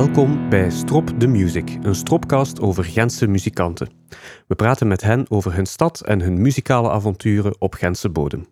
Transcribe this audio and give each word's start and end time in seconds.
Welkom 0.00 0.48
bij 0.48 0.70
Strop 0.70 1.08
the 1.18 1.26
Music, 1.26 1.78
een 1.82 1.94
stropcast 1.94 2.60
over 2.60 2.84
Gentse 2.84 3.26
muzikanten. 3.26 3.90
We 4.46 4.54
praten 4.54 4.88
met 4.88 5.02
hen 5.02 5.30
over 5.30 5.54
hun 5.54 5.66
stad 5.66 6.00
en 6.00 6.20
hun 6.20 6.40
muzikale 6.40 6.90
avonturen 6.90 7.60
op 7.60 7.74
Gentse 7.74 8.08
bodem. 8.08 8.46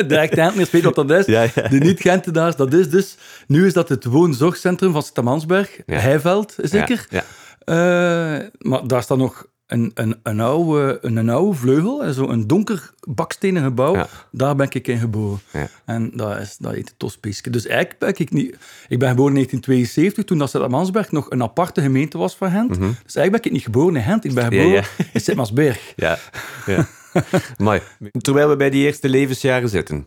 Direct 0.08 0.38
eind 0.38 0.56
meer 0.56 0.68
weet 0.72 0.84
wat 0.84 0.96
dat 0.96 1.12
is. 1.12 1.26
Ja, 1.26 1.42
ja. 1.42 1.68
De 1.68 1.78
niet-Gentenaars, 1.78 2.56
dat 2.56 2.74
is 2.74 2.90
dus... 2.90 3.18
Nu 3.48 3.66
is 3.66 3.74
dat 3.74 3.90
het 3.90 4.06
woonzorgcentrum 4.06 4.92
van 4.92 5.04
Stamansberg. 5.04 5.80
Ja. 5.86 5.98
Heiveld, 5.98 6.56
zeker. 6.58 7.08
Ja. 7.10 7.24
Uh, 7.66 8.48
maar 8.58 8.88
daar 8.88 9.04
staat 9.04 9.18
nog 9.18 9.46
een, 9.72 9.92
een, 9.94 10.20
een, 10.24 10.40
oude, 10.40 10.98
een, 11.02 11.16
een 11.16 11.30
oude 11.30 11.58
vleugel, 11.58 12.14
zo 12.14 12.30
een 12.30 12.48
donker 12.48 12.92
bakstenen 13.08 13.64
gebouw. 13.64 13.96
Ja. 13.96 14.08
Daar 14.32 14.56
ben 14.56 14.68
ik 14.70 14.88
in 14.88 14.98
geboren. 14.98 15.40
Ja. 15.54 15.70
En 15.86 16.12
dat, 16.14 16.40
is, 16.40 16.58
dat 16.58 16.74
heet 16.74 16.94
Tospeeske. 16.98 17.50
Dus 17.50 17.66
eigenlijk 17.66 18.00
ben 18.00 18.10
ik 18.10 18.32
niet... 18.32 18.58
Ik 18.88 19.00
ben 19.00 19.10
geboren 19.10 19.36
in 19.36 19.48
1972, 19.48 20.24
toen 20.24 20.38
dat 20.38 20.50
Sint-Mansberg 20.50 21.12
nog 21.12 21.30
een 21.30 21.44
aparte 21.44 21.82
gemeente 21.82 22.18
was 22.18 22.36
van 22.36 22.52
Gent. 22.52 22.70
Mm 22.70 22.84
-hmm. 22.84 22.96
Dus 23.04 23.16
eigenlijk 23.16 23.32
ben 23.32 23.44
ik 23.44 23.52
niet 23.52 23.64
geboren 23.64 23.96
in 23.96 24.04
Gent, 24.04 24.26
ik 24.26 24.34
ben 24.34 24.44
geboren 24.44 24.70
ja, 24.70 24.84
in 25.14 25.22
Sint-Mansberg. 25.22 25.94
Ja, 25.96 26.18
ja. 26.66 26.88
Mooi. 27.58 27.82
Terwijl 28.12 28.50
we 28.50 28.56
bij 28.56 28.70
die 28.70 28.86
eerste 28.86 29.10
levensjaren 29.10 29.70
zitten, 29.70 30.06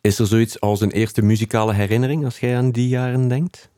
is 0.00 0.18
er 0.18 0.26
zoiets 0.26 0.60
als 0.60 0.80
een 0.80 0.90
eerste 0.90 1.22
muzikale 1.22 1.74
herinnering 1.74 2.24
als 2.24 2.38
jij 2.38 2.56
aan 2.56 2.70
die 2.70 2.88
jaren 2.88 3.28
denkt? 3.28 3.69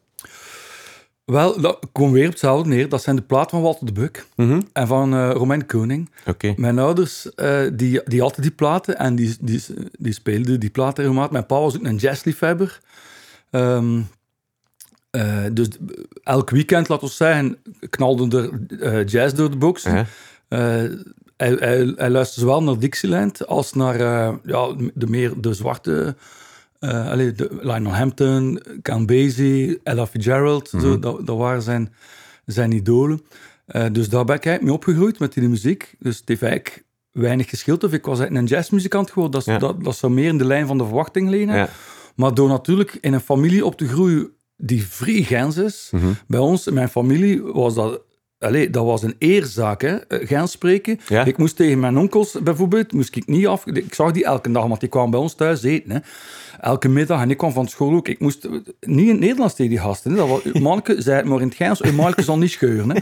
Wel, 1.24 1.60
dat 1.60 1.78
komt 1.92 2.12
weer 2.12 2.24
op 2.24 2.30
hetzelfde 2.30 2.68
neer. 2.68 2.88
Dat 2.88 3.02
zijn 3.02 3.16
de 3.16 3.22
platen 3.22 3.50
van 3.50 3.62
Walter 3.62 3.86
de 3.86 3.92
Buk 3.92 4.26
mm 4.36 4.48
-hmm. 4.48 4.62
en 4.72 4.86
van 4.86 5.14
uh, 5.14 5.30
Romein 5.30 5.66
Koning. 5.66 6.10
Okay. 6.26 6.54
Mijn 6.56 6.78
ouders 6.78 7.30
uh, 7.36 7.60
die, 7.72 8.00
die 8.04 8.20
hadden 8.20 8.42
die 8.42 8.50
platen 8.50 8.98
en 8.98 9.14
die, 9.14 9.36
die, 9.40 9.62
die 9.98 10.12
speelden 10.12 10.60
die 10.60 10.70
platen 10.70 11.02
regelmatig. 11.02 11.32
Mijn 11.32 11.46
pa 11.46 11.60
was 11.60 11.76
ook 11.76 11.84
een 11.84 11.96
jazzliefhebber. 11.96 12.80
Um, 13.50 14.08
uh, 15.10 15.44
dus 15.52 15.68
elk 16.22 16.50
weekend, 16.50 16.88
laten 16.88 17.06
we 17.06 17.12
zeggen, 17.12 17.56
knalde 17.90 18.50
er 18.80 19.04
jazz 19.04 19.34
door 19.34 19.50
de 19.50 19.56
box. 19.56 19.84
-huh. 19.84 20.00
hij, 20.48 20.98
hij, 21.36 21.92
hij 21.96 22.10
luisterde 22.10 22.48
zowel 22.48 22.62
naar 22.62 22.78
Dixieland 22.78 23.46
als 23.46 23.72
naar 23.72 23.98
ja, 24.44 24.74
de 24.94 25.06
meer 25.06 25.32
de 25.40 25.54
zwarte 25.54 26.16
uh, 26.84 27.10
allee, 27.10 27.32
de, 27.32 27.48
Lionel 27.60 27.94
Hampton, 27.94 28.62
Count 28.82 29.06
Basie, 29.06 29.80
Ella 29.82 30.06
Fitzgerald, 30.06 30.72
mm 30.72 30.80
-hmm. 30.80 30.88
zo, 30.88 30.98
dat, 30.98 31.26
dat, 31.26 31.36
waren 31.36 31.62
zijn, 31.62 31.94
zijn 32.46 32.72
idolen. 32.72 33.20
Uh, 33.66 33.86
dus 33.92 34.08
daar 34.08 34.24
ben 34.24 34.36
ik 34.36 34.44
eigenlijk 34.44 34.62
mee 34.62 34.72
opgegroeid 34.72 35.18
met 35.18 35.32
die 35.32 35.48
muziek. 35.48 35.94
Dus 35.98 36.18
het 36.18 36.28
heeft 36.28 36.42
eigenlijk 36.42 36.84
weinig 37.10 37.48
geschild. 37.48 37.84
Of 37.84 37.92
ik 37.92 38.04
was 38.04 38.18
eigenlijk 38.18 38.50
een 38.50 38.56
jazzmuzikant 38.56 39.10
geworden. 39.10 39.40
Dat, 39.40 39.44
ja. 39.44 39.58
dat, 39.58 39.84
dat 39.84 39.96
zou 39.96 40.12
meer 40.12 40.28
in 40.28 40.38
de 40.38 40.44
lijn 40.44 40.66
van 40.66 40.78
de 40.78 40.84
verwachting 40.84 41.28
liggen. 41.28 41.56
Ja. 41.56 41.68
Maar 42.14 42.34
door 42.34 42.48
natuurlijk 42.48 42.98
in 43.00 43.12
een 43.12 43.20
familie 43.20 43.64
op 43.64 43.76
te 43.76 43.88
groeien 43.88 44.30
die 44.56 44.86
vrij 44.86 45.22
gens 45.22 45.56
is. 45.56 45.88
Mm 45.90 46.00
-hmm. 46.00 46.16
Bij 46.26 46.40
ons, 46.40 46.66
in 46.66 46.74
mijn 46.74 46.88
familie, 46.88 47.42
was 47.42 47.74
dat 47.74 48.00
Allee, 48.42 48.70
dat 48.70 48.84
was 48.84 49.02
een 49.02 49.14
eerzaak, 49.18 49.82
hè. 49.82 49.96
gaan 50.08 50.48
spreken. 50.48 51.00
Ja. 51.08 51.24
Ik 51.24 51.36
moest 51.36 51.56
tegen 51.56 51.80
mijn 51.80 51.98
onkels 51.98 52.36
bijvoorbeeld, 52.42 52.92
moest 52.92 53.16
ik 53.16 53.26
niet 53.26 53.46
af... 53.46 53.66
Ik 53.66 53.94
zag 53.94 54.12
die 54.12 54.24
elke 54.24 54.50
dag, 54.50 54.66
want 54.66 54.80
die 54.80 54.88
kwamen 54.88 55.10
bij 55.10 55.20
ons 55.20 55.34
thuis 55.34 55.62
eten, 55.62 55.90
hè. 55.90 55.98
Elke 56.62 56.88
middag, 56.88 57.20
en 57.20 57.30
ik 57.30 57.36
kwam 57.36 57.52
van 57.52 57.68
school 57.68 57.94
ook. 57.94 58.08
Ik 58.08 58.20
moest 58.20 58.48
niet 58.80 59.06
in 59.06 59.08
het 59.08 59.20
Nederlands 59.20 59.54
tegen 59.54 59.70
die 59.70 59.80
gasten. 59.80 60.10
Hè. 60.10 60.16
Dat 60.16 60.28
was, 60.28 60.42
Manneke 60.62 61.02
zei 61.02 61.16
het 61.16 61.26
maar 61.26 61.40
in 61.40 61.46
het 61.46 61.56
Gens, 61.56 61.80
Manneke 61.80 62.22
zal 62.22 62.38
niet 62.38 62.50
scheuren, 62.50 62.90
hè. 62.90 63.00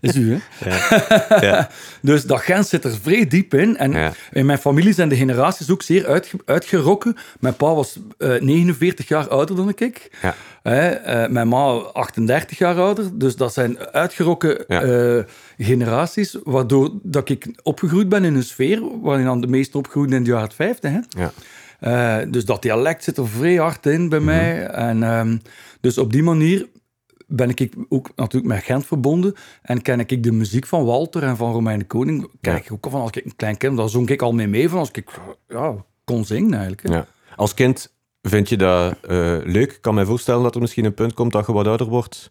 is 0.08 0.16
u, 0.16 0.32
hè. 0.32 0.70
Ja. 0.70 1.40
Ja. 1.40 1.70
dus 2.02 2.24
dat 2.24 2.40
Gens 2.40 2.68
zit 2.68 2.84
er 2.84 2.98
vrij 3.02 3.26
diep 3.26 3.54
in. 3.54 3.76
En 3.76 4.14
in 4.32 4.46
mijn 4.46 4.58
familie 4.58 4.92
zijn 4.92 5.08
de 5.08 5.16
generaties 5.16 5.70
ook 5.70 5.82
zeer 5.82 6.06
uitge 6.06 6.36
uitgerokken. 6.44 7.16
Mijn 7.40 7.56
pa 7.56 7.74
was 7.74 7.98
uh, 8.18 8.40
49 8.40 9.08
jaar 9.08 9.28
ouder 9.28 9.56
dan 9.56 9.72
ik. 9.76 10.10
Ja. 10.22 10.34
Uh, 10.62 11.28
mijn 11.30 11.48
ma 11.48 11.66
38 11.76 12.58
jaar 12.58 12.78
ouder. 12.80 13.18
Dus 13.18 13.36
dat 13.36 13.52
zijn 13.52 13.78
uitgerokken 13.78 14.64
uh, 14.68 15.24
generaties, 15.58 16.36
waardoor 16.44 16.90
dat 17.02 17.28
ik 17.28 17.48
opgegroeid 17.62 18.08
ben 18.08 18.24
in 18.24 18.34
een 18.34 18.42
sfeer 18.42 19.00
waarin 19.02 19.24
dan 19.24 19.40
de 19.40 19.46
meesten 19.46 19.78
opgegroeid 19.78 20.10
in 20.10 20.24
de 20.24 20.30
jaren 20.30 20.52
50. 20.52 20.90
Hè. 20.90 20.98
Ja. 21.08 21.32
Uh, 21.80 22.18
dus 22.30 22.44
dat 22.44 22.62
dialect 22.62 23.04
zit 23.04 23.16
er 23.16 23.28
vrij 23.28 23.56
hard 23.56 23.86
in 23.86 24.08
bij 24.08 24.18
mm 24.18 24.28
-hmm. 24.28 24.36
mij. 24.36 24.66
En, 24.66 25.02
um, 25.02 25.40
dus 25.80 25.98
op 25.98 26.12
die 26.12 26.22
manier 26.22 26.68
ben 27.26 27.48
ik 27.48 27.74
ook 27.88 28.10
natuurlijk 28.16 28.54
met 28.54 28.64
Gent 28.64 28.86
verbonden. 28.86 29.34
En 29.62 29.82
ken 29.82 30.00
ik 30.00 30.22
de 30.22 30.32
muziek 30.32 30.66
van 30.66 30.84
Walter 30.84 31.22
en 31.22 31.36
van 31.36 31.52
Romein 31.52 31.78
de 31.78 31.84
Koning. 31.84 32.30
Kijk 32.40 32.64
ik 32.64 32.72
ook 32.72 32.86
van 32.90 33.00
als 33.00 33.10
ik 33.10 33.24
een 33.24 33.36
klein 33.36 33.56
kind, 33.56 33.76
daar 33.76 33.88
zong 33.88 34.10
ik 34.10 34.22
al 34.22 34.32
mee 34.32 34.48
mee 34.48 34.68
van 34.68 34.78
als 34.78 34.90
ik 34.92 35.10
ja, 35.48 35.84
kon 36.04 36.24
zingen 36.24 36.52
eigenlijk. 36.52 36.88
Ja. 36.88 37.06
Als 37.36 37.54
kind 37.54 37.96
Vind 38.22 38.48
je 38.48 38.56
dat 38.56 38.98
uh, 39.10 39.36
leuk? 39.44 39.72
Ik 39.72 39.80
kan 39.80 39.94
me 39.94 40.06
voorstellen 40.06 40.42
dat 40.42 40.54
er 40.54 40.60
misschien 40.60 40.84
een 40.84 40.94
punt 40.94 41.14
komt 41.14 41.32
dat 41.32 41.46
je 41.46 41.52
wat 41.52 41.66
ouder 41.66 41.86
wordt. 41.86 42.30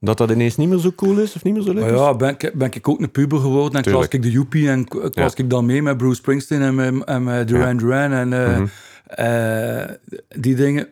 Dat 0.00 0.18
dat 0.18 0.30
ineens 0.30 0.56
niet 0.56 0.68
meer 0.68 0.78
zo 0.78 0.92
cool 0.92 1.18
is 1.18 1.34
of 1.34 1.44
niet 1.44 1.54
meer 1.54 1.62
zo 1.62 1.72
leuk 1.72 1.84
is? 1.84 1.90
Ja, 1.90 2.14
ben 2.14 2.28
ik, 2.28 2.52
ben 2.54 2.70
ik 2.72 2.88
ook 2.88 3.00
een 3.00 3.10
puber 3.10 3.40
geworden. 3.40 3.82
En 3.82 3.92
was 3.92 4.08
ik 4.08 4.22
de 4.22 4.30
Joepie 4.30 4.68
en 4.68 4.86
was 4.88 5.10
ja. 5.12 5.30
ik 5.34 5.50
dan 5.50 5.66
mee 5.66 5.82
met 5.82 5.96
Bruce 5.96 6.14
Springsteen 6.14 6.62
en 6.62 6.74
met, 6.74 7.04
en 7.04 7.24
met 7.24 7.48
Duran. 7.48 7.76
Duran 7.76 8.12
en 8.12 8.32
uh, 8.32 8.48
mm 8.48 8.54
-hmm. 8.54 8.70
uh, 9.18 9.84
die 10.28 10.54
dingen. 10.54 10.88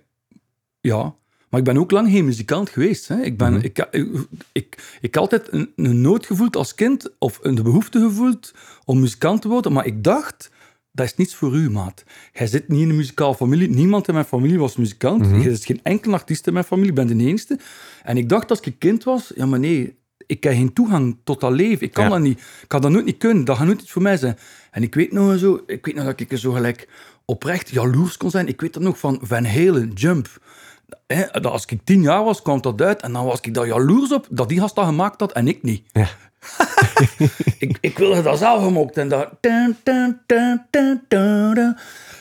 Ja, 0.80 1.14
maar 1.48 1.60
ik 1.60 1.66
ben 1.66 1.78
ook 1.78 1.90
lang 1.90 2.10
geen 2.10 2.24
muzikant 2.24 2.70
geweest. 2.70 3.08
Hè. 3.08 3.22
Ik, 3.22 3.38
ben, 3.38 3.48
mm 3.48 3.54
-hmm. 3.54 3.64
ik, 3.64 3.86
ik, 3.90 4.08
ik, 4.52 4.98
ik 5.00 5.16
altijd 5.16 5.52
een, 5.52 5.72
een 5.76 6.00
nood 6.00 6.26
gevoeld 6.26 6.56
als 6.56 6.74
kind 6.74 7.10
of 7.18 7.38
een 7.42 7.54
de 7.54 7.62
behoefte 7.62 8.00
gevoeld 8.00 8.54
om 8.84 9.00
muzikant 9.00 9.42
te 9.42 9.48
worden. 9.48 9.72
Maar 9.72 9.86
ik 9.86 10.04
dacht 10.04 10.50
dat 10.96 11.06
is 11.06 11.16
niets 11.16 11.34
voor 11.34 11.54
u, 11.54 11.70
maat. 11.70 12.04
Jij 12.32 12.46
zit 12.46 12.68
niet 12.68 12.80
in 12.80 12.88
een 12.90 12.96
muzikale 12.96 13.34
familie. 13.34 13.68
Niemand 13.68 14.08
in 14.08 14.14
mijn 14.14 14.26
familie 14.26 14.58
was 14.58 14.76
muzikant. 14.76 15.22
Mm 15.22 15.32
-hmm. 15.32 15.40
Er 15.40 15.50
is 15.50 15.64
geen 15.64 15.80
enkele 15.82 16.14
artiest 16.14 16.46
in 16.46 16.52
mijn 16.52 16.64
familie. 16.64 16.90
Ik 16.90 16.96
ben 16.96 17.18
de 17.18 17.24
enige. 17.24 17.58
En 18.02 18.16
ik 18.16 18.28
dacht 18.28 18.50
als 18.50 18.60
ik 18.60 18.78
kind 18.78 19.04
was, 19.04 19.32
ja 19.34 19.46
maar 19.46 19.58
nee, 19.58 19.96
ik 20.26 20.44
heb 20.44 20.52
geen 20.52 20.72
toegang 20.72 21.16
tot 21.24 21.40
dat 21.40 21.52
leven. 21.52 21.86
Ik 21.86 21.92
kan 21.92 22.04
ja. 22.04 22.10
dat 22.10 22.20
niet. 22.20 22.38
Ik 22.38 22.68
kan 22.68 22.80
dat 22.80 22.90
nooit 22.90 23.04
niet 23.04 23.18
kunnen. 23.18 23.44
Dat 23.44 23.56
gaat 23.56 23.66
nooit 23.66 23.80
iets 23.80 23.92
voor 23.92 24.02
mij 24.02 24.16
zijn. 24.16 24.38
En 24.70 24.82
ik 24.82 24.94
weet 24.94 25.12
nog 25.12 25.38
zo, 25.38 25.62
ik 25.66 25.86
weet 25.86 25.94
nog 25.94 26.04
dat 26.04 26.20
ik 26.20 26.32
er 26.32 26.38
zo 26.38 26.52
gelijk 26.52 26.88
oprecht 27.24 27.68
jaloers 27.68 28.16
kon 28.16 28.30
zijn. 28.30 28.48
Ik 28.48 28.60
weet 28.60 28.72
dat 28.72 28.82
nog 28.82 28.98
van 28.98 29.18
Van 29.22 29.44
Halen, 29.44 29.92
Jump. 29.94 30.28
hè, 31.06 31.26
dat 31.32 31.46
als 31.46 31.64
ik 31.66 31.80
tien 31.84 32.02
jaar 32.02 32.24
was, 32.24 32.42
kwam 32.42 32.60
dat 32.60 32.80
uit. 32.80 33.02
En 33.02 33.12
dan 33.12 33.24
was 33.24 33.40
ik 33.40 33.54
daar 33.54 33.66
jaloers 33.66 34.12
op 34.12 34.26
dat 34.30 34.48
die 34.48 34.60
gast 34.60 34.74
dat 34.74 34.84
gemaakt 34.84 35.20
had 35.20 35.32
en 35.32 35.48
ik 35.48 35.62
niet. 35.62 35.82
Ja. 35.92 36.08
ik, 37.58 37.78
ik 37.80 37.98
wilde 37.98 38.22
dat 38.22 38.38
zelf 38.38 38.62
gemaakt. 38.62 38.96
En 38.96 39.08
dat... 39.08 39.28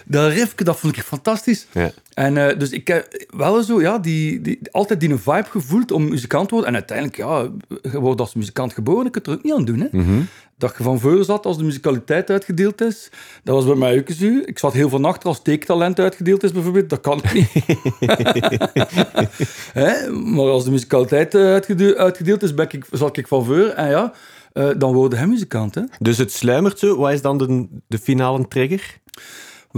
Dat 0.06 0.32
riffje, 0.32 0.64
dat 0.64 0.80
vond 0.80 0.98
ik 0.98 1.04
fantastisch. 1.04 1.68
Ja. 1.72 1.92
En 2.14 2.38
eh, 2.38 2.60
dus 2.60 2.70
ik 2.70 2.88
heb 2.88 3.26
wel 3.38 3.64
zo, 3.64 3.82
ja, 3.82 4.00
die, 4.00 4.42
die, 4.42 4.60
altijd 4.72 5.00
die 5.00 5.10
vibe 5.16 5.46
gevoeld 5.50 5.92
om 5.92 6.10
muzikant 6.10 6.48
te 6.48 6.54
worden. 6.54 6.70
En 6.74 6.80
uiteindelijk, 6.80 7.18
ja, 7.18 7.50
je 7.92 8.00
wordt 8.00 8.20
als 8.20 8.34
muzikant 8.34 8.74
geboren, 8.74 9.06
ik 9.06 9.12
kan 9.12 9.22
het 9.22 9.32
er 9.32 9.38
ook 9.38 9.44
niet 9.44 9.54
aan 9.54 9.66
doen. 9.66 9.80
Hè. 9.80 9.88
Mhm. 9.92 10.22
Dat 10.58 10.74
je 10.78 10.84
van 10.84 11.00
voor 11.00 11.24
zat 11.24 11.46
als 11.46 11.58
de 11.58 11.64
muzikaliteit 11.64 12.30
uitgedeeld 12.30 12.82
is. 12.82 13.10
Dat 13.44 13.56
was 13.56 13.66
bij 13.66 13.76
mij 13.76 13.98
ook 14.00 14.10
zo. 14.10 14.26
Ik 14.46 14.60
zat 14.60 14.74
heel 14.74 14.90
van 14.90 15.06
achter 15.06 15.30
als 15.30 15.42
tekentalent 15.42 16.00
uitgedeeld 16.00 16.44
is, 16.44 16.52
bijvoorbeeld. 16.52 16.90
Dat 16.90 17.02
kan 17.02 17.22
niet. 17.34 17.50
Hè? 19.74 20.10
Maar 20.12 20.46
als 20.46 20.64
de 20.64 20.72
muzikaliteit 20.72 21.36
eh, 21.36 21.42
uitgede- 21.42 21.98
uitgedeeld 21.98 22.44
is, 22.44 22.54
ben 22.54 22.68
ik, 22.72 22.86
zat 22.92 23.18
ik 23.18 23.28
van 23.28 23.46
voor. 23.46 23.66
En 23.68 23.90
ja, 23.90 24.14
eh, 24.54 24.70
dan 24.78 24.94
worden 24.94 25.18
hij 25.18 25.28
muzikant. 25.28 25.76
Hè? 25.76 25.82
Dus 26.00 26.18
het 26.18 26.32
sluimert 26.32 26.80
zo. 26.80 26.98
Wat 26.98 27.12
is 27.12 27.22
dan 27.22 27.38
de, 27.38 27.68
de 27.88 27.98
finale 27.98 28.48
trigger? 28.48 28.98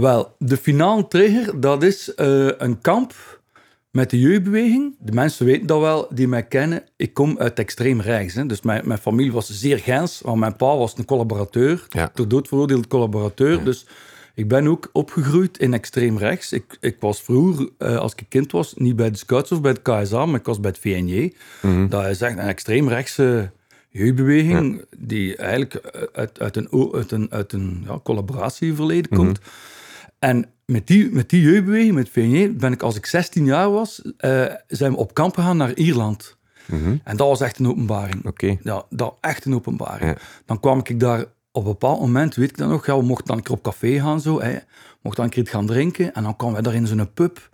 Wel, 0.00 0.34
de 0.38 0.56
finale 0.56 1.08
trigger, 1.08 1.60
dat 1.60 1.82
is 1.82 2.14
eh, 2.14 2.48
een 2.58 2.80
kamp 2.80 3.14
met 3.90 4.10
de 4.10 4.20
jeugdbeweging. 4.20 4.96
De 4.98 5.12
mensen 5.12 5.46
weten 5.46 5.66
dat 5.66 5.80
wel, 5.80 6.06
die 6.10 6.28
mij 6.28 6.42
kennen. 6.42 6.82
Ik 6.96 7.14
kom 7.14 7.38
uit 7.38 7.58
extreem 7.58 8.00
rechts. 8.00 8.34
Hè. 8.34 8.46
Dus 8.46 8.62
mijn, 8.62 8.82
mijn 8.84 8.98
familie 8.98 9.32
was 9.32 9.50
zeer 9.50 9.78
gens, 9.78 10.20
want 10.20 10.38
mijn 10.38 10.56
pa 10.56 10.76
was 10.76 10.98
een 10.98 11.04
collaborateur. 11.04 11.86
Ja. 11.88 12.08
Ter 12.14 12.28
dood 12.28 12.48
veroordeeld 12.48 12.86
collaborateur. 12.86 13.64
Dus 13.64 13.86
ik 14.34 14.48
ben 14.48 14.66
ook 14.66 14.90
opgegroeid 14.92 15.58
in 15.58 15.74
extreem 15.74 16.18
rechts. 16.18 16.52
Ik, 16.52 16.76
ik 16.80 16.96
was 17.00 17.22
vroeger, 17.22 17.68
eh, 17.78 17.96
als 17.96 18.12
ik 18.16 18.26
kind 18.28 18.52
was, 18.52 18.74
niet 18.76 18.96
bij 18.96 19.10
de 19.10 19.18
Scouts 19.18 19.52
of 19.52 19.60
bij 19.60 19.70
het 19.70 19.82
KSA, 19.82 20.26
maar 20.26 20.40
ik 20.40 20.46
was 20.46 20.60
bij 20.60 20.70
het 20.70 20.80
VNJ. 20.80 21.32
Dat 21.88 22.06
is 22.06 22.20
echt 22.20 22.38
een 22.38 22.44
extreem 22.44 22.88
rechtse 22.88 23.50
jeugdbeweging 23.88 24.84
die 24.98 25.36
eigenlijk 25.36 25.74
eh, 25.74 26.02
uit, 26.12 26.40
uit 26.40 26.56
een, 26.56 26.92
uit 26.92 27.12
een, 27.12 27.26
uit 27.30 27.52
een 27.52 27.84
ja, 27.86 27.98
collaboratieverleden 28.02 29.16
komt. 29.16 29.40
En 30.18 30.46
met 30.64 30.86
die, 30.86 31.10
met 31.12 31.30
die 31.30 31.42
jeugdbeweging, 31.42 31.94
met 31.94 32.08
VNJ, 32.08 32.56
ben 32.56 32.72
ik 32.72 32.82
als 32.82 32.96
ik 32.96 33.06
16 33.06 33.44
jaar 33.44 33.70
was, 33.70 34.02
eh, 34.16 34.44
zijn 34.66 34.92
we 34.92 34.98
op 34.98 35.14
kamp 35.14 35.34
gegaan 35.34 35.56
naar 35.56 35.74
Ierland. 35.74 36.36
En 37.04 37.16
dat 37.16 37.28
was 37.28 37.40
echt 37.40 37.58
een 37.58 37.68
openbaring. 37.68 38.26
Oké. 38.26 38.56
Ja, 38.62 38.84
dat 38.90 39.16
echt 39.20 39.44
een 39.44 39.54
openbaring. 39.54 40.10
Ja. 40.10 40.16
Dan 40.44 40.60
kwam 40.60 40.78
ik 40.82 41.00
daar 41.00 41.20
op 41.52 41.64
een 41.64 41.70
bepaald 41.70 42.00
moment, 42.00 42.34
weet 42.34 42.50
ik 42.50 42.56
dat 42.56 42.68
nog, 42.68 42.86
ja, 42.86 42.98
we 42.98 43.04
mochten 43.04 43.26
dan 43.26 43.36
een 43.36 43.42
keer 43.42 43.54
op 43.54 43.62
café 43.62 44.00
gaan, 44.00 44.20
zo, 44.20 44.40
hè. 44.40 44.58
mochten 45.02 45.22
dan 45.22 45.24
een 45.24 45.30
keer 45.30 45.46
gaan 45.46 45.66
drinken. 45.66 46.14
En 46.14 46.22
dan 46.22 46.36
kwamen 46.36 46.54
wij 46.54 46.64
daar 46.64 46.74
in 46.74 46.86
zo'n 46.86 47.12
pub. 47.12 47.48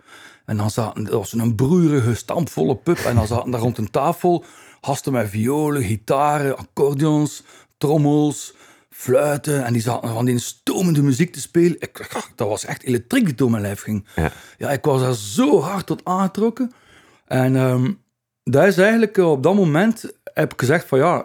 En 0.45 0.57
dan 0.57 0.69
zaten, 0.69 1.03
dat 1.03 1.13
was 1.13 1.33
een 1.33 1.55
broerige, 1.55 2.15
stampvolle 2.15 2.75
pub. 2.75 2.97
En 2.97 3.15
dan 3.15 3.27
zaten 3.27 3.51
daar 3.51 3.59
rond 3.59 3.77
een 3.77 3.91
tafel 3.91 4.43
gasten 4.81 5.11
met 5.11 5.29
violen, 5.29 5.83
gitaren, 5.83 6.57
accordeons, 6.57 7.43
trommels, 7.77 8.53
fluiten. 8.97 9.65
En 9.65 9.73
die 9.73 9.81
zaten 9.81 10.09
van 10.09 10.25
die 10.25 10.39
stomende 10.39 11.01
muziek 11.03 11.33
te 11.33 11.41
spelen. 11.41 11.75
Ik, 11.79 12.07
dat 12.35 12.47
was 12.47 12.65
echt 12.65 12.83
elektriek 12.83 13.25
die 13.25 13.35
door 13.35 13.49
mijn 13.49 13.61
lijf 13.61 13.81
ging. 13.81 14.05
Ja. 14.15 14.31
Ja, 14.57 14.69
ik 14.69 14.83
was 14.85 15.01
daar 15.01 15.13
zo 15.13 15.61
hard 15.61 15.85
tot 15.85 16.01
aangetrokken. 16.05 16.71
En 17.25 17.55
ehm, 17.55 17.91
dat 18.43 18.67
is 18.67 18.77
eigenlijk 18.77 19.17
eh, 19.17 19.31
op 19.31 19.43
dat 19.43 19.55
moment 19.55 20.11
heb 20.33 20.53
ik 20.53 20.59
gezegd 20.59 20.87
van 20.87 20.99
ja, 20.99 21.17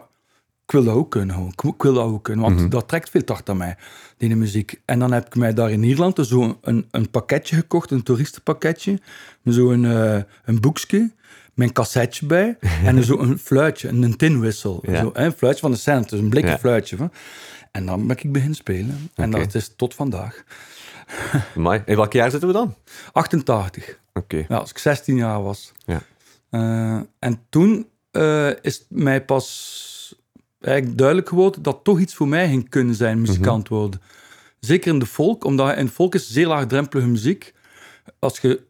ik 0.65 0.71
wil 0.73 0.85
dat 0.85 0.95
ook 0.95 1.11
kunnen. 1.11 1.53
Ik, 1.63 1.83
wil 1.83 1.95
dat 1.95 2.05
ook 2.05 2.25
kunnen, 2.25 2.55
want 2.55 2.71
dat 2.71 2.89
trekt 2.89 3.11
veel 3.11 3.25
tacht 3.25 3.49
aan 3.49 3.57
mij, 3.57 3.77
die 4.17 4.37
muziek. 4.37 4.81
En 4.85 4.99
dan 4.99 5.13
heb 5.13 5.27
ik 5.27 5.35
mij 5.35 5.55
daar 5.55 5.71
in 5.71 5.83
Ierland 5.83 6.17
dus 6.17 6.29
zo 6.29 6.59
een, 6.63 6.89
een 6.91 7.11
pakketje 7.11 7.57
gekocht, 7.57 7.91
een 7.91 8.03
toeristenpakketje, 8.03 9.01
met 9.43 9.55
zo'n 9.55 9.85
eh 9.85 10.19
een 10.45 10.61
boekje, 10.61 11.11
een 11.55 11.73
cassetje 11.73 12.27
bij 12.27 12.59
en 12.85 13.05
zo 13.05 13.19
een 13.19 13.39
fluitje, 13.39 13.89
een 13.89 14.17
tinwissel. 14.17 14.83
Ja. 14.87 15.01
Zo, 15.01 15.11
een 15.13 15.33
fluitje 15.33 15.61
van 15.61 15.71
de 15.71 15.77
cent, 15.77 16.09
dus 16.09 16.21
een 16.21 16.29
blikken 16.29 16.53
Ja. 16.53 16.59
fluitje. 16.59 16.97
Van. 16.97 17.13
En 17.71 17.87
dan 17.87 18.07
ben 18.07 18.17
ik 18.17 18.33
beginnen 18.33 18.57
spelen. 18.57 19.11
En 19.15 19.31
dat 19.31 19.55
is 19.55 19.73
tot 19.77 19.95
vandaag. 19.95 20.45
In 21.87 21.97
welk 21.97 22.13
jaar 22.13 22.31
zitten 22.31 22.49
we 22.49 22.55
dan? 22.55 22.75
88. 23.13 23.99
Oké. 24.13 24.45
Ja, 24.49 24.57
als 24.57 24.71
ik 24.71 24.79
16 24.79 25.17
jaar 25.17 25.43
was. 25.43 25.73
Ja. 25.85 26.03
Eh, 26.51 27.01
en 27.19 27.43
toen 27.49 27.87
eh, 28.11 28.51
is 28.63 28.87
mij 28.89 29.25
pas 29.25 30.15
eigenlijk 30.61 30.99
duidelijk 30.99 31.29
geworden 31.29 31.63
dat 31.63 31.81
toch 31.85 32.01
iets 32.01 32.15
voor 32.15 32.29
mij 32.29 32.49
ging 32.49 32.69
kunnen 32.69 32.95
zijn, 32.95 33.21
muzikant 33.21 33.69
worden. 33.69 34.01
Zeker 34.61 34.93
in 34.93 34.99
de 34.99 35.07
folk, 35.07 35.45
omdat 35.45 35.77
in 35.77 35.89
folk 35.89 36.15
is 36.15 36.31
zeer 36.31 36.47
laagdrempelige 36.47 37.09
muziek. 37.09 37.55
Als 38.19 38.39
je 38.39 38.63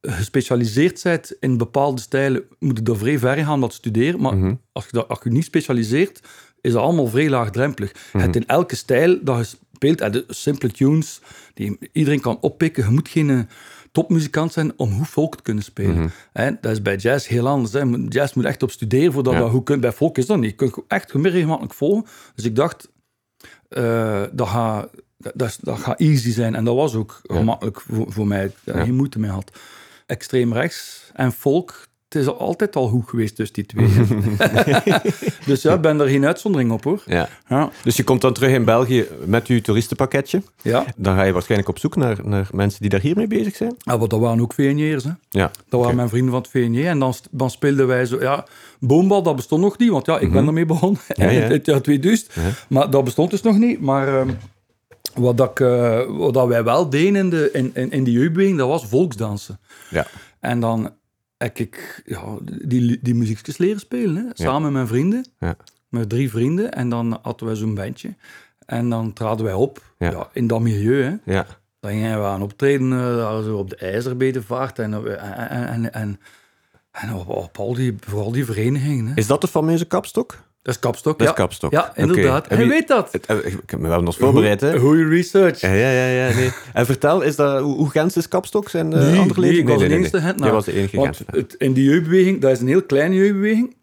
gespecialiseerd 0.00 1.02
bent 1.02 1.36
in 1.40 1.56
bepaalde 1.56 2.00
stijlen, 2.00 2.42
moet 2.58 2.76
je 2.76 2.82
daar 2.82 2.96
vrij 2.96 3.18
ver 3.18 3.36
gaan 3.36 3.60
wat 3.60 3.72
studeren. 3.72 4.20
Maar 4.20 4.56
als, 4.72 4.86
je 4.90 5.06
als 5.06 5.18
je 5.22 5.30
niet 5.30 5.44
specialiseert, 5.44 6.20
is 6.60 6.72
dat 6.72 6.82
allemaal 6.82 7.06
vrij 7.06 7.28
laagdrempelig. 7.28 7.92
Het 8.12 8.36
in 8.36 8.46
elke 8.46 8.76
stijl 8.76 9.18
dat 9.22 9.38
je 9.50 9.56
speelt, 9.74 10.00
en 10.00 10.12
de 10.12 10.24
simple 10.28 10.70
tunes 10.70 11.20
die 11.54 11.78
iedereen 11.92 12.20
kan 12.20 12.38
oppikken. 12.40 12.84
Je 12.84 12.90
moet 12.90 13.08
geen 13.08 13.30
eh, 13.30 13.40
topmuzikant 13.92 14.52
zijn 14.52 14.72
om 14.76 14.92
goed 14.98 15.08
folk 15.08 15.36
te 15.36 15.42
kunnen 15.42 15.64
spelen. 15.64 16.10
Hè, 16.32 16.50
dat 16.60 16.72
is 16.72 16.82
bij 16.82 16.96
jazz 16.96 17.28
heel 17.28 17.48
anders. 17.48 17.72
Hè. 17.72 17.80
Jazz 18.08 18.34
moet 18.34 18.44
echt 18.44 18.62
op 18.62 18.70
studeren 18.70 19.12
voordat 19.12 19.32
Ja. 19.32 19.38
dat 19.38 19.50
goed 19.50 19.64
kunt. 19.64 19.80
Bij 19.80 19.92
folk 19.92 20.18
is 20.18 20.26
dat 20.26 20.38
niet. 20.38 20.50
Je 20.50 20.56
kunt 20.56 20.74
echt 20.88 21.14
meer 21.14 21.30
gemakkelijk 21.32 21.74
volgen. 21.74 22.04
Dus 22.34 22.44
ik 22.44 22.56
dacht, 22.56 22.88
eh, 23.68 24.22
dat 24.32 24.48
gaat 24.48 24.88
dat, 25.18 25.58
dat 25.60 25.94
easy 25.96 26.32
zijn. 26.32 26.54
En 26.54 26.64
dat 26.64 26.74
was 26.74 26.94
ook 26.94 27.20
gemakkelijk 27.22 27.80
voor, 27.80 28.12
voor 28.12 28.26
mij. 28.26 28.44
Ik 28.44 28.52
geen 28.64 28.94
moeite 28.94 29.18
mee 29.18 29.30
had. 29.30 29.50
Extreem 30.06 30.52
rechts 30.52 31.10
en 31.14 31.32
folk, 31.32 31.87
het 32.08 32.22
is 32.22 32.26
altijd 32.26 32.76
al 32.76 32.88
goed 32.88 33.08
geweest 33.08 33.36
tussen 33.36 33.54
die 33.54 33.66
twee. 33.66 33.88
dus 35.46 35.62
ja, 35.62 35.74
ik 35.74 35.80
ben 35.80 36.00
er 36.00 36.08
geen 36.08 36.26
uitzondering 36.26 36.70
op 36.70 36.84
hoor. 36.84 37.02
Ja. 37.06 37.28
Ja, 37.48 37.70
Dus 37.82 37.96
je 37.96 38.04
komt 38.04 38.20
dan 38.20 38.32
terug 38.32 38.50
in 38.50 38.64
België 38.64 39.06
met 39.24 39.46
je 39.46 39.60
toeristenpakketje. 39.60 40.42
ja. 40.62 40.84
Dan 40.96 41.14
ga 41.16 41.22
je 41.22 41.32
waarschijnlijk 41.32 41.68
op 41.70 41.78
zoek 41.78 41.96
naar, 41.96 42.18
naar 42.22 42.48
mensen 42.52 42.80
die 42.80 42.90
daar 42.90 43.00
hiermee 43.00 43.26
bezig 43.26 43.56
zijn. 43.56 43.74
Ah, 43.84 43.98
maar 43.98 44.08
dat 44.08 44.20
waren 44.20 44.40
ook 44.40 44.52
VNJ'ers. 44.54 45.04
Ja. 45.30 45.50
Dat 45.68 45.80
waren 45.80 45.96
mijn 45.96 46.08
vrienden 46.08 46.30
van 46.32 46.40
het 46.42 46.50
VNJ. 46.50 46.86
En 46.86 46.98
dan, 46.98 47.14
dan 47.30 47.50
speelden 47.50 47.86
wij 47.86 48.06
zo... 48.06 48.20
Ja, 48.20 48.44
boombal, 48.80 49.22
dat 49.22 49.36
bestond 49.36 49.62
nog 49.62 49.78
niet. 49.78 49.90
Want 49.90 50.06
ja, 50.06 50.18
ik 50.18 50.32
ben 50.32 50.46
ermee 50.46 50.66
begonnen 50.66 51.00
Mhm. 51.08 51.22
Ja, 51.22 51.30
ja. 51.30 51.44
in 51.46 51.50
het 51.50 51.66
jaar 51.66 51.80
2000. 51.82 52.32
Ja. 52.34 52.40
Maar 52.68 52.90
dat 52.90 53.04
bestond 53.04 53.30
dus 53.30 53.42
nog 53.42 53.58
niet. 53.58 53.80
Maar 53.80 54.08
ehm, 54.20 54.30
wat, 55.14 55.36
dat 55.36 55.50
ik, 55.50 55.60
eh, 55.60 56.00
wat 56.06 56.34
dat 56.34 56.46
wij 56.46 56.64
wel 56.64 56.90
deden 56.90 57.16
in 57.16 57.30
de, 57.30 57.50
in, 57.52 57.70
in, 57.74 57.90
in 57.90 58.04
de 58.04 58.12
jeugdbeweging, 58.12 58.58
dat 58.58 58.68
was 58.68 58.86
volksdansen. 58.86 59.60
Ja. 59.90 60.06
En 60.40 60.60
dan 60.60 60.90
heb 61.38 61.58
ik 61.58 62.02
ja, 62.04 62.24
die, 62.64 62.98
die 63.02 63.14
muziekjes 63.14 63.58
leren 63.58 63.80
spelen. 63.80 64.16
Hè, 64.16 64.30
samen 64.32 64.62
met 64.62 64.72
mijn 64.72 64.86
vrienden. 64.86 65.26
Ja. 65.38 65.56
Met 65.88 66.08
drie 66.08 66.30
vrienden. 66.30 66.72
En 66.72 66.88
dan 66.88 67.18
hadden 67.22 67.46
wij 67.46 67.56
zo'n 67.56 67.74
bandje. 67.74 68.14
En 68.66 68.88
dan 68.88 69.12
traden 69.12 69.44
wij 69.44 69.54
op 69.54 69.82
Ja. 69.98 70.28
in 70.32 70.46
dat 70.46 70.60
milieu. 70.60 71.02
Hè. 71.02 71.32
Ja. 71.32 71.46
Dan 71.80 71.90
gingen 71.90 72.20
we 72.20 72.26
aan 72.26 72.42
optreden 72.42 72.92
eh, 72.92 73.42
zo 73.42 73.56
op 73.56 73.70
de 73.70 73.76
IJzerbedevaart 73.76 74.78
op- 74.78 74.84
en, 74.84 74.94
en, 75.50 75.68
en, 75.68 75.92
en, 75.92 76.20
en 76.90 77.14
op, 77.14 77.28
op 77.28 77.58
al 77.58 77.74
die, 77.74 77.96
vooral 78.00 78.32
die 78.32 78.44
verenigingen. 78.44 79.06
Hè. 79.06 79.12
Is 79.14 79.26
dat 79.26 79.40
de 79.40 79.48
fameuze 79.48 79.84
kapstok? 79.84 80.38
Dat 80.68 80.76
is 80.76 80.82
kapstok, 80.82 81.18
Dat 81.18 81.26
ja. 81.26 81.32
is 81.32 81.38
kapstok. 81.38 81.72
Ja, 81.72 81.92
inderdaad. 81.96 82.46
En 82.46 82.56
Hij 82.56 82.64
wie- 82.66 82.74
weet 82.74 82.88
dat. 82.88 83.12
Het- 83.12 83.26
eh, 83.26 83.36
Ik 83.46 83.70
heb 83.70 83.80
me 83.80 83.88
wel 83.88 84.02
nog 84.02 84.16
voorbereid, 84.16 84.60
hè? 84.60 84.78
Goeie 84.78 85.08
research. 85.08 85.60
Ja, 85.60 85.72
ja, 85.72 85.90
ja. 85.90 86.06
ja 86.28 86.34
nee. 86.34 86.50
En 86.72 86.86
vertel, 86.86 87.20
is 87.22 87.36
dat, 87.36 87.60
hoe, 87.60 87.74
hoe 87.76 87.90
Gens 87.90 88.16
is 88.16 88.28
kapstok? 88.28 88.68
Zijn 88.68 88.86
uh, 88.86 88.98
nee, 88.98 89.18
andere 89.18 89.40
nee, 89.40 89.50
leden? 89.50 89.58
ik 89.62 89.68
was 89.68 89.78
de 89.78 89.88
enige 89.88 90.50
was 90.50 90.64
de 90.64 90.72
enige 90.72 90.96
Want 90.96 91.20
het, 91.30 91.54
in 91.58 91.72
die 91.72 91.84
jeugdbeweging, 91.84 92.40
dat 92.40 92.50
is 92.50 92.60
een 92.60 92.66
heel 92.68 92.82
kleine 92.82 93.14
jeugdbeweging. 93.14 93.76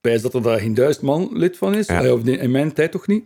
Wijs 0.00 0.22
dat 0.22 0.34
er 0.34 0.42
daar 0.42 0.58
geen 0.58 0.74
duizend 0.74 1.04
man 1.04 1.28
lid 1.32 1.56
van 1.58 1.74
is. 1.74 1.86
Ja. 1.86 2.02
Eh, 2.02 2.12
Of 2.12 2.24
in 2.24 2.50
mijn 2.50 2.72
tijd 2.72 2.92
toch 2.92 3.06
niet. 3.06 3.24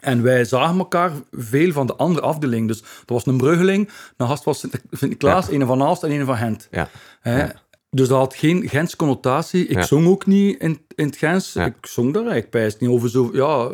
En 0.00 0.22
wij 0.22 0.44
zagen 0.44 0.78
elkaar 0.78 1.10
veel 1.30 1.72
van 1.72 1.86
de 1.86 1.94
andere 1.96 2.26
afdeling. 2.26 2.68
Dus 2.68 2.80
er 2.80 2.86
was 3.12 3.26
een 3.26 3.36
Bruggeling, 3.36 3.88
een 4.16 4.26
gast 4.26 4.44
was 4.44 4.58
Sint- 4.58 4.80
Sint-Niklaas, 4.90 5.50
een 5.50 5.66
van 5.66 5.82
Aalst 5.82 6.02
en 6.02 6.10
een 6.10 6.26
van 6.26 6.36
Gent. 6.36 6.68
Ja. 6.70 6.88
Hè? 7.20 7.38
Ja. 7.40 7.52
Dus 7.90 8.08
dat 8.08 8.18
had 8.18 8.34
geen 8.34 8.68
Gens 8.68 8.96
connotatie. 8.96 9.66
Ik 9.66 9.76
Ja. 9.76 9.82
zong 9.82 10.06
ook 10.06 10.26
niet 10.26 10.60
in, 10.60 10.80
in 10.94 11.06
het 11.06 11.16
Gens. 11.16 11.52
Ja. 11.52 11.64
Ik 11.64 11.86
zong 11.86 12.12
daar 12.12 12.22
eigenlijk 12.22 12.50
bij. 12.50 12.74
niet 12.78 12.90
over 12.90 13.10
zo... 13.10 13.30
Ja, 13.32 13.70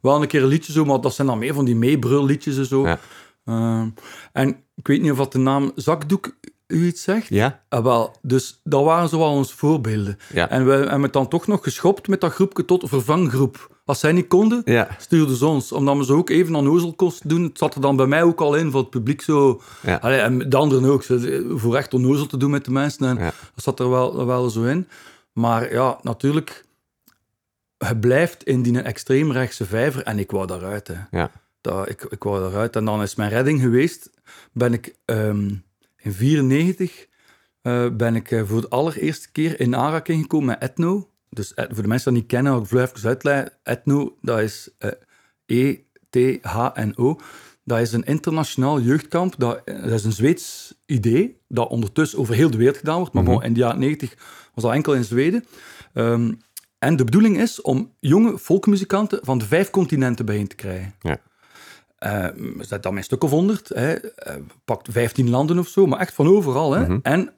wel 0.00 0.22
een 0.22 0.28
keer 0.28 0.42
een 0.42 0.48
liedje 0.48 0.72
zo, 0.72 0.84
maar 0.84 1.00
dat 1.00 1.14
zijn 1.14 1.26
dan 1.26 1.38
meer 1.38 1.54
van 1.54 1.64
die 1.64 1.76
meebrulliedjes 1.76 2.56
en 2.56 2.66
zo. 2.66 2.86
Ja. 2.86 2.98
Ehm, 3.44 3.88
en 4.32 4.48
ik 4.74 4.86
weet 4.86 5.02
niet 5.02 5.10
of 5.10 5.16
dat 5.16 5.32
de 5.32 5.38
naam 5.38 5.72
Zakdoek 5.74 6.36
u 6.66 6.86
iets 6.86 7.02
zegt. 7.02 7.28
Ja? 7.28 7.62
Ah, 7.68 7.84
wel, 7.84 8.16
dus 8.22 8.60
dat 8.64 8.84
waren 8.84 9.08
zo 9.08 9.18
wel 9.18 9.30
onze 9.30 9.56
voorbeelden. 9.56 10.18
En 10.32 10.66
we 10.66 10.72
hebben 10.72 11.02
het 11.02 11.12
dan 11.12 11.28
toch 11.28 11.46
nog 11.46 11.62
geschopt 11.62 12.08
met 12.08 12.20
dat 12.20 12.32
groepje 12.32 12.64
tot 12.64 12.88
vervanggroep. 12.88 13.73
Als 13.84 14.00
zij 14.00 14.12
niet 14.12 14.26
konden, 14.26 14.62
Ja. 14.64 14.88
stuurden 14.98 15.36
ze 15.36 15.46
ons. 15.46 15.72
Omdat 15.72 15.96
we 15.96 16.04
ze 16.04 16.12
ook 16.12 16.30
even 16.30 16.56
aan 16.56 16.68
Ozel 16.68 16.92
kosten 16.94 17.28
doen. 17.28 17.42
Het 17.42 17.58
zat 17.58 17.74
er 17.74 17.80
dan 17.80 17.96
bij 17.96 18.06
mij 18.06 18.22
ook 18.22 18.40
al 18.40 18.54
in, 18.56 18.70
voor 18.70 18.80
het 18.80 18.90
publiek 18.90 19.22
zo... 19.22 19.62
Ja. 19.82 19.96
Allee, 19.96 20.18
en 20.18 20.38
de 20.50 20.56
anderen 20.56 20.90
ook. 20.90 21.04
Voor 21.60 21.76
echt 21.76 21.94
onnozel 21.94 22.26
te 22.26 22.36
doen 22.36 22.50
met 22.50 22.64
de 22.64 22.70
mensen. 22.70 23.06
En 23.06 23.16
Ja. 23.16 23.32
dat 23.54 23.64
zat 23.64 23.80
er 23.80 23.90
wel, 23.90 24.26
wel 24.26 24.50
zo 24.50 24.62
in. 24.64 24.88
Maar 25.32 25.72
ja, 25.72 25.98
natuurlijk... 26.02 26.64
Je 27.88 27.96
blijft 27.98 28.42
in 28.44 28.62
die 28.62 28.80
extreemrechtse 28.82 29.64
vijver. 29.66 30.02
En 30.02 30.18
ik 30.18 30.30
wou 30.30 30.46
daaruit, 30.46 30.88
hè. 30.88 31.18
Ja. 31.18 31.30
Dat, 31.60 31.88
ik, 31.88 32.02
ik 32.02 32.22
wou 32.22 32.40
daaruit. 32.40 32.76
En 32.76 32.84
dan 32.84 33.02
is 33.02 33.14
mijn 33.14 33.30
redding 33.30 33.60
geweest. 33.60 34.10
Ben 34.52 34.72
ik 34.72 34.94
ehm, 35.04 35.50
in 35.96 36.12
94 36.12 37.06
eh, 37.62 37.86
ben 37.92 38.14
ik 38.16 38.30
eh, 38.30 38.42
voor 38.44 38.60
de 38.60 38.68
allereerste 38.68 39.32
keer 39.32 39.60
in 39.60 39.76
aanraking 39.76 40.22
gekomen 40.22 40.46
met 40.46 40.58
etno. 40.58 41.08
Dus 41.34 41.54
eh, 41.54 41.64
voor 41.70 41.82
de 41.82 41.88
mensen 41.88 42.12
die 42.12 42.20
niet 42.20 42.30
kennen, 42.30 42.60
ik 42.60 42.66
vlug 42.66 42.94
even 42.96 43.08
uitleggen. 43.08 43.52
Etno, 43.62 44.16
dat 44.20 44.40
is 44.40 44.70
eh, 44.78 44.90
E-T-H-N-O. 45.46 47.18
Dat 47.64 47.78
is 47.80 47.92
een 47.92 48.04
internationaal 48.04 48.80
jeugdkamp. 48.80 49.34
Dat, 49.38 49.60
eh, 49.64 49.82
dat 49.82 49.92
is 49.92 50.04
een 50.04 50.12
Zweeds 50.12 50.74
idee, 50.86 51.40
dat 51.48 51.68
ondertussen 51.68 52.18
over 52.18 52.34
heel 52.34 52.50
de 52.50 52.56
wereld 52.56 52.76
gedaan 52.76 52.98
wordt. 52.98 53.12
Maar 53.12 53.22
Mhm. 53.22 53.32
bon, 53.32 53.42
in 53.42 53.52
de 53.52 53.60
jaren 53.60 53.78
90 53.78 54.14
was 54.54 54.64
dat 54.64 54.72
enkel 54.72 54.94
in 54.94 55.04
Zweden. 55.04 55.44
Ehm, 55.92 56.32
en 56.78 56.96
de 56.96 57.04
bedoeling 57.04 57.38
is 57.38 57.60
om 57.62 57.94
jonge 58.00 58.38
volkmuzikanten 58.38 59.18
van 59.22 59.38
de 59.38 59.44
vijf 59.44 59.70
continenten 59.70 60.26
bijeen 60.26 60.48
te 60.48 60.56
krijgen. 60.56 60.94
Ja. 61.00 61.18
Eh, 61.98 62.26
zet 62.58 62.82
dan 62.82 62.96
een 62.96 63.04
stuk 63.04 63.24
of 63.24 63.30
honderd. 63.30 63.68
Hè. 63.68 63.92
Eh, 63.94 64.36
pakt 64.64 64.88
15 64.90 65.30
landen 65.30 65.58
of 65.58 65.68
zo, 65.68 65.86
maar 65.86 65.98
echt 66.00 66.14
van 66.14 66.26
overal. 66.28 66.72
Hè. 66.72 66.80
Mhm. 66.88 66.98
En 67.02 67.32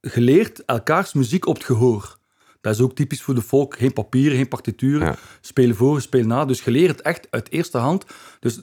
geleerd 0.00 0.64
elkaars 0.64 1.12
muziek 1.12 1.46
op 1.46 1.54
het 1.54 1.64
gehoor. 1.64 2.18
Dat 2.66 2.74
is 2.74 2.80
ook 2.80 2.94
typisch 2.94 3.22
voor 3.22 3.34
de 3.34 3.42
volk. 3.42 3.76
Geen 3.78 3.92
papieren, 3.92 4.36
geen 4.36 4.48
partituren. 4.48 5.06
Ja. 5.06 5.16
Spelen 5.40 5.76
voor, 5.76 6.00
spelen 6.00 6.26
na. 6.26 6.44
Dus 6.44 6.60
geleerd 6.60 6.90
het 6.90 7.00
echt 7.00 7.26
uit 7.30 7.50
eerste 7.50 7.78
hand. 7.78 8.04
Dus 8.40 8.60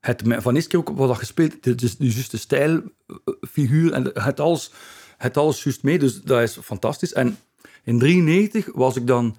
het, 0.00 0.22
van 0.26 0.54
eerste 0.54 0.70
keer 0.70 0.78
ook 0.78 0.88
wat 0.88 1.08
dat 1.08 1.16
gespeeld, 1.16 1.62
de, 1.62 1.74
de, 1.74 1.94
de 1.98 2.12
juiste 2.12 2.38
stijl, 2.38 2.82
eh, 3.06 3.14
figuur 3.50 3.92
en 3.92 4.10
het 4.22 4.40
alles, 4.40 4.72
het 5.16 5.36
alles 5.36 5.62
juist 5.62 5.82
mee. 5.82 5.98
Dus 5.98 6.22
dat 6.22 6.42
is 6.42 6.58
fantastisch. 6.62 7.12
En 7.12 7.38
in 7.84 7.98
93 7.98 8.68
was 8.74 8.96
ik 8.96 9.06
dan 9.06 9.36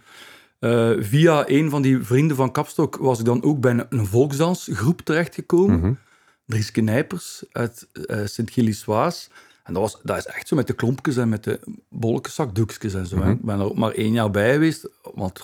eh, 0.60 0.92
via 1.00 1.50
een 1.50 1.70
van 1.70 1.82
die 1.82 2.04
vrienden 2.04 2.36
van 2.36 2.52
Kapstok 2.52 2.96
was 2.96 3.20
ik 3.20 3.26
dan 3.26 3.44
ook 3.44 3.60
bij 3.60 3.72
een, 3.72 3.86
een 3.90 4.06
volksdansgroep 4.06 5.02
terechtgekomen. 5.02 6.00
Dries 6.46 6.72
Nijpers 6.72 7.44
uit 7.52 7.88
eh 8.06 8.26
Sint-Gilles-Waas. 8.26 9.30
En 9.70 9.76
dat, 9.76 9.84
was, 9.84 10.00
dat 10.04 10.18
is 10.18 10.26
echt 10.26 10.48
zo 10.48 10.56
met 10.56 10.68
de 10.68 10.74
klompjes 10.74 11.18
en 11.18 11.30
met 11.30 11.44
de 11.44 11.60
bolkenzakdoekjes 11.90 12.94
en 12.94 13.06
zo. 13.06 13.18
Mhm. 13.18 13.30
Ik 13.30 13.42
ben 13.42 13.60
er 13.60 13.66
ook 13.66 13.78
maar 13.78 13.92
één 13.92 14.12
jaar 14.12 14.32
bij 14.32 14.54
geweest, 14.54 14.90
want 15.02 15.42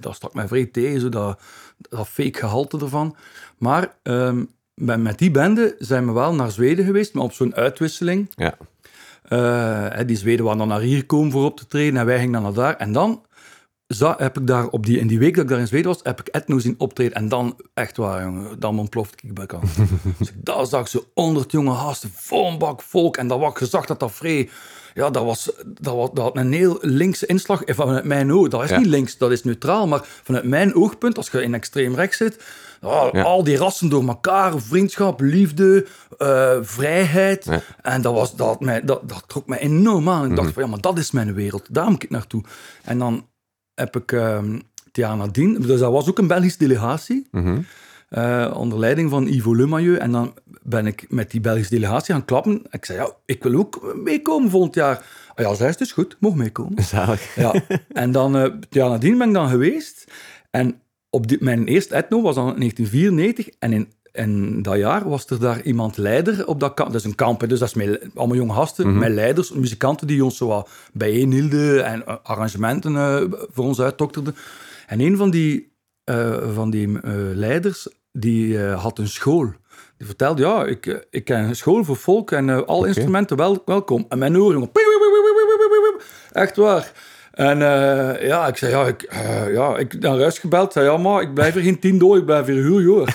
dat, 0.00 0.14
stak 0.14 0.34
mij 0.34 0.48
vrij 0.48 0.66
tegen, 0.66 1.00
zo 1.00 1.08
dat, 1.08 1.40
dat 1.76 2.08
fake 2.08 2.38
gehalte 2.38 2.78
ervan. 2.78 3.16
Maar 3.58 3.94
ehm, 4.02 4.44
met, 4.74 5.00
met 5.00 5.18
die 5.18 5.30
bende 5.30 5.76
zijn 5.78 6.06
we 6.06 6.12
wel 6.12 6.34
naar 6.34 6.50
Zweden 6.50 6.84
geweest, 6.84 7.14
maar 7.14 7.24
op 7.24 7.32
zo'n 7.32 7.54
uitwisseling. 7.54 8.30
Ja. 8.34 8.56
Eh, 9.22 10.06
die 10.06 10.16
Zweden 10.16 10.44
waren 10.44 10.58
dan 10.58 10.68
naar 10.68 10.80
hier 10.80 11.06
komen 11.06 11.32
voor 11.32 11.44
op 11.44 11.56
te 11.56 11.66
treden 11.66 12.00
en 12.00 12.06
wij 12.06 12.18
gingen 12.18 12.32
dan 12.32 12.42
naar 12.42 12.52
daar. 12.52 12.76
En 12.76 12.92
dan 12.92 13.26
za- 13.88 14.14
heb 14.18 14.38
ik 14.38 14.46
daar 14.46 14.66
op 14.68 14.86
die, 14.86 14.98
in 14.98 15.06
die 15.06 15.18
week 15.18 15.34
dat 15.34 15.44
ik 15.44 15.50
daar 15.50 15.58
in 15.58 15.66
Zweden 15.66 15.86
was, 15.86 16.00
heb 16.02 16.20
ik 16.20 16.28
etno 16.28 16.58
zien 16.58 16.74
optreden. 16.78 17.14
En 17.14 17.28
dan, 17.28 17.56
echt 17.74 17.96
waar, 17.96 18.22
jongen, 18.22 18.60
dan 18.60 18.78
ontplofte 18.78 19.26
ik 19.26 19.34
bij 19.34 19.46
kant. 19.46 19.68
dus 20.18 20.28
ik, 20.28 20.34
daar 20.44 20.66
zag 20.66 20.88
zo 20.88 21.04
honderd 21.14 21.50
jonge 21.52 21.74
gasten, 21.74 22.10
vol 22.14 22.56
bak 22.56 22.82
volk. 22.82 23.16
En 23.16 23.28
dat 23.28 23.38
wat 23.38 23.58
gezag 23.58 23.86
dat 23.86 24.00
dat 24.00 24.12
vrij... 24.12 24.48
Ja, 24.94 25.10
dat, 25.10 25.24
was, 25.24 25.50
dat, 25.66 25.94
was, 25.94 26.08
dat 26.12 26.24
had 26.24 26.36
een 26.36 26.52
heel 26.52 26.78
linkse 26.80 27.26
inslag. 27.26 27.62
En 27.62 27.74
vanuit 27.74 28.04
mijn 28.04 28.32
oog, 28.32 28.48
dat 28.48 28.62
is 28.64 28.70
Ja. 28.70 28.78
niet 28.78 28.86
links, 28.86 29.18
dat 29.18 29.30
is 29.30 29.44
neutraal. 29.44 29.86
Maar 29.86 30.00
vanuit 30.22 30.44
mijn 30.44 30.74
oogpunt, 30.74 31.16
als 31.16 31.30
je 31.30 31.42
in 31.42 31.54
extreem 31.54 31.94
rechts 31.94 32.16
zit... 32.16 32.44
Ja. 32.80 33.22
Al 33.22 33.44
die 33.44 33.56
rassen 33.56 33.88
door 33.88 34.06
elkaar, 34.08 34.58
vriendschap, 34.60 35.20
liefde, 35.20 35.86
eh, 36.18 36.56
vrijheid. 36.60 37.44
Ja. 37.44 37.60
En 37.82 38.02
dat, 38.02 38.14
was, 38.14 38.36
dat, 38.36 38.60
mij, 38.60 38.84
dat, 38.84 39.08
dat 39.08 39.24
trok 39.26 39.46
mij 39.46 39.58
enorm 39.58 40.08
aan. 40.08 40.22
Ik 40.22 40.26
Mhm. 40.30 40.36
dacht 40.40 40.52
van, 40.52 40.62
ja, 40.62 40.68
maar 40.68 40.80
dat 40.80 40.98
is 40.98 41.10
mijn 41.10 41.34
wereld. 41.34 41.66
Daar 41.74 41.90
moet 41.90 42.02
ik 42.02 42.10
naartoe. 42.10 42.42
En 42.84 42.98
dan 42.98 43.26
heb 43.78 43.96
ik 43.96 44.12
jaar 44.98 45.16
nadien... 45.16 45.54
Dus 45.54 45.78
dat 45.78 45.92
was 45.92 46.08
ook 46.08 46.18
een 46.18 46.26
Belgische 46.26 46.58
delegatie. 46.58 47.26
Mhm. 47.30 47.60
eh, 48.08 48.54
onder 48.56 48.78
leiding 48.78 49.10
van 49.10 49.26
Ivo 49.26 49.54
Lemaieux. 49.54 49.98
En 49.98 50.12
dan 50.12 50.34
ben 50.62 50.86
ik 50.86 51.06
met 51.08 51.30
die 51.30 51.40
Belgische 51.40 51.74
delegatie 51.74 52.14
gaan 52.14 52.24
klappen. 52.24 52.62
Ik 52.70 52.84
zei, 52.84 52.98
ja, 52.98 53.12
ik 53.24 53.42
wil 53.42 53.54
ook 53.54 53.94
meekomen 54.04 54.50
volgend 54.50 54.74
jaar. 54.74 55.04
Ah 55.34 55.44
ja, 55.44 55.54
zei 55.54 55.74
is 55.78 55.92
goed, 55.92 56.16
mag 56.20 56.34
meekomen. 56.34 56.82
Zalig. 56.82 57.34
Ja, 57.34 57.54
en 57.92 58.12
dan, 58.12 58.62
jaar 58.70 58.90
nadien 58.90 59.18
ben 59.18 59.28
ik 59.28 59.34
dan 59.34 59.48
geweest. 59.48 60.12
En 60.50 60.80
op 61.10 61.26
mijn 61.40 61.66
eerste 61.66 61.94
etno 61.94 62.22
was 62.22 62.34
dan 62.34 62.48
in 62.54 62.58
1994. 62.58 63.48
En 63.58 63.72
in, 63.72 63.92
in 64.12 64.62
dat 64.62 64.76
jaar 64.76 65.08
was 65.08 65.26
er 65.26 65.40
daar 65.40 65.62
iemand 65.62 65.96
leider 65.96 66.46
op 66.46 66.60
dat 66.60 66.74
kamp. 66.74 66.92
Dat 66.92 67.00
is 67.00 67.06
een 67.06 67.14
kamp, 67.14 67.40
hè, 67.40 67.46
dus 67.46 67.58
dat 67.58 67.68
is 67.68 67.74
met 67.74 68.08
allemaal 68.14 68.36
jonge 68.36 68.52
gasten, 68.52 68.98
met 68.98 69.12
leiders, 69.12 69.52
muzikanten 69.52 70.06
die 70.06 70.24
ons 70.24 70.36
zo 70.36 70.46
wat 70.46 70.70
bijeenhielden 70.92 71.84
en 71.84 72.06
eh, 72.06 72.16
arrangementen 72.22 72.96
eh, 72.96 73.22
voor 73.50 73.64
ons 73.64 73.80
uitdokterden. 73.80 74.36
En 74.86 75.00
een 75.00 75.16
van 75.16 75.30
die, 75.30 75.72
eh, 76.04 76.54
van 76.54 76.70
die 76.70 76.98
leiders, 77.34 77.88
die 78.12 78.58
had 78.58 78.98
een 78.98 79.08
school. 79.08 79.52
Die 79.96 80.06
vertelde, 80.06 80.42
ja, 80.42 80.64
ik, 80.64 81.06
ik 81.10 81.24
ken 81.24 81.44
een 81.44 81.56
school 81.56 81.84
voor 81.84 81.96
volk 81.96 82.30
en 82.30 82.66
alle 82.66 82.86
instrumenten 82.86 83.36
wel, 83.36 83.62
welkom. 83.64 84.06
En 84.08 84.18
mijn 84.18 84.36
oren, 84.36 84.52
jongen, 84.52 84.70
echt 86.32 86.56
waar. 86.56 86.92
En 87.38 87.62
eh, 87.62 88.26
ja, 88.26 88.46
ik 88.46 88.56
zei, 88.56 88.72
ja, 88.72 88.86
ik, 88.86 89.02
eh, 89.02 89.52
ja, 89.52 89.76
ik 89.76 90.00
naar 90.00 90.18
huis 90.18 90.38
gebeld. 90.38 90.72
zei, 90.72 90.86
ja, 90.86 90.96
maar 90.96 91.22
ik 91.22 91.34
blijf 91.34 91.54
er 91.54 91.62
geen 91.62 91.78
tien 91.78 91.98
door, 91.98 92.16
ik 92.16 92.24
blijf 92.24 92.46
hier 92.46 92.62
heel 92.62 92.82
hoor. 92.82 93.08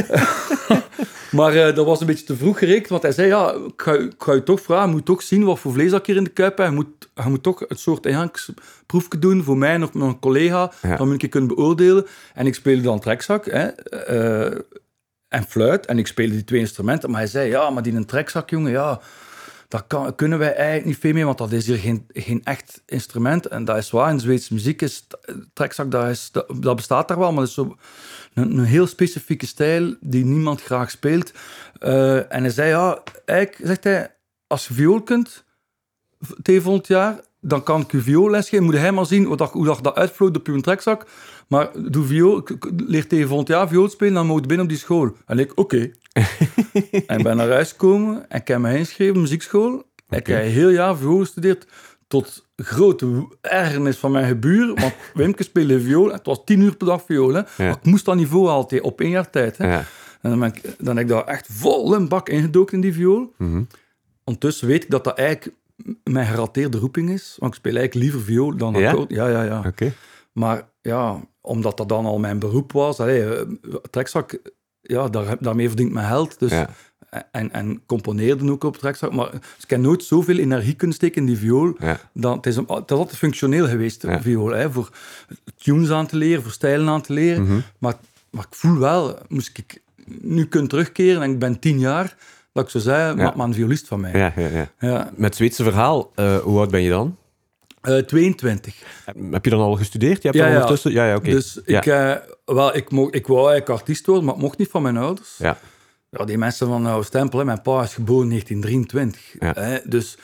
maar 1.38 1.54
eh, 1.54 1.74
dat 1.74 1.86
was 1.86 2.00
een 2.00 2.06
beetje 2.06 2.24
te 2.24 2.36
vroeg 2.36 2.58
gerekend, 2.58 2.88
want 2.88 3.02
hij 3.02 3.12
zei, 3.12 3.28
ja, 3.28 3.50
ik 3.50 3.72
ga, 3.82 3.92
ik 3.92 4.12
ga 4.18 4.32
je 4.32 4.42
toch 4.42 4.60
vragen, 4.60 4.86
je 4.86 4.92
moet 4.94 5.04
toch 5.04 5.22
zien 5.22 5.44
wat 5.44 5.58
voor 5.58 5.72
vlees 5.72 5.90
dat 5.90 6.00
ik 6.00 6.06
hier 6.06 6.16
in 6.16 6.24
de 6.24 6.30
kuip 6.30 6.58
heb. 6.58 6.66
Je 6.66 6.72
moet, 6.74 6.86
je 7.14 7.28
moet 7.28 7.42
toch 7.42 7.64
een 7.68 7.76
soort 7.78 8.06
ingangsproefje 8.06 9.18
doen 9.18 9.42
voor 9.42 9.56
mij 9.58 9.82
of 9.82 9.94
mijn 9.94 10.18
collega, 10.18 10.72
Ja. 10.82 10.96
dan 10.96 11.06
moet 11.06 11.14
ik 11.14 11.20
je 11.22 11.28
kunnen 11.28 11.54
beoordelen. 11.54 12.06
En 12.34 12.46
ik 12.46 12.54
speelde 12.54 12.82
dan 12.82 13.00
trekzak, 13.00 13.44
hè, 13.44 13.66
en 15.28 15.44
fluit, 15.48 15.86
en 15.86 15.98
ik 15.98 16.06
speelde 16.06 16.32
die 16.34 16.44
twee 16.44 16.60
instrumenten. 16.60 17.10
Maar 17.10 17.20
hij 17.20 17.28
zei, 17.28 17.48
ja, 17.48 17.70
maar 17.70 17.82
die 17.82 17.94
een 17.94 18.06
trekzak, 18.06 18.50
jongen, 18.50 18.70
ja, 18.72 19.00
daar 19.72 20.14
kunnen 20.14 20.38
wij 20.38 20.54
eigenlijk 20.54 20.84
niet 20.84 20.98
veel 20.98 21.12
mee, 21.12 21.24
want 21.24 21.38
dat 21.38 21.52
is 21.52 21.66
hier 21.66 21.78
geen, 21.78 22.06
geen 22.08 22.44
echt 22.44 22.82
instrument. 22.86 23.46
En 23.46 23.64
dat 23.64 23.76
is 23.76 23.90
waar, 23.90 24.10
in 24.10 24.20
Zweedse 24.20 24.54
muziek 24.54 24.82
is 24.82 25.06
trekzak, 25.52 25.90
dat, 25.90 26.08
is, 26.08 26.30
bestaat 26.60 27.08
daar 27.08 27.18
wel, 27.18 27.32
maar 27.32 27.40
dat 27.40 27.48
is 27.48 27.54
zo 27.54 27.76
een, 28.34 28.64
heel 28.64 28.86
specifieke 28.86 29.46
stijl 29.46 29.96
die 30.00 30.24
niemand 30.24 30.62
graag 30.62 30.90
speelt. 30.90 31.32
Eh, 31.78 32.32
en 32.32 32.42
hij 32.42 32.50
zei, 32.50 32.68
ja, 32.68 33.02
eigenlijk, 33.24 33.66
zegt 33.66 33.84
hij, 33.84 34.14
als 34.46 34.68
je 34.68 34.74
viool 34.74 35.02
kunt, 35.02 35.44
tegen 36.42 36.62
volgend 36.62 36.86
jaar, 36.86 37.20
dan 37.40 37.62
kan 37.62 37.80
ik 37.80 37.92
je 37.92 38.00
vioolles 38.00 38.48
geven. 38.48 38.64
Moet 38.64 38.74
hij 38.74 38.92
maar 38.92 39.06
zien 39.06 39.24
hoe 39.24 39.36
dat, 39.36 39.52
hoe 39.52 39.64
dat, 39.64 39.84
dat 39.84 39.94
uitvloeit 39.94 40.36
op 40.36 40.46
je 40.46 40.60
trekzak. 40.60 41.06
Maar 41.48 41.70
doe 41.90 42.04
viool, 42.04 42.42
leer 42.86 43.06
tegen 43.06 43.28
volgend 43.28 43.48
jaar 43.48 43.68
viool 43.68 43.88
spelen, 43.88 44.14
dan 44.14 44.26
moet 44.26 44.40
je 44.40 44.46
binnen 44.46 44.66
op 44.66 44.72
die 44.72 44.80
school. 44.80 45.16
En 45.26 45.38
ik, 45.38 45.52
oké. 45.58 45.76
en 47.06 47.18
ik 47.18 47.22
ben 47.22 47.36
naar 47.36 47.50
huis 47.50 47.70
gekomen 47.70 48.30
en 48.30 48.40
ik 48.40 48.48
heb 48.48 48.58
me 48.58 48.72
ingeschreven, 48.72 49.20
muziekschool. 49.20 49.90
Ik 50.08 50.26
heb 50.26 50.44
een 50.44 50.50
heel 50.50 50.68
jaar 50.68 50.96
viool 50.96 51.18
gestudeerd, 51.18 51.66
tot 52.08 52.46
grote 52.56 53.28
ergernis 53.40 53.96
van 53.96 54.10
mijn 54.10 54.26
gebuur. 54.26 54.66
Want 54.66 54.94
Wimke 55.14 55.42
speelde 55.42 55.80
viool, 55.80 56.12
het 56.12 56.26
was 56.26 56.40
tien 56.44 56.60
uur 56.60 56.76
per 56.76 56.86
dag 56.86 57.02
viool. 57.06 57.34
Hè. 57.34 57.70
Ik 57.70 57.84
moest 57.84 58.04
dat 58.04 58.14
niveau 58.14 58.48
altijd 58.48 58.80
op 58.80 59.00
één 59.00 59.10
jaar 59.10 59.30
tijd. 59.30 59.58
Hè. 59.58 59.72
Ja. 59.72 59.84
En 60.20 60.30
dan, 60.30 60.38
ben 60.38 60.48
ik, 60.48 60.74
dan 60.78 60.96
heb 60.96 61.04
ik 61.04 61.10
daar 61.10 61.24
echt 61.24 61.48
vol 61.50 61.94
een 61.94 62.08
bak 62.08 62.28
ingedoken 62.28 62.74
in 62.74 62.80
die 62.80 62.92
viool. 62.92 63.32
Mhm. 63.38 63.62
Ondertussen 64.24 64.68
weet 64.68 64.84
ik 64.84 64.90
dat 64.90 65.04
dat 65.04 65.18
eigenlijk 65.18 65.56
mijn 66.04 66.26
gerateerde 66.26 66.78
roeping 66.78 67.10
is. 67.10 67.36
Want 67.38 67.52
ik 67.52 67.58
speel 67.58 67.76
eigenlijk 67.76 68.04
liever 68.04 68.22
viool 68.26 68.56
dan 68.56 68.74
Ja? 68.74 68.90
akkoord. 68.90 69.10
Ja, 69.10 69.28
ja, 69.28 69.42
ja. 69.42 69.62
Oké. 69.66 69.92
Maar 70.32 70.68
ja, 70.80 71.20
omdat 71.40 71.76
dat 71.76 71.88
dan 71.88 72.04
al 72.06 72.18
mijn 72.18 72.38
beroep 72.38 72.72
was, 72.72 73.00
allee, 73.00 73.34
eh, 73.36 73.46
trekzak, 73.90 74.38
ja, 74.80 75.08
daar, 75.08 75.36
daarmee 75.40 75.68
verdient 75.68 75.92
mijn 75.92 76.06
geld. 76.06 76.38
Dus, 76.38 76.50
Ja. 76.50 76.68
en, 77.30 77.52
en 77.52 77.82
componeerde 77.86 78.50
ook 78.50 78.64
op 78.64 78.76
trekzak. 78.76 79.12
Maar 79.12 79.30
dus 79.30 79.40
ik 79.64 79.70
heb 79.70 79.80
nooit 79.80 80.04
zoveel 80.04 80.38
energie 80.38 80.74
kunnen 80.74 80.96
steken 80.96 81.20
in 81.20 81.26
die 81.26 81.36
viool. 81.38 81.74
Ja. 81.78 82.00
Dan, 82.14 82.36
het, 82.36 82.46
is, 82.46 82.56
een- 82.56 82.64
het 82.68 82.90
is 82.90 82.96
altijd 82.96 83.18
functioneel 83.18 83.66
geweest, 83.68 84.02
Ja. 84.02 84.20
viool. 84.22 84.50
Hè, 84.50 84.70
voor 84.72 84.90
tunes 85.56 85.90
aan 85.90 86.06
te 86.06 86.16
leren, 86.16 86.42
voor 86.42 86.52
stijlen 86.52 86.88
aan 86.88 87.02
te 87.02 87.12
leren. 87.12 87.42
Mhm. 87.42 87.58
maar, 87.78 87.94
maar 88.30 88.44
ik 88.50 88.54
voel 88.54 88.78
wel, 88.78 89.18
moest 89.28 89.58
ik 89.58 89.82
nu 90.20 90.46
kunnen 90.46 90.68
terugkeren 90.68 91.22
en 91.22 91.30
ik 91.30 91.38
ben 91.38 91.58
tien 91.58 91.78
jaar, 91.78 92.16
dat 92.52 92.64
ik 92.64 92.70
zou 92.70 92.82
zeggen, 92.84 93.16
maak 93.16 93.34
maar 93.34 93.46
een 93.46 93.54
violist 93.54 93.88
van 93.88 94.00
mij. 94.00 94.12
Ja, 94.12 94.32
ja, 94.36 94.48
ja. 94.48 94.70
Ja. 94.78 95.10
Met 95.16 95.36
Zweedse 95.36 95.62
verhaal, 95.62 96.10
eh, 96.14 96.36
hoe 96.36 96.58
oud 96.58 96.70
ben 96.70 96.82
je 96.82 96.90
dan? 96.90 97.16
Eh, 97.80 97.96
22. 97.98 98.74
Heb 99.30 99.44
je 99.44 99.50
dan 99.50 99.60
al 99.60 99.74
gestudeerd? 99.76 100.22
Je 100.22 100.28
hebt 100.28 100.40
Ja, 100.40 100.48
ondertussen... 100.52 100.92
Ja, 100.92 101.06
ja, 101.08 101.16
oké. 101.16 101.30
Dus 101.30 101.60
ik, 101.64 101.86
eh, 101.86 102.12
wel, 102.44 102.76
ik, 102.76 102.90
mo- 102.90 103.08
ik 103.10 103.26
wou 103.26 103.50
eigenlijk 103.50 103.80
artiest 103.80 104.06
worden, 104.06 104.24
maar 104.24 104.34
het 104.34 104.42
mocht 104.42 104.58
niet 104.58 104.68
van 104.70 104.82
mijn 104.82 104.96
ouders. 104.96 105.34
Ja. 105.38 105.58
Ja, 106.10 106.24
die 106.24 106.38
mensen 106.38 106.66
van 106.66 106.82
nou 106.82 107.04
stempel, 107.04 107.38
hè, 107.38 107.44
mijn 107.44 107.62
pa 107.62 107.82
is 107.82 107.94
geboren 107.94 108.22
in 108.22 108.28
1923. 108.28 109.34
Ja. 109.38 109.52
Hè, 109.62 109.78
dus 109.84 110.16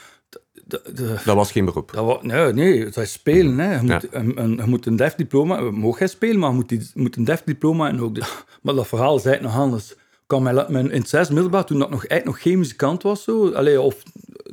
de- 0.65 1.17
Dat 1.25 1.37
was 1.37 1.53
geen 1.53 1.65
beroep. 1.65 1.93
dat 1.93 2.23
nee, 2.23 2.53
nee, 2.53 2.85
het 2.85 2.97
is 2.97 3.13
spelen. 3.13 3.59
Hè. 3.59 3.75
Je, 3.75 3.83
moet, 3.83 3.89
Ja. 3.91 4.01
een, 4.11 4.43
een- 4.43 4.57
je 4.57 4.65
moet 4.67 4.87
een 4.87 4.97
def 4.97 5.15
diploma, 5.15 5.61
mocht 5.61 5.99
jij 5.99 6.09
spelen, 6.09 6.39
maar 6.39 6.49
je 6.51 6.55
moet, 6.57 6.69
die, 6.69 6.91
moet 6.95 7.17
een 7.17 7.25
def 7.25 7.43
diploma 7.45 7.89
en 7.89 8.01
ook. 8.01 8.15
De, 8.15 8.23
maar 8.63 8.75
dat 8.75 8.87
verhaal 8.89 9.19
zei 9.19 9.35
het 9.35 9.43
nog 9.43 9.57
anders. 9.57 9.95
Kan 10.29 10.43
mij, 10.43 10.53
la- 10.53 10.67
mijn, 10.69 10.91
in 10.91 11.01
het 11.01 11.09
zesde 11.09 11.33
middelbaar, 11.33 11.65
toen 11.65 11.79
dat 11.79 11.91
nog, 11.91 12.07
eigenlijk 12.07 12.25
nog 12.25 12.43
geen 12.43 12.59
muzikant 12.59 13.03
was, 13.03 13.23
zo, 13.23 13.53
allee, 13.53 13.81
of 13.81 14.03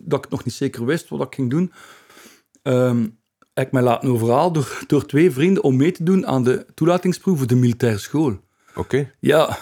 dat 0.02 0.26
ik 0.26 0.32
nog 0.32 0.46
niet 0.46 0.54
zeker 0.54 0.86
wist 0.86 1.10
wat 1.10 1.22
ik 1.22 1.36
ging 1.36 1.50
doen, 1.50 1.74
ehm, 2.62 3.08
heb 3.54 3.66
ik 3.66 3.72
mij 3.72 3.82
laten 3.82 4.10
overhalen 4.10 4.54
door, 4.54 4.84
door 4.88 5.06
twee 5.06 5.32
vrienden 5.32 5.64
om 5.64 5.76
mee 5.78 5.92
te 5.92 6.04
doen 6.04 6.28
aan 6.28 6.44
de 6.44 6.66
toelatingsproef 6.74 7.38
voor 7.38 7.48
de 7.48 7.56
militaire 7.56 7.98
school. 8.00 8.40
Oké. 8.76 9.12
Ja. 9.20 9.58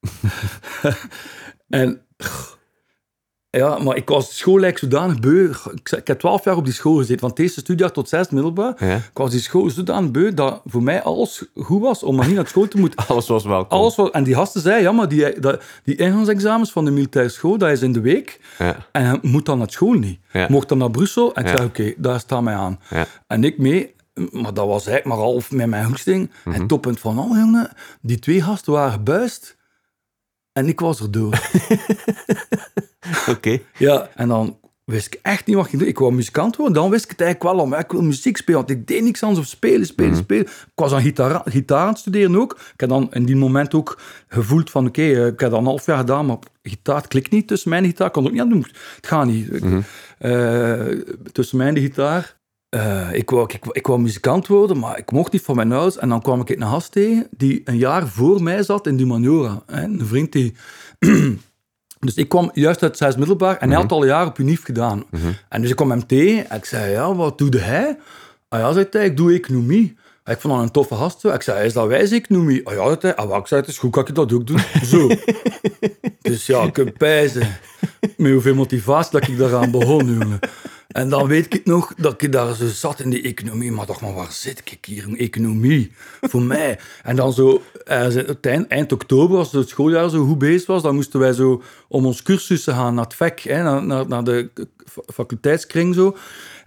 en 1.68 2.06
Ja, 3.54 3.78
maar 3.78 3.96
ik 3.96 4.08
was 4.08 4.36
school 4.36 4.62
eigenlijk 4.62 4.92
zodanig 4.92 5.20
beu. 5.20 5.50
Ik, 5.74 5.90
ik 5.90 6.06
heb 6.06 6.18
twaalf 6.18 6.44
jaar 6.44 6.56
op 6.56 6.64
die 6.64 6.74
school 6.74 6.96
gezeten, 6.96 7.18
van 7.18 7.28
het 7.28 7.38
eerste 7.38 7.60
studiejaar 7.60 7.92
tot 7.92 8.08
zes 8.08 8.28
middelbaar. 8.28 8.74
Ja. 8.78 8.96
Ik 8.96 9.10
was 9.12 9.30
die 9.30 9.40
school 9.40 9.70
zodanig 9.70 10.10
beu 10.10 10.34
dat 10.34 10.60
voor 10.64 10.82
mij 10.82 11.02
alles 11.02 11.44
goed 11.54 11.80
was 11.80 12.02
om 12.02 12.16
maar 12.16 12.26
niet 12.26 12.36
naar 12.36 12.46
school 12.46 12.68
te 12.68 12.78
moeten. 12.78 13.06
Alles 13.08 13.28
was 13.28 13.44
welkom. 13.44 13.78
Alles 13.78 13.96
was, 13.96 14.10
en 14.10 14.24
die 14.24 14.34
gasten 14.34 14.60
zei, 14.60 14.82
ja, 14.82 14.92
maar 14.92 15.08
die, 15.08 15.40
dat, 15.40 15.62
die 15.84 15.96
ingangsexamens 15.96 16.72
van 16.72 16.84
de 16.84 16.90
militaire 16.90 17.30
school, 17.30 17.58
dat 17.58 17.70
is 17.70 17.82
in 17.82 17.92
de 17.92 18.00
week. 18.00 18.40
Ja. 18.58 18.76
En 18.92 19.04
je 19.04 19.18
moet 19.22 19.46
dan 19.46 19.58
naar 19.58 19.70
school 19.70 19.92
niet. 19.92 20.18
Ja. 20.32 20.46
Mocht 20.50 20.68
dan 20.68 20.78
naar 20.78 20.90
Brussel. 20.90 21.34
En 21.34 21.42
ik 21.44 21.48
zei, 21.48 21.64
oké, 21.64 21.94
daar 21.96 22.20
staat 22.20 22.42
mij 22.42 22.54
aan. 22.54 22.80
Ja. 22.90 23.06
En 23.26 23.44
ik 23.44 23.58
mee, 23.58 23.94
maar 24.14 24.54
dat 24.54 24.66
was 24.66 24.86
eigenlijk 24.86 25.04
maar 25.04 25.26
half 25.26 25.50
met 25.50 25.66
mijn 25.66 25.84
hoesting. 25.84 26.30
Mhm. 26.44 26.58
Het 26.58 26.68
toppunt 26.68 27.00
van 27.00 27.18
al, 27.18 27.36
jongen, 27.36 27.70
die 28.00 28.18
twee 28.18 28.42
gasten 28.42 28.72
waren 28.72 28.92
gebuist. 28.92 29.56
En 30.52 30.68
ik 30.68 30.80
was 30.80 31.00
er 31.00 31.10
door. 31.10 31.40
Oké. 33.30 33.58
ja, 33.78 34.08
en 34.14 34.28
dan 34.28 34.58
wist 34.84 35.06
ik 35.06 35.18
echt 35.22 35.46
niet 35.46 35.54
wat 35.56 35.64
ik 35.64 35.70
ging 35.70 35.82
doen. 35.82 35.90
Ik 35.90 35.98
wou 35.98 36.12
muzikant 36.14 36.56
worden. 36.56 36.74
Dan 36.74 36.90
wist 36.90 37.04
ik 37.04 37.10
het 37.10 37.20
eigenlijk 37.20 37.56
wel. 37.56 37.66
Maar 37.66 37.78
ik 37.80 37.90
wil 37.92 38.02
muziek 38.02 38.36
spelen, 38.36 38.58
want 38.60 38.70
ik 38.70 38.86
deed 38.86 39.02
niks 39.02 39.22
anders 39.22 39.40
of 39.40 39.46
spelen, 39.46 39.86
spelen, 39.86 40.10
Mhm. 40.10 40.20
spelen. 40.20 40.42
Ik 40.46 40.50
was 40.74 40.92
aan 40.92 41.00
gitaar, 41.02 41.42
gitaar 41.44 41.80
aan 41.80 41.88
het 41.88 41.98
studeren 41.98 42.36
ook. 42.36 42.52
Ik 42.52 42.80
heb 42.80 42.88
dan 42.88 43.08
in 43.12 43.24
die 43.24 43.36
moment 43.36 43.74
ook 43.74 43.98
gevoeld 44.28 44.70
van, 44.70 44.86
oké, 44.86 45.02
eh, 45.02 45.26
ik 45.26 45.40
heb 45.40 45.50
dat 45.50 45.58
een 45.58 45.64
half 45.64 45.86
jaar 45.86 45.98
gedaan, 45.98 46.26
maar 46.26 46.36
gitaar 46.62 47.08
klikt 47.08 47.30
niet 47.30 47.48
tussen 47.48 47.70
mijn 47.70 47.84
gitaar. 47.84 48.06
Ik 48.06 48.12
kon 48.12 48.22
het 48.22 48.32
ook 48.32 48.38
niet 48.38 48.46
aan 48.46 48.52
doen. 48.60 48.66
Het 48.96 49.06
gaat 49.06 49.26
niet. 49.26 49.52
Ik- 49.54 49.64
Mhm. 49.64 49.80
eh, 50.18 50.98
tussen 51.32 51.56
mij 51.58 51.66
en 51.68 51.74
de 51.74 51.80
gitaar. 51.80 52.36
Eh, 52.68 53.08
ik, 53.12 53.30
wou, 53.30 53.48
ik, 53.52 53.66
ik 53.72 53.86
wou 53.86 54.00
muzikant 54.00 54.46
worden, 54.46 54.78
maar 54.78 54.98
ik 54.98 55.10
mocht 55.12 55.32
niet 55.32 55.42
van 55.42 55.56
mijn 55.56 55.72
ouders. 55.72 55.98
En 55.98 56.08
dan 56.08 56.22
kwam 56.22 56.40
ik 56.40 56.48
een 56.48 56.62
gast 56.62 56.92
tegen 56.92 57.26
die 57.36 57.60
een 57.64 57.76
jaar 57.76 58.08
voor 58.08 58.42
mij 58.42 58.62
zat 58.62 58.86
in 58.86 58.96
Dumaniora. 58.96 59.62
Een 59.66 60.00
vriend 60.06 60.32
die... 60.32 60.54
dus 62.04 62.14
ik 62.14 62.28
kwam 62.28 62.50
juist 62.52 62.82
uit 62.82 62.96
zes 62.96 63.16
middelbaar 63.16 63.56
en 63.56 63.70
hij 63.70 63.80
had 63.80 63.92
al 63.92 64.00
een 64.00 64.08
jaar 64.08 64.26
op 64.26 64.38
UNIF 64.38 64.64
gedaan. 64.64 65.04
En 65.48 65.60
dus 65.60 65.70
ik 65.70 65.76
kwam 65.76 65.90
hem 65.90 66.06
tegen 66.06 66.50
en 66.50 66.56
ik 66.56 66.64
zei, 66.64 66.90
ja, 66.90 67.14
wat 67.14 67.38
doe 67.38 67.56
hij? 67.56 67.98
Ah 68.48 68.60
ja, 68.60 68.72
zei 68.72 68.86
hij, 68.90 69.04
ik 69.04 69.16
doe 69.16 69.32
economie. 69.32 69.96
Ik 70.24 70.40
vond 70.40 70.54
dat 70.54 70.62
een 70.62 70.70
toffe 70.70 70.94
gast. 70.94 71.20
zo. 71.20 71.28
Ik 71.28 71.42
zei, 71.42 71.64
is 71.64 71.72
dat 71.72 71.86
wijze 71.86 72.14
economie? 72.14 72.66
Ah 72.66 72.74
ja, 72.74 72.84
zei 72.84 72.96
hij, 73.00 73.16
ah, 73.16 73.28
wel, 73.28 73.38
ik 73.38 73.46
zei, 73.46 73.60
het 73.60 73.70
is 73.70 73.78
goed, 73.78 73.90
kan 73.90 74.06
ik 74.06 74.14
dat 74.14 74.32
ook 74.32 74.46
doen? 74.46 74.58
Zo. 74.84 75.08
dus 76.22 76.46
ja, 76.46 76.62
ik 76.62 76.72
kan 76.72 76.92
pijzen 76.92 77.56
met 78.16 78.32
hoeveel 78.32 78.54
motivatie 78.54 79.12
dat 79.12 79.28
ik 79.28 79.38
daaraan 79.38 79.70
begon, 79.70 80.06
jongen. 80.06 80.38
En 80.94 81.08
dan 81.08 81.26
weet 81.26 81.54
ik 81.54 81.64
nog 81.64 81.94
dat 81.96 82.22
ik 82.22 82.32
daar 82.32 82.54
zo 82.54 82.66
zat 82.66 83.00
in 83.00 83.10
die 83.10 83.22
economie. 83.22 83.72
Maar 83.72 83.86
dacht, 83.86 84.00
maar 84.00 84.14
waar 84.14 84.32
zit 84.32 84.62
ik 84.64 84.84
hier 84.84 85.08
in 85.08 85.18
economie? 85.18 85.92
Voor 86.20 86.42
mij. 86.42 86.78
En 87.02 87.16
dan 87.16 87.32
zo, 87.32 87.62
eh, 87.84 88.68
eind, 88.68 88.92
oktober, 88.92 89.38
als 89.38 89.52
het 89.52 89.68
schooljaar 89.68 90.10
zo 90.10 90.26
goed 90.26 90.38
bezig 90.38 90.66
was, 90.66 90.82
dan 90.82 90.94
moesten 90.94 91.20
wij 91.20 91.32
zo 91.32 91.62
om 91.88 92.06
ons 92.06 92.22
cursussen 92.22 92.74
gaan 92.74 92.94
naar 92.94 93.04
het 93.04 93.14
VEC, 93.14 93.40
hè, 93.40 93.62
naar, 93.62 94.08
naar, 94.08 94.24
de 94.24 94.50
faculteitskring 95.12 95.94
zo. 95.94 96.16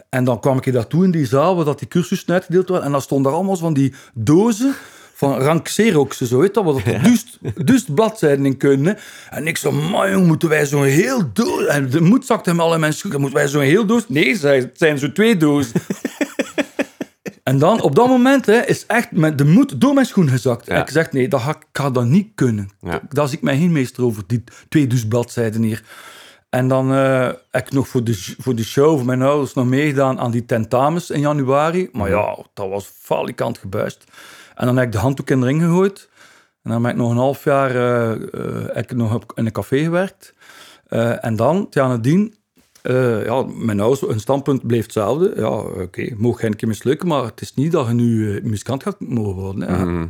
En 0.09 0.23
dan 0.23 0.39
kwam 0.39 0.57
ik 0.57 0.73
daartoe 0.73 1.03
in 1.03 1.11
die 1.11 1.25
zaal 1.25 1.55
waar 1.55 1.65
dat 1.65 1.79
die 1.79 1.87
cursussen 1.87 2.33
uitgedeeld 2.33 2.69
waren. 2.69 2.85
En 2.85 2.91
dan 2.91 3.01
stonden 3.01 3.31
er 3.31 3.37
allemaal 3.37 3.57
van 3.57 3.73
die 3.73 3.93
dozen 4.13 4.75
van 5.17 5.37
rank 5.37 5.63
Xerox, 5.63 6.17
zo 6.17 6.39
weet 6.39 6.53
dat, 6.53 6.63
wat 6.63 6.77
er 6.77 7.01
duist, 7.03 7.39
duist 7.55 7.93
bladzijden 7.93 8.45
in 8.45 8.57
kunnen. 8.57 8.97
En 9.29 9.47
ik 9.47 9.57
zo, 9.57 9.71
man 9.71 10.11
jong, 10.11 10.27
moeten 10.27 10.49
wij 10.49 10.65
zo'n 10.65 10.83
heel 10.83 11.33
doos... 11.33 11.65
En 11.65 11.89
de 11.89 12.01
moed 12.01 12.25
zakte 12.25 12.49
hem 12.49 12.59
al 12.59 12.73
in 12.73 12.79
mijn 12.79 12.93
schoen. 12.93 13.11
Moeten 13.11 13.33
wij 13.33 13.47
zo'n 13.47 13.61
heel 13.61 13.85
doos... 13.85 14.09
Nee, 14.09 14.35
zei, 14.35 14.61
het 14.61 14.77
zijn 14.77 14.97
zo 14.99 15.11
twee 15.11 15.37
dozen. 15.37 15.81
en 17.43 17.59
dan, 17.59 17.81
op 17.81 17.95
dat 17.95 18.07
moment, 18.07 18.45
hè, 18.45 18.65
is 18.65 18.85
echt 18.85 19.11
met 19.11 19.37
de 19.37 19.45
moed 19.45 19.81
door 19.81 19.93
mijn 19.93 20.05
schoen 20.05 20.29
gezakt. 20.29 20.67
En 20.67 20.81
ik 20.81 20.89
zeg, 20.89 21.11
nee, 21.11 21.27
dat 21.27 21.41
ga, 21.41 21.49
ik 21.49 21.65
ga 21.71 21.89
dat 21.89 22.05
niet 22.05 22.31
kunnen. 22.35 22.69
Ja. 22.81 23.01
Daar 23.09 23.27
zie 23.27 23.37
ik 23.37 23.43
mij 23.43 23.57
geen 23.57 23.71
meester 23.71 24.03
over, 24.03 24.23
die 24.27 24.43
twee 24.69 24.87
duist 24.87 25.07
bladzijden 25.07 25.61
hier. 25.61 25.83
En 26.49 26.67
dan 26.67 26.93
eh, 26.93 27.29
heb 27.51 27.65
ik 27.65 27.71
nog 27.71 27.87
voor 27.87 28.03
de, 28.03 28.35
voor 28.37 28.55
de 28.55 28.63
show 28.63 28.97
van 28.97 29.05
mijn 29.05 29.21
ouders 29.21 29.53
nog 29.53 29.65
meegedaan 29.65 30.19
aan 30.19 30.31
die 30.31 30.45
tentamens 30.45 31.09
in 31.09 31.19
januari. 31.19 31.89
Maar 31.91 32.09
ja, 32.09 32.37
dat 32.53 32.69
was 32.69 32.91
falikant 32.99 33.57
gebuist. 33.57 34.03
En 34.57 34.65
dan 34.65 34.77
heb 34.77 34.85
ik 34.85 34.91
de 34.91 34.97
handdoek 34.97 35.29
in 35.29 35.39
de 35.39 35.45
ring 35.45 35.61
gegooid. 35.61 36.09
En 36.63 36.71
dan 36.71 36.81
ben 36.81 36.91
ik 36.91 36.97
nog 36.97 37.11
een 37.11 37.17
half 37.17 37.43
jaar 37.43 37.75
eh, 37.75 38.11
eh, 38.11 38.75
heb 38.75 38.91
ik 38.91 38.97
nog 38.97 39.13
op, 39.13 39.31
in 39.35 39.45
een 39.45 39.51
café 39.51 39.83
gewerkt. 39.83 40.33
Eh, 40.87 41.25
en 41.25 41.35
dan, 41.35 41.67
nadien, 41.73 42.35
eh, 42.81 43.25
ja, 43.25 43.43
mijn 43.43 43.79
ouders, 43.79 44.01
hun 44.01 44.19
standpunt 44.19 44.67
bleef 44.67 44.83
hetzelfde. 44.83 45.33
Ja, 45.35 45.49
oké, 45.59 46.13
mocht 46.17 46.39
geen 46.39 46.55
keer 46.55 46.67
mislukken, 46.67 47.07
maar 47.07 47.23
het 47.23 47.41
is 47.41 47.53
niet 47.53 47.71
dat 47.71 47.87
je 47.87 47.93
nu 47.93 48.35
eh, 48.35 48.43
muzikant 48.43 48.83
gaat 48.83 48.99
mogen 48.99 49.41
worden. 49.41 49.61
Hè. 49.61 50.07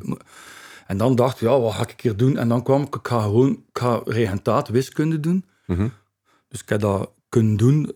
En 0.87 0.97
dan 0.97 1.15
dacht 1.15 1.35
ik, 1.35 1.41
ja, 1.47 1.59
wat 1.59 1.73
ga 1.73 1.87
ik 1.87 2.01
hier 2.01 2.17
doen? 2.17 2.37
En 2.37 2.49
dan 2.49 2.63
kwam 2.63 2.81
ik, 2.81 2.95
ik 2.95 3.07
ga 3.07 3.21
gewoon, 3.21 3.51
ik 3.51 3.79
ga 3.79 4.01
regentaat 4.05 4.69
wiskunde 4.69 5.19
doen. 5.19 5.45
Mhm. 5.65 5.87
Dus 6.47 6.61
ik 6.61 6.69
heb 6.69 6.79
dat 6.79 7.11
kunnen 7.29 7.57
doen, 7.57 7.91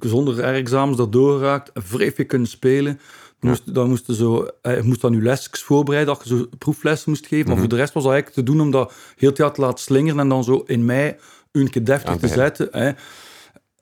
zonder 0.00 0.40
examens 0.40 0.96
daardoor 0.96 1.38
geraakt, 1.38 1.70
vrij 1.74 2.12
veel 2.12 2.26
kunnen 2.26 2.48
spelen. 2.48 3.00
Moest, 3.40 3.74
dan 3.74 3.88
moest 3.88 4.06
je 4.06 4.14
zo, 4.14 4.48
eh, 4.62 4.76
je 4.76 4.82
moest 4.82 5.00
dan 5.00 5.12
je 5.12 5.22
lesjes 5.22 5.62
voorbereiden, 5.62 6.14
dat 6.14 6.28
je 6.28 6.36
zo 6.36 6.46
proeflessen 6.58 7.10
moest 7.10 7.26
geven. 7.26 7.48
Maar 7.48 7.58
voor 7.58 7.68
de 7.68 7.76
rest 7.76 7.92
was 7.92 8.02
dat 8.02 8.12
eigenlijk 8.12 8.46
te 8.46 8.52
doen 8.52 8.60
om 8.60 8.70
dat 8.70 8.92
heel 9.16 9.32
jaar 9.34 9.52
te 9.52 9.60
laten 9.60 9.78
slingeren 9.78 10.18
en 10.18 10.28
dan 10.28 10.44
zo 10.44 10.62
in 10.66 10.84
mei 10.84 11.16
een 11.52 11.70
keer 11.70 11.84
deftig 11.84 12.12
te 12.12 12.20
te 12.20 12.28
zetten. 12.28 12.68
Hè. 12.70 12.92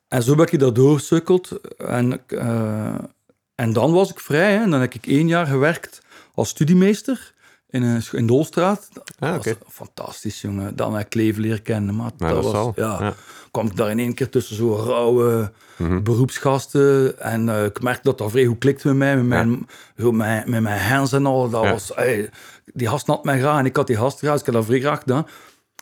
En 0.09 0.23
zo 0.23 0.35
ben 0.35 0.53
ik 0.53 0.59
dat 0.59 0.75
doorgesukkeld. 0.75 1.61
En, 1.77 2.21
eh, 2.27 2.95
en 3.55 3.73
dan 3.73 3.93
was 3.93 4.11
ik 4.11 4.21
vrij. 4.21 4.53
Hè. 4.53 4.63
En 4.63 4.71
dan 4.71 4.81
heb 4.81 4.95
ik 4.95 5.07
één 5.07 5.29
jaar 5.29 5.47
gewerkt 5.47 6.03
als 6.35 6.49
studiemeester 6.49 7.35
in, 7.69 7.83
een, 7.83 8.03
in 8.13 8.27
Dolstraat. 8.27 8.89
Ah, 9.19 9.41
fantastisch, 9.69 10.41
jongen. 10.41 10.77
Dan 10.77 10.95
heb 10.95 11.07
ik 11.07 11.15
leven 11.15 11.43
leren 11.43 11.63
kennen. 11.63 11.97
Maar 11.97 12.11
dat 12.17 12.29
dat 12.29 12.43
was, 12.43 12.53
zal. 12.53 12.73
Ja. 12.77 13.15
Kwam 13.55 13.67
ik 13.67 13.77
daar 13.77 13.91
in 13.91 13.99
één 13.99 14.15
keer 14.15 14.29
tussen 14.29 14.57
zo'n 14.57 14.77
rauwe 14.77 15.53
Mhm. 15.77 16.03
beroepsgasten. 16.03 17.21
En 17.21 17.49
eh, 17.49 17.65
ik 17.65 17.83
merkte 17.83 18.03
dat 18.03 18.19
dat 18.19 18.31
vrij 18.31 18.45
goed 18.45 18.59
klikte 18.59 18.89
met 18.89 18.97
mij, 18.97 19.17
met 19.17 19.27
mijn, 19.27 19.67
zo 19.99 20.13
met, 20.13 20.47
met 20.49 20.61
mijn 20.63 20.81
hands 20.81 21.13
en 21.13 21.27
al. 21.27 21.51
Dat 21.51 21.63
Ja. 21.63 21.71
was, 21.71 21.95
ey, 21.95 22.31
die 22.73 22.89
gast 22.89 23.07
had 23.07 23.25
mij 23.25 23.39
graag 23.39 23.59
en 23.59 23.65
ik 23.65 23.77
had 23.77 23.87
die 23.87 23.97
gast 23.97 24.19
graag, 24.19 24.31
dus 24.33 24.41
ik 24.41 24.47
heb 24.47 24.55
dat 24.55 24.65
vrij 24.65 24.81
graag 24.81 24.99
gedaan. 24.99 25.27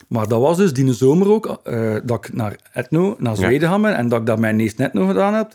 Maar 0.09 0.29
dat 0.29 0.41
was 0.41 0.57
dus 0.57 0.73
die 0.73 0.93
zomer 0.93 1.29
ook, 1.31 1.59
eh, 1.65 1.97
dat 2.05 2.25
ik 2.27 2.35
naar 2.35 2.57
Etno, 2.73 3.15
naar 3.19 3.33
Ja. 3.35 3.39
Zweden 3.39 3.69
ga 3.69 3.95
en 3.97 4.09
dat 4.09 4.21
ik 4.21 4.27
daar 4.27 4.39
mijn 4.39 4.61
eerste 4.61 4.85
Etno 4.85 5.07
gedaan 5.07 5.35
heb. 5.35 5.55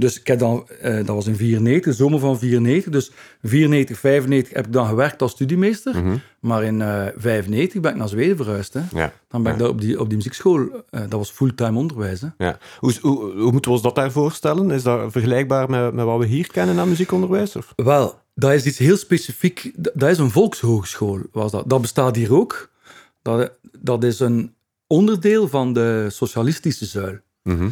Dus 0.00 0.20
ik 0.20 0.26
heb 0.26 0.38
dan, 0.38 0.68
eh, 0.80 0.94
dat 0.94 1.06
was 1.06 1.26
in 1.26 1.36
94, 1.36 1.92
de 1.92 2.02
zomer 2.02 2.18
van 2.18 2.38
94. 2.38 2.92
Dus 2.92 3.10
94, 3.42 3.98
95 3.98 4.54
heb 4.54 4.66
ik 4.66 4.72
dan 4.72 4.86
gewerkt 4.86 5.22
als 5.22 5.32
studiemeester. 5.32 5.96
Mhm. 5.96 6.16
Maar 6.40 6.64
in 6.64 6.82
eh 6.82 7.06
95 7.16 7.80
ben 7.80 7.90
ik 7.90 7.96
naar 7.96 8.08
Zweden 8.08 8.36
verhuisd. 8.36 8.74
Hè. 8.74 8.80
Ja. 8.92 9.12
Dan 9.28 9.42
ben 9.42 9.52
ik 9.52 9.58
daar 9.58 9.68
op 9.68 9.80
die, 9.80 10.00
op 10.00 10.08
die 10.08 10.16
muziekschool, 10.16 10.68
eh, 10.90 11.00
dat 11.00 11.12
was 11.12 11.30
fulltime 11.30 11.78
onderwijs. 11.78 12.20
Hè. 12.20 12.28
Ja. 12.38 12.58
Hoe, 12.78 12.94
hoe, 13.00 13.18
hoe 13.18 13.52
moeten 13.52 13.70
we 13.70 13.76
ons 13.76 13.82
dat 13.82 13.94
daar 13.94 14.12
voorstellen? 14.12 14.70
Is 14.70 14.82
dat 14.82 15.12
vergelijkbaar 15.12 15.70
met, 15.70 15.94
met 15.94 16.04
wat 16.04 16.18
we 16.18 16.26
hier 16.26 16.46
kennen 16.46 16.78
aan 16.78 16.88
muziekonderwijs? 16.88 17.56
Of? 17.56 17.72
Wel, 17.76 18.18
dat 18.34 18.52
is 18.52 18.64
iets 18.64 18.78
heel 18.78 18.96
specifiek. 18.96 19.72
Dat 19.76 20.10
is 20.10 20.18
een 20.18 20.30
volkshogeschool, 20.30 21.20
was 21.32 21.50
dat. 21.50 21.68
Dat 21.68 21.80
bestaat 21.80 22.16
hier 22.16 22.34
ook. 22.34 22.70
Dat, 23.22 23.52
dat 23.78 24.04
is 24.04 24.20
een 24.20 24.54
onderdeel 24.86 25.48
van 25.48 25.72
de 25.72 26.06
socialistische 26.10 26.86
zuil. 26.86 27.18
Mhm. 27.42 27.68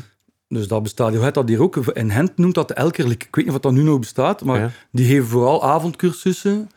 Dus 0.48 0.68
dat 0.68 0.82
bestaat, 0.82 1.12
je 1.12 1.18
hebt 1.20 1.34
dat 1.34 1.48
hier 1.48 1.62
ook. 1.62 1.76
In 1.76 2.10
Gent 2.10 2.36
noemt 2.36 2.54
dat 2.54 2.68
de 2.68 2.74
Elkerlijk. 2.74 3.24
Ik 3.24 3.34
weet 3.36 3.44
niet 3.44 3.54
of 3.54 3.60
dat 3.60 3.72
nu 3.72 3.82
nog 3.82 3.98
bestaat, 3.98 4.44
maar 4.44 4.60
Ja. 4.60 4.70
die 4.92 5.06
geven 5.06 5.28
vooral 5.28 5.64
avondcursussen 5.64 6.70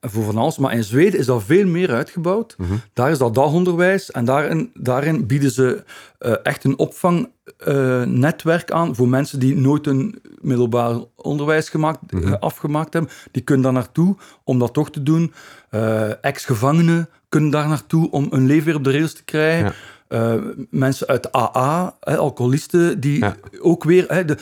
voor 0.00 0.24
van 0.24 0.36
alles. 0.36 0.58
Maar 0.58 0.72
in 0.72 0.84
Zweden 0.84 1.18
is 1.20 1.26
dat 1.26 1.42
veel 1.44 1.66
meer 1.66 1.90
uitgebouwd. 1.90 2.54
Mhm. 2.58 2.72
Daar 2.92 3.10
is 3.10 3.18
dat 3.18 3.34
dagonderwijs 3.34 4.10
en 4.10 4.24
daarin, 4.24 4.70
daarin 4.74 5.26
bieden 5.26 5.50
ze 5.50 5.84
eh, 6.18 6.32
echt 6.42 6.64
een 6.64 6.78
opvangnetwerk 6.78 8.70
aan 8.70 8.94
voor 8.94 9.08
mensen 9.08 9.38
die 9.38 9.56
nooit 9.56 9.86
een 9.86 10.20
middelbaar 10.40 10.96
onderwijs 11.16 11.68
gemaakt, 11.68 12.12
Mhm. 12.12 12.32
eh, 12.32 12.38
afgemaakt 12.40 12.92
hebben. 12.92 13.10
Die 13.30 13.42
kunnen 13.42 13.64
daar 13.64 13.72
naartoe 13.72 14.16
om 14.44 14.58
dat 14.58 14.72
toch 14.74 14.90
te 14.90 15.02
doen. 15.02 15.32
Eh, 15.70 16.24
Ex-gevangenen 16.24 17.08
kunnen 17.28 17.50
daar 17.50 17.68
naartoe 17.68 18.10
om 18.10 18.26
hun 18.30 18.46
leven 18.46 18.64
weer 18.64 18.76
op 18.76 18.84
de 18.84 18.92
rails 18.92 19.12
te 19.12 19.24
krijgen. 19.24 19.64
Ja. 19.66 19.72
Eh, 20.08 20.34
mensen 20.70 21.06
uit 21.06 21.32
AA, 21.36 21.96
hè, 22.00 22.16
alcoholisten, 22.16 23.00
die 23.00 23.18
Ja. 23.18 23.36
ook 23.60 23.84
weer... 23.84 24.04
Hè, 24.08 24.24
de, 24.24 24.36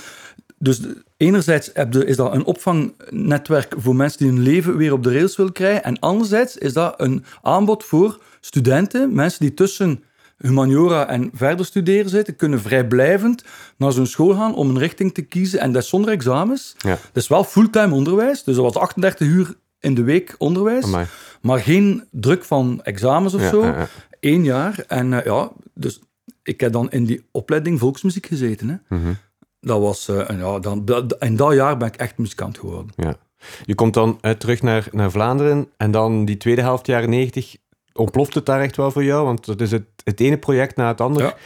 dus 0.59 0.81
enerzijds 1.17 1.73
is 1.93 2.17
dat 2.17 2.35
een 2.35 2.45
opvangnetwerk 2.45 3.75
voor 3.79 3.97
mensen 3.97 4.19
die 4.19 4.29
hun 4.29 4.43
leven 4.43 4.77
weer 4.77 4.93
op 4.93 5.03
de 5.03 5.13
rails 5.13 5.37
willen 5.37 5.53
krijgen. 5.53 5.85
En 5.85 5.99
anderzijds 5.99 6.57
is 6.57 6.73
dat 6.73 6.95
een 6.97 7.25
aanbod 7.43 7.85
voor 7.85 8.19
studenten, 8.41 9.15
mensen 9.15 9.41
die 9.41 9.55
tussen 9.55 10.05
humaniora 10.39 11.09
en 11.09 11.31
verder 11.35 11.67
studeren 11.67 12.11
zitten, 12.11 12.37
kunnen 12.37 12.61
vrijblijvend 12.61 13.45
naar 13.77 13.93
zo'n 13.93 14.07
school 14.07 14.35
gaan 14.35 14.55
om 14.55 14.69
een 14.71 14.79
richting 14.79 15.15
te 15.15 15.23
kiezen. 15.23 15.61
En 15.61 15.73
dat 15.73 15.83
is 15.83 15.89
zonder 15.89 16.11
examens. 16.11 16.75
Ja. 16.79 16.91
Dat 16.91 17.23
is 17.23 17.29
wel 17.29 17.45
fulltime 17.45 17.95
onderwijs, 17.95 18.43
dus 18.45 18.55
dat 18.55 18.65
was 18.65 18.75
38 18.75 19.27
uur 19.27 19.55
in 19.81 19.95
de 19.95 20.03
week 20.03 20.35
onderwijs. 20.39 20.85
Amai. 20.85 21.07
Maar 21.41 21.61
geen 21.61 22.05
druk 22.11 22.45
van 22.45 22.81
examens 22.83 23.35
of 23.35 23.41
Ja, 23.41 23.49
zo. 23.49 23.65
ja, 23.65 23.89
Eén 24.25 24.45
jaar. 24.45 24.85
En 24.89 25.13
eh, 25.13 25.25
ja, 25.25 25.51
dus 25.75 26.01
ik 26.43 26.61
heb 26.61 26.73
dan 26.73 26.91
in 26.91 27.05
die 27.05 27.25
opleiding 27.31 27.79
volksmuziek 27.79 28.27
gezeten. 28.27 28.69
Hè. 28.69 28.97
Mhm. 28.97 29.13
Dat 29.61 29.81
was, 29.81 30.09
eh, 30.09 30.31
en 30.31 30.39
ja, 30.39 30.59
dan, 30.59 30.85
dat- 30.85 31.17
in 31.19 31.37
dat 31.37 31.55
jaar 31.55 31.77
ben 31.77 31.89
ik 31.89 31.97
echt 31.97 32.19
muzikant 32.19 32.59
geworden. 32.59 32.93
Ja. 32.97 33.17
Je 33.65 33.75
komt 33.75 33.95
dan 33.95 34.19
eh, 34.21 34.31
terug 34.31 34.63
naar, 34.63 34.89
naar 34.93 35.11
Vlaanderen 35.11 35.69
en 35.77 35.91
dan 35.91 36.25
die 36.25 36.37
tweede 36.37 36.61
helft 36.63 36.87
jaren 36.87 37.11
90 37.11 37.57
ontploft 37.93 38.35
het 38.35 38.47
daar 38.47 38.61
echt 38.61 38.77
wel 38.77 38.91
voor 38.91 39.05
jou, 39.05 39.25
want 39.25 39.45
dat 39.47 39.61
is 39.61 39.71
het, 39.71 39.85
het 40.05 40.21
ene 40.21 40.39
project 40.39 40.77
na 40.77 40.89
het 40.89 41.01
andere. 41.01 41.25
Ja. 41.27 41.37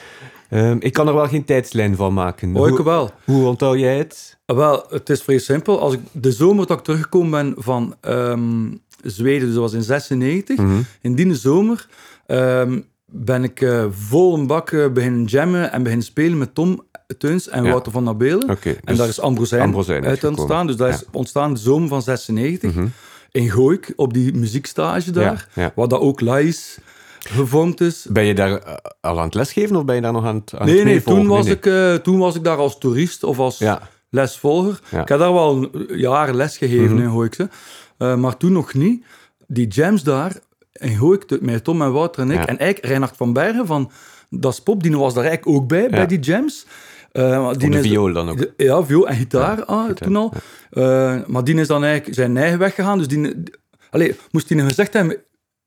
Ehm, 0.48 0.76
ik 0.80 0.92
kan 0.92 1.08
er 1.08 1.14
wel 1.14 1.28
geen 1.28 1.44
tijdslijn 1.44 1.96
van 1.96 2.12
maken. 2.14 2.56
Oh, 2.56 2.68
ik 2.68 2.78
wel. 2.78 3.10
hoe 3.24 3.46
onthoud 3.46 3.78
jij 3.78 3.98
het? 3.98 4.38
Ah, 4.46 4.56
Wel, 4.56 4.84
het 4.90 5.08
is 5.10 5.22
vrij 5.22 5.38
simpel. 5.38 5.80
Als 5.80 5.94
ik 5.94 6.00
de 6.12 6.32
zomer 6.32 6.66
dat 6.66 6.78
ik 6.78 6.84
teruggekomen 6.84 7.30
ben 7.30 7.62
van 7.62 7.94
ehm, 8.00 8.70
Zweden, 9.02 9.46
dus 9.46 9.54
dat 9.54 9.62
was 9.62 9.72
in 9.72 9.82
96, 9.82 10.56
Mhm. 10.58 10.80
in 11.00 11.14
die 11.14 11.34
zomer 11.34 11.88
ehm, 12.28 12.80
ben 13.06 13.44
ik 13.44 13.60
eh, 13.60 13.84
vol 13.90 14.34
een 14.34 14.46
bak 14.46 14.70
eh, 14.70 14.88
beginnen 14.92 15.24
jammen 15.24 15.72
en 15.72 15.82
beginnen 15.82 16.06
spelen 16.06 16.38
met 16.38 16.54
Tom 16.54 16.86
Teuns 17.18 17.48
en 17.48 17.62
Ja. 17.64 17.70
Wouter 17.70 17.92
van 17.92 18.04
Nabelen. 18.04 18.50
Oké, 18.50 18.68
en 18.70 18.78
dus 18.84 18.96
daar 18.98 19.08
is 19.08 19.20
Ambrosijn, 19.20 20.04
uit 20.04 20.24
ontstaan. 20.24 20.66
Dus 20.66 20.76
dat 20.76 20.88
is 20.88 21.04
ontstaan 21.12 21.54
de 21.54 21.60
zomer 21.60 21.88
van 21.88 22.02
96 22.02 22.74
Mhm. 22.74 22.86
in 23.30 23.50
Gooik, 23.50 23.92
op 23.96 24.12
die 24.14 24.34
muziekstage 24.34 25.10
daar, 25.10 25.48
Ja, 25.54 25.72
waar 25.74 25.88
dat 25.88 26.00
ook 26.00 26.20
Lais 26.20 26.78
gevormd 27.18 27.80
is. 27.80 28.06
Ben 28.10 28.24
je 28.24 28.34
daar 28.34 28.52
eh, 28.58 28.74
al 29.00 29.18
aan 29.18 29.24
het 29.24 29.34
lesgeven 29.34 29.76
of 29.76 29.84
ben 29.84 29.94
je 29.94 30.00
daar 30.00 30.12
nog 30.12 30.24
aan 30.24 30.34
het, 30.34 30.54
aan 30.58 30.66
Nee, 30.66 30.76
het 30.76 30.84
nee, 30.84 31.02
toen 31.02 31.26
was, 31.26 31.44
nee. 31.46 31.58
Ik, 31.60 32.02
toen 32.02 32.18
was 32.18 32.34
ik 32.34 32.44
daar 32.44 32.56
als 32.56 32.78
toerist 32.78 33.24
of 33.24 33.38
als 33.38 33.64
lesvolger. 34.10 34.80
Ik 34.90 35.08
heb 35.08 35.18
daar 35.18 35.32
wel 35.32 35.70
een 35.72 35.98
jaar 35.98 36.34
les 36.34 36.56
gegeven 36.56 36.94
Mhm. 36.94 37.02
in 37.02 37.10
Gooikse, 37.10 37.48
maar 37.98 38.36
toen 38.36 38.52
nog 38.52 38.74
niet. 38.74 39.04
Die 39.46 39.66
jams 39.66 40.02
daar 40.02 40.36
in 40.78 40.96
Gooik, 40.96 41.28
de- 41.28 41.38
met 41.40 41.64
Tom 41.64 41.82
en 41.82 41.92
Wouter 41.92 42.22
en 42.22 42.30
ik, 42.30 42.36
Ja. 42.36 42.46
en 42.46 42.58
eigenlijk 42.58 42.84
Reinhard 42.86 43.16
van 43.16 43.32
Bergen 43.32 43.66
van 43.66 43.90
Dat 44.30 44.52
is 44.52 44.60
Pop, 44.60 44.82
die 44.82 44.96
was 44.96 45.14
daar 45.14 45.24
eigenlijk 45.24 45.56
ook 45.58 45.68
bij, 45.68 45.88
bij 45.90 46.06
die 46.06 46.18
jams. 46.18 46.66
Maar 47.12 47.58
die 47.58 47.70
de 47.70 47.82
viool 47.82 48.12
dan 48.12 48.28
ook. 48.28 48.38
de- 48.38 48.52
Ja, 48.56 48.82
viool 48.84 49.08
en 49.08 49.16
gitaar 49.16 49.64
ah, 49.64 49.86
gitaar, 49.86 49.94
toen 50.06 50.16
al. 50.16 50.32
Eh, 50.70 51.16
maar 51.26 51.44
die 51.44 51.54
is 51.54 51.66
dan 51.66 51.84
eigenlijk 51.84 52.14
zijn 52.14 52.36
eigen 52.36 52.58
weg 52.58 52.74
gegaan. 52.74 52.98
Dus 52.98 53.08
die, 53.08 53.42
allee, 53.90 54.16
moest 54.30 54.48
hij 54.48 54.58
nog 54.58 54.66
gezegd 54.68 54.92
hebben... 54.92 55.16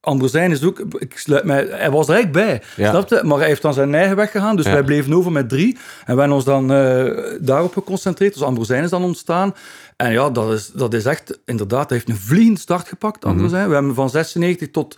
Ambrosijn 0.01 0.51
is 0.51 0.63
ook... 0.63 0.79
Ik 0.99 1.17
sluit 1.17 1.43
mij, 1.43 1.65
hij 1.69 1.91
was 1.91 2.07
er 2.07 2.13
eigenlijk 2.13 2.45
bij, 2.45 2.61
Ja. 2.75 2.89
snap 2.89 3.09
je? 3.09 3.21
Maar 3.23 3.37
hij 3.37 3.47
heeft 3.47 3.61
dan 3.61 3.73
zijn 3.73 3.95
eigen 3.95 4.15
weg 4.15 4.31
gegaan. 4.31 4.55
Dus 4.55 4.65
Ja. 4.65 4.71
wij 4.71 4.83
bleven 4.83 5.13
over 5.13 5.31
met 5.31 5.49
drie. 5.49 5.73
En 6.05 6.13
we 6.15 6.19
hebben 6.19 6.31
ons 6.31 6.45
dan 6.45 6.71
eh, 6.71 7.05
daarop 7.41 7.73
geconcentreerd. 7.73 8.33
Dus 8.33 8.43
Ambrosijn 8.43 8.83
is 8.83 8.89
dan 8.89 9.03
ontstaan. 9.03 9.53
En 9.97 10.11
ja, 10.11 10.29
dat 10.29 10.51
is, 10.53 10.71
dat 10.73 10.93
is 10.93 11.05
echt... 11.05 11.39
Inderdaad, 11.45 11.89
hij 11.89 11.97
heeft 11.97 12.09
een 12.09 12.25
vliegende 12.25 12.59
start 12.59 12.87
gepakt, 12.87 13.23
Mhm. 13.23 13.31
Ambrosijn. 13.31 13.67
We 13.67 13.73
hebben 13.73 13.95
van 13.95 14.09
96 14.09 14.71
tot... 14.71 14.97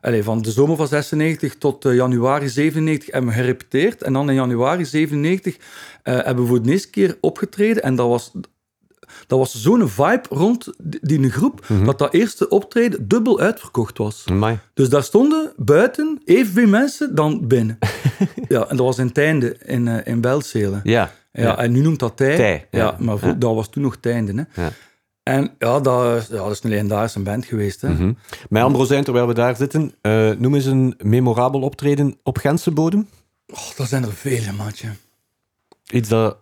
Allee, 0.00 0.22
van 0.24 0.42
de 0.42 0.50
zomer 0.50 0.76
van 0.76 0.88
96 0.88 1.54
tot 1.58 1.84
eh, 1.84 1.94
januari 1.94 2.48
97 2.48 3.12
hebben 3.12 3.30
we 3.30 3.36
gerepeteerd. 3.36 4.02
En 4.02 4.12
dan 4.12 4.28
in 4.28 4.34
januari 4.34 4.84
97 4.84 5.56
eh, 6.02 6.14
hebben 6.14 6.42
we 6.44 6.48
voor 6.48 6.62
de 6.62 6.70
eerste 6.70 6.90
keer 6.90 7.16
opgetreden. 7.20 7.82
En 7.82 7.94
dat 7.96 8.08
was, 8.08 8.32
dat 9.26 9.38
was 9.38 9.54
zo'n 9.62 9.88
vibe 9.88 10.22
rond 10.30 10.72
die, 10.82 11.00
die 11.18 11.30
groep, 11.30 11.64
Mhm. 11.68 11.84
dat 11.84 11.98
dat 11.98 12.12
eerste 12.14 12.48
optreden 12.48 13.08
dubbel 13.08 13.40
uitverkocht 13.40 13.98
was. 13.98 14.24
Amai. 14.30 14.58
Dus 14.74 14.88
daar 14.88 15.02
stonden 15.02 15.52
buiten 15.56 16.20
evenveel 16.24 16.68
mensen 16.68 17.14
dan 17.14 17.46
binnen. 17.46 17.78
ja, 18.48 18.60
en 18.68 18.76
dat 18.76 18.86
was 18.86 18.98
in 18.98 19.12
Teinde, 19.12 19.56
in, 19.64 19.88
eh 19.88 20.06
in 20.12 20.20
Belzelen. 20.20 20.80
Ja. 20.82 21.10
Ja, 21.32 21.58
en 21.58 21.72
nu 21.72 21.80
noemt 21.80 21.98
dat 21.98 22.16
Tij. 22.16 22.36
Tij, 22.36 22.66
ja. 22.70 22.78
ja. 22.78 22.96
maar 22.98 23.18
voor- 23.18 23.28
Ja. 23.28 23.34
dat 23.34 23.54
was 23.54 23.68
toen 23.70 23.82
nog. 23.82 23.96
Hè. 24.00 24.18
Ja. 24.54 24.72
En 25.22 25.50
ja 25.58 25.80
dat, 25.80 26.22
is- 26.22 26.26
ja, 26.28 26.36
dat 26.36 26.50
is 26.50 26.62
een 26.62 26.70
legendarische 26.70 27.20
band 27.20 27.44
geweest. 27.44 27.80
Hè. 27.80 28.14
Met 28.48 28.62
Ambrosijn, 28.62 29.04
terwijl 29.04 29.26
we 29.26 29.34
daar 29.34 29.56
zitten, 29.56 29.94
eh, 30.00 30.30
noem 30.38 30.54
eens 30.54 30.64
een 30.64 30.94
memorabel 31.02 31.60
optreden 31.60 32.18
op 32.22 32.38
Gentse 32.38 32.70
bodem. 32.70 33.08
Oh, 33.46 33.58
dat 33.76 33.88
zijn 33.88 34.02
er 34.04 34.12
vele, 34.12 34.52
maatje. 34.52 34.88
Iets 35.90 36.08
dat... 36.08 36.36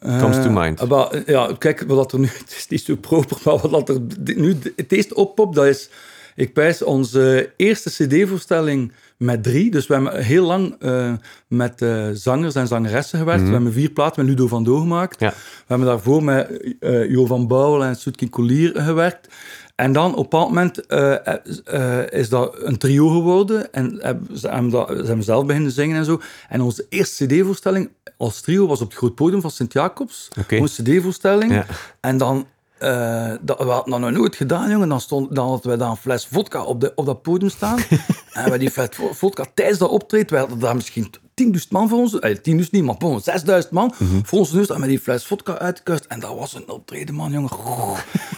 Comes 0.00 0.42
to 0.42 0.50
mind. 0.50 0.80
Eh, 0.80 0.88
wel, 0.88 1.16
ja, 1.26 1.50
kijk, 1.58 1.84
wat 1.86 2.12
er 2.12 2.18
nu... 2.18 2.26
Het 2.44 2.54
is 2.56 2.68
niet 2.68 2.82
zo 2.82 2.96
proper, 2.96 3.36
maar 3.44 3.68
wat 3.68 3.88
er 3.88 4.00
nu 4.24 4.56
het 4.76 4.92
eerste 4.92 5.14
oppopt, 5.14 5.54
dat 5.54 5.66
is... 5.66 5.90
Ik 6.36 6.52
pijs 6.52 6.82
onze 6.82 7.52
eerste 7.56 7.90
cd-voorstelling 7.90 8.92
met 9.16 9.42
drie. 9.42 9.70
Dus 9.70 9.86
we 9.86 9.94
hebben 9.94 10.22
heel 10.22 10.46
lang 10.46 10.76
eh, 10.78 11.12
met 11.48 11.82
eh, 11.82 12.08
zangers 12.12 12.54
en 12.54 12.66
zangeressen 12.66 13.18
gewerkt. 13.18 13.42
We 13.42 13.50
hebben 13.50 13.72
vier 13.72 13.90
platen 13.90 14.24
met 14.24 14.30
Ludo 14.30 14.48
van 14.48 14.64
Do 14.64 14.78
gemaakt. 14.78 15.20
Ja. 15.20 15.30
We 15.30 15.64
hebben 15.66 15.86
daarvoor 15.86 16.24
met 16.24 16.76
Jo 17.08 17.26
van 17.26 17.46
Bouwel 17.46 17.84
en 17.84 17.96
Soetkin 17.96 18.30
Collier 18.30 18.72
gewerkt. 18.74 19.28
En 19.74 19.92
dan 19.92 20.10
op 20.10 20.16
een 20.16 20.22
bepaald 20.22 20.48
moment 20.48 20.86
eh, 20.86 21.26
eh, 21.64 22.10
is 22.10 22.28
dat 22.28 22.54
een 22.58 22.78
trio 22.78 23.08
geworden. 23.08 23.72
En 23.72 23.98
hebben- 24.00 24.38
ze 24.38 24.48
hebben, 24.48 24.70
dat, 24.70 24.88
ze 24.88 24.94
hebben 25.04 25.24
zelf 25.24 25.46
beginnen 25.46 25.70
zingen 25.70 25.96
en 25.96 26.04
zo. 26.04 26.20
En 26.48 26.60
onze 26.60 26.86
eerste 26.88 27.26
cd-voorstelling 27.26 27.90
als 28.16 28.40
trio 28.40 28.66
was 28.66 28.80
op 28.80 28.88
het 28.88 28.96
groot 28.98 29.14
podium 29.14 29.40
van 29.40 29.50
Sint-Jacobs. 29.50 30.28
Oké. 30.38 30.56
Onze 30.58 30.82
cd-voorstelling. 30.82 31.52
Ja. 31.52 31.66
En 32.00 32.16
dan... 32.18 32.46
eh, 32.78 33.32
dat, 33.40 33.58
we 33.58 33.64
hadden 33.64 33.90
dat 33.92 34.00
nog 34.00 34.10
nooit 34.10 34.36
gedaan, 34.36 34.70
jongen. 34.70 34.88
Dan, 34.88 35.00
stond, 35.00 35.34
dan 35.34 35.48
hadden 35.48 35.70
we 35.70 35.76
daar 35.76 35.90
een 35.90 35.96
fles 35.96 36.26
vodka 36.26 36.62
op, 36.64 36.80
de, 36.80 36.92
op 36.94 37.06
dat 37.06 37.22
podium 37.22 37.50
staan. 37.50 37.78
en 38.32 38.50
we 38.50 38.58
die 38.58 38.70
fles 38.70 38.88
vo- 38.90 39.12
vodka 39.12 39.44
tijdens 39.54 39.78
dat 39.78 39.90
optreden, 39.90 40.32
we 40.32 40.36
hadden 40.38 40.58
daar 40.58 40.74
misschien 40.74 41.10
10.000 41.34 41.68
man 41.70 41.88
voor 41.88 41.98
ons, 41.98 42.18
eh, 42.18 42.36
10.000 42.36 42.70
niet, 42.70 42.84
maar 42.84 42.96
bon, 42.96 43.20
6.000 43.20 43.70
man 43.70 43.92
voor 44.22 44.38
ons 44.38 44.52
neus. 44.52 44.68
En 44.68 44.80
met 44.80 44.88
die 44.88 44.98
fles 44.98 45.26
vodka 45.26 45.58
uitgekust. 45.58 46.04
En 46.04 46.20
dat 46.20 46.34
was 46.38 46.54
een 46.54 46.70
optreden, 46.70 47.14
man, 47.14 47.32
jongen. 47.32 47.50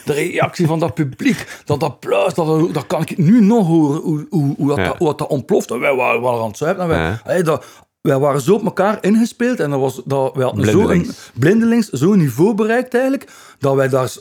De 0.04 0.12
reactie 0.12 0.66
van 0.66 0.78
dat 0.78 0.94
publiek, 0.94 1.61
dat 1.64 1.82
applaus, 1.82 2.35
dat, 2.35 2.74
dat 2.74 2.87
kan 2.87 3.00
ik 3.02 3.18
nu 3.18 3.40
nog 3.40 3.66
horen, 3.66 4.00
hoe, 4.00 4.26
hoe, 4.30 4.54
hoe, 4.56 4.68
dat, 4.68 4.76
Ja. 4.76 4.94
hoe 4.98 5.06
dat, 5.06 5.18
dat 5.18 5.28
ontploft. 5.28 5.70
En 5.70 5.80
wij 5.80 5.94
waren, 5.94 6.20
waren 6.20 6.40
aan 6.40 6.48
het 6.48 6.56
zuipen. 6.56 6.82
En 6.82 6.88
wij, 6.88 6.98
Ja. 6.98 7.20
hey, 7.24 7.42
dat, 7.42 7.64
wij 8.00 8.18
waren 8.18 8.40
zo 8.40 8.54
op 8.54 8.64
elkaar 8.64 8.98
ingespeeld 9.00 9.61
en 9.61 9.70
dat 9.70 9.80
was, 9.80 10.00
dat, 10.04 10.35
wij 10.35 10.44
hadden 10.44 10.64
zo 10.64 10.78
een, 10.78 10.87
Blindelings. 10.87 11.30
blindelings 11.38 11.88
zo'n 11.88 12.18
niveau 12.18 12.54
bereikt 12.54 12.94
eigenlijk, 12.94 13.30
dat 13.59 13.74
wij 13.74 13.88
daar 13.88 14.12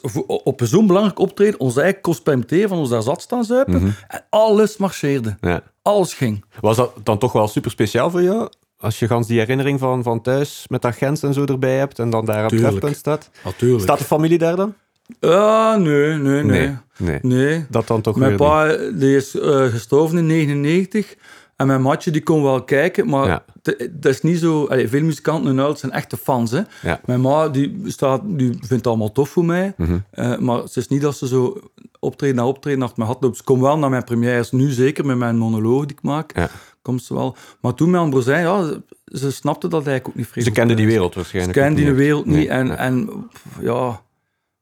op 0.43 0.61
zo'n 0.63 0.87
belangrijk 0.87 1.19
optreden 1.19 1.59
ons 1.59 1.77
eigen 1.77 2.01
kost 2.01 2.23
permitteren 2.23 2.69
van 2.69 2.77
ons 2.77 2.89
daar 2.89 3.01
zat 3.01 3.21
staan 3.21 3.43
zuipen. 3.43 3.95
En 4.07 4.25
alles 4.29 4.77
marcheerde. 4.77 5.37
Ja. 5.41 5.61
Alles 5.81 6.13
ging. 6.13 6.45
Was 6.59 6.75
dat 6.75 6.91
dan 7.03 7.17
toch 7.17 7.31
wel 7.31 7.47
super 7.47 7.71
speciaal 7.71 8.09
voor 8.09 8.21
jou? 8.23 8.49
Als 8.85 8.99
je 8.99 9.07
gans 9.07 9.27
die 9.27 9.39
herinnering 9.39 9.79
van, 9.79 10.03
van 10.03 10.21
thuis 10.21 10.65
met 10.69 10.81
dat 10.81 10.95
Gens 10.95 11.23
en 11.23 11.33
zo 11.33 11.45
erbij 11.45 11.77
hebt 11.77 11.99
en 11.99 12.09
dan 12.09 12.25
daar 12.25 12.43
op 12.43 12.49
trefpunt 12.49 12.95
staat. 12.95 13.29
Natuurlijk. 13.43 13.81
Staat 13.83 13.97
de 13.99 14.03
familie 14.05 14.37
daar 14.37 14.55
dan? 14.55 14.73
Ah, 15.19 15.75
nee, 15.77 16.13
nee, 16.13 16.43
nee. 16.43 16.75
Nee. 16.97 17.19
Nee. 17.21 17.65
Dat 17.69 17.87
dan 17.87 18.01
toch 18.01 18.15
Mijn 18.15 18.35
pa 18.35 18.75
die 18.93 19.15
is 19.15 19.35
eh, 19.39 19.65
gestorven 19.65 20.17
in 20.17 20.25
99 20.25 21.15
en 21.55 21.67
mijn 21.67 21.81
matje 21.81 22.11
die 22.11 22.23
kon 22.23 22.43
wel 22.43 22.63
kijken, 22.63 23.09
maar 23.09 23.27
Ja. 23.27 23.43
dat 23.91 24.11
is 24.13 24.21
niet 24.21 24.39
zo... 24.39 24.65
Allee, 24.65 24.87
veel 24.89 25.03
muzikanten 25.03 25.51
en 25.51 25.59
oud 25.59 25.79
zijn 25.79 25.91
echte 25.91 26.17
fans. 26.17 26.51
Hè. 26.51 26.61
Ja. 26.81 26.99
Mijn 27.05 27.21
ma 27.21 27.49
die 27.49 27.81
staat, 27.85 28.21
die 28.25 28.47
vindt 28.49 28.69
het 28.69 28.87
allemaal 28.87 29.11
tof 29.11 29.29
voor 29.29 29.45
mij, 29.45 29.73
Mhm. 29.77 29.97
eh, 30.11 30.37
maar 30.37 30.57
het 30.57 30.75
is 30.75 30.87
niet 30.87 31.01
dat 31.01 31.17
ze 31.17 31.27
zo 31.27 31.57
optreden 31.99 32.35
na 32.35 32.47
optreden 32.47 32.81
achter 32.81 33.03
mijn 33.05 33.15
loopt. 33.19 33.37
Ze 33.37 33.43
komt 33.43 33.61
wel 33.61 33.77
naar 33.77 33.89
mijn 33.89 34.03
premières, 34.03 34.51
nu 34.51 34.69
zeker 34.71 35.05
met 35.05 35.17
mijn 35.17 35.37
monoloog 35.37 35.85
die 35.85 35.95
ik 35.97 36.03
maak. 36.03 36.35
Ja. 36.35 36.49
Komt 36.85 37.03
ze 37.03 37.13
wel. 37.13 37.35
Maar 37.61 37.73
toen 37.73 37.89
met 37.89 38.01
Ambrosijn, 38.01 38.41
ja, 38.43 38.63
ze, 38.65 38.81
ze 39.05 39.31
snapte 39.31 39.67
dat 39.67 39.87
eigenlijk 39.87 40.07
ook 40.07 40.15
niet 40.15 40.25
Ze 40.25 40.31
vreselijk. 40.31 40.59
kenden 40.59 40.77
die 40.77 40.87
wereld 40.87 41.11
Ze 41.13 41.19
waarschijnlijk. 41.19 41.53
kende 41.57 41.69
ook 41.71 41.77
die 41.77 41.85
niet. 41.87 41.95
wereld 41.95 42.25
niet. 42.25 42.35
Nee, 42.35 42.49
En, 42.49 42.67
ja. 42.67 42.75
en 42.75 43.27
ja, 43.61 44.01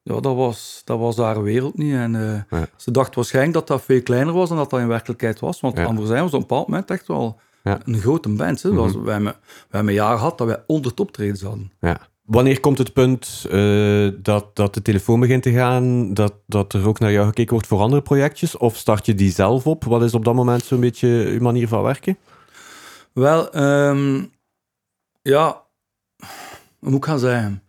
ja 0.04 0.20
dat, 0.20 0.36
was, 0.36 0.82
dat 0.86 1.00
was 1.00 1.18
haar 1.18 1.44
wereld 1.44 1.78
niet. 1.78 1.94
En 1.94 2.16
eh, 2.16 2.60
Ja. 2.60 2.68
ze 2.78 2.92
dacht 2.92 3.16
waarschijnlijk 3.16 3.54
dat 3.54 3.68
dat 3.68 3.82
veel 3.82 4.02
kleiner 4.02 4.34
was 4.34 4.50
dan 4.50 4.58
dat 4.58 4.70
dat 4.70 4.80
in 4.80 4.88
werkelijkheid 4.88 5.40
was. 5.40 5.60
Want 5.60 5.78
Ja. 5.78 5.86
Ambrosijn 5.86 6.22
was 6.22 6.34
op 6.34 6.42
een 6.42 6.48
bepaald 6.48 6.68
moment 6.68 6.92
echt 6.92 7.08
wel 7.08 7.40
Ja. 7.64 7.80
een 7.86 8.00
grote 8.00 8.30
band. 8.30 8.62
Hè. 8.62 8.70
Dat 8.70 8.80
was, 8.80 8.96
Mhm. 8.96 9.08
hebben, 9.08 9.24
wij 9.24 9.36
hebben 9.70 9.88
een 9.90 10.00
jaar 10.00 10.18
gehad 10.18 10.38
dat 10.38 10.48
wij 10.48 10.64
100 10.68 11.00
optredens 11.00 11.42
hadden. 11.42 11.72
Ja. 11.80 12.00
Wanneer 12.24 12.60
komt 12.60 12.78
het 12.78 12.94
punt 12.94 13.46
eh, 13.52 14.08
dat, 14.22 14.56
dat 14.56 14.74
de 14.74 14.82
telefoon 14.82 15.20
begint 15.20 15.44
te 15.44 15.52
gaan, 15.52 16.14
dat, 16.14 16.34
dat 16.48 16.74
er 16.74 16.88
ook 16.88 17.00
naar 17.00 17.12
jou 17.12 17.28
gekeken 17.28 17.52
wordt 17.54 17.68
voor 17.68 17.80
andere 17.80 18.02
projectjes? 18.02 18.58
Of 18.58 18.76
start 18.78 19.06
je 19.06 19.16
die 19.16 19.32
zelf 19.32 19.68
op? 19.68 19.84
Wat 19.84 20.04
is 20.04 20.14
op 20.14 20.26
dat 20.26 20.34
moment 20.34 20.64
zo'n 20.64 20.80
beetje 20.80 21.08
je 21.08 21.40
manier 21.40 21.68
van 21.68 21.84
werken? 21.84 22.18
Wel, 23.14 23.52
ehm, 23.52 24.24
ja, 25.22 25.64
hoe 26.80 26.90
moet 26.90 26.98
ik 26.98 27.06
gaan 27.06 27.20
zeggen? 27.20 27.64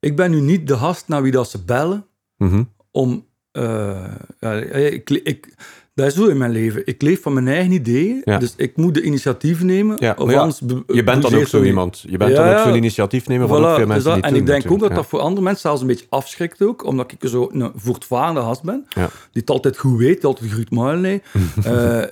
Ik 0.00 0.16
ben 0.16 0.30
nu 0.30 0.40
niet 0.40 0.66
de 0.66 0.76
gast 0.76 1.08
naar 1.08 1.22
wie 1.22 1.32
dat 1.32 1.50
ze 1.50 1.64
bellen 1.64 2.06
Mhm. 2.36 2.62
om. 2.90 3.28
eh, 3.52 4.14
ja, 4.40 4.52
ik, 4.52 5.10
ik, 5.10 5.54
dat 6.00 6.10
is 6.10 6.14
zo 6.14 6.26
in 6.26 6.36
mijn 6.36 6.50
leven. 6.50 6.82
Ik 6.84 7.02
leef 7.02 7.22
van 7.22 7.32
mijn 7.32 7.48
eigen 7.48 7.72
ideeën. 7.72 8.20
Ja. 8.24 8.38
Dus 8.38 8.54
ik 8.56 8.76
moet 8.76 8.94
de 8.94 9.02
initiatief 9.02 9.62
nemen. 9.62 9.96
Ja, 10.00 10.14
of 10.18 10.30
ja, 10.30 10.50
Je 10.86 11.04
bent 11.04 11.22
dan 11.22 11.34
ook 11.34 11.46
zo 11.46 11.62
iemand. 11.62 12.04
Je 12.08 12.16
bent 12.16 12.36
dan 12.36 12.48
ook 12.48 12.58
zo'n 12.58 12.74
initiatiefnemer 12.74 13.48
van 13.48 13.56
ook 13.56 13.62
Voilà, 13.62 13.66
veel 13.74 13.76
dus 13.78 13.86
mensen 13.86 14.04
dat- 14.10 14.14
die 14.22 14.24
en 14.32 14.34
ik 14.34 14.46
denk 14.46 14.70
ook 14.70 14.80
dat 14.80 14.94
dat 14.94 15.06
voor 15.06 15.20
andere 15.20 15.42
mensen 15.42 15.60
zelfs 15.62 15.80
een 15.80 15.86
beetje 15.86 16.06
afschrikt 16.08 16.62
ook, 16.62 16.84
omdat 16.84 17.12
ik 17.12 17.28
zo 17.28 17.48
een 17.52 17.72
voortvarende 17.74 18.40
gast 18.40 18.62
ben, 18.62 18.86
die 18.94 19.06
het 19.32 19.50
altijd 19.50 19.78
goed 19.78 19.98
weet, 19.98 20.24
altijd 20.24 20.50
Gruut 20.50 20.70
Marley. 20.70 21.22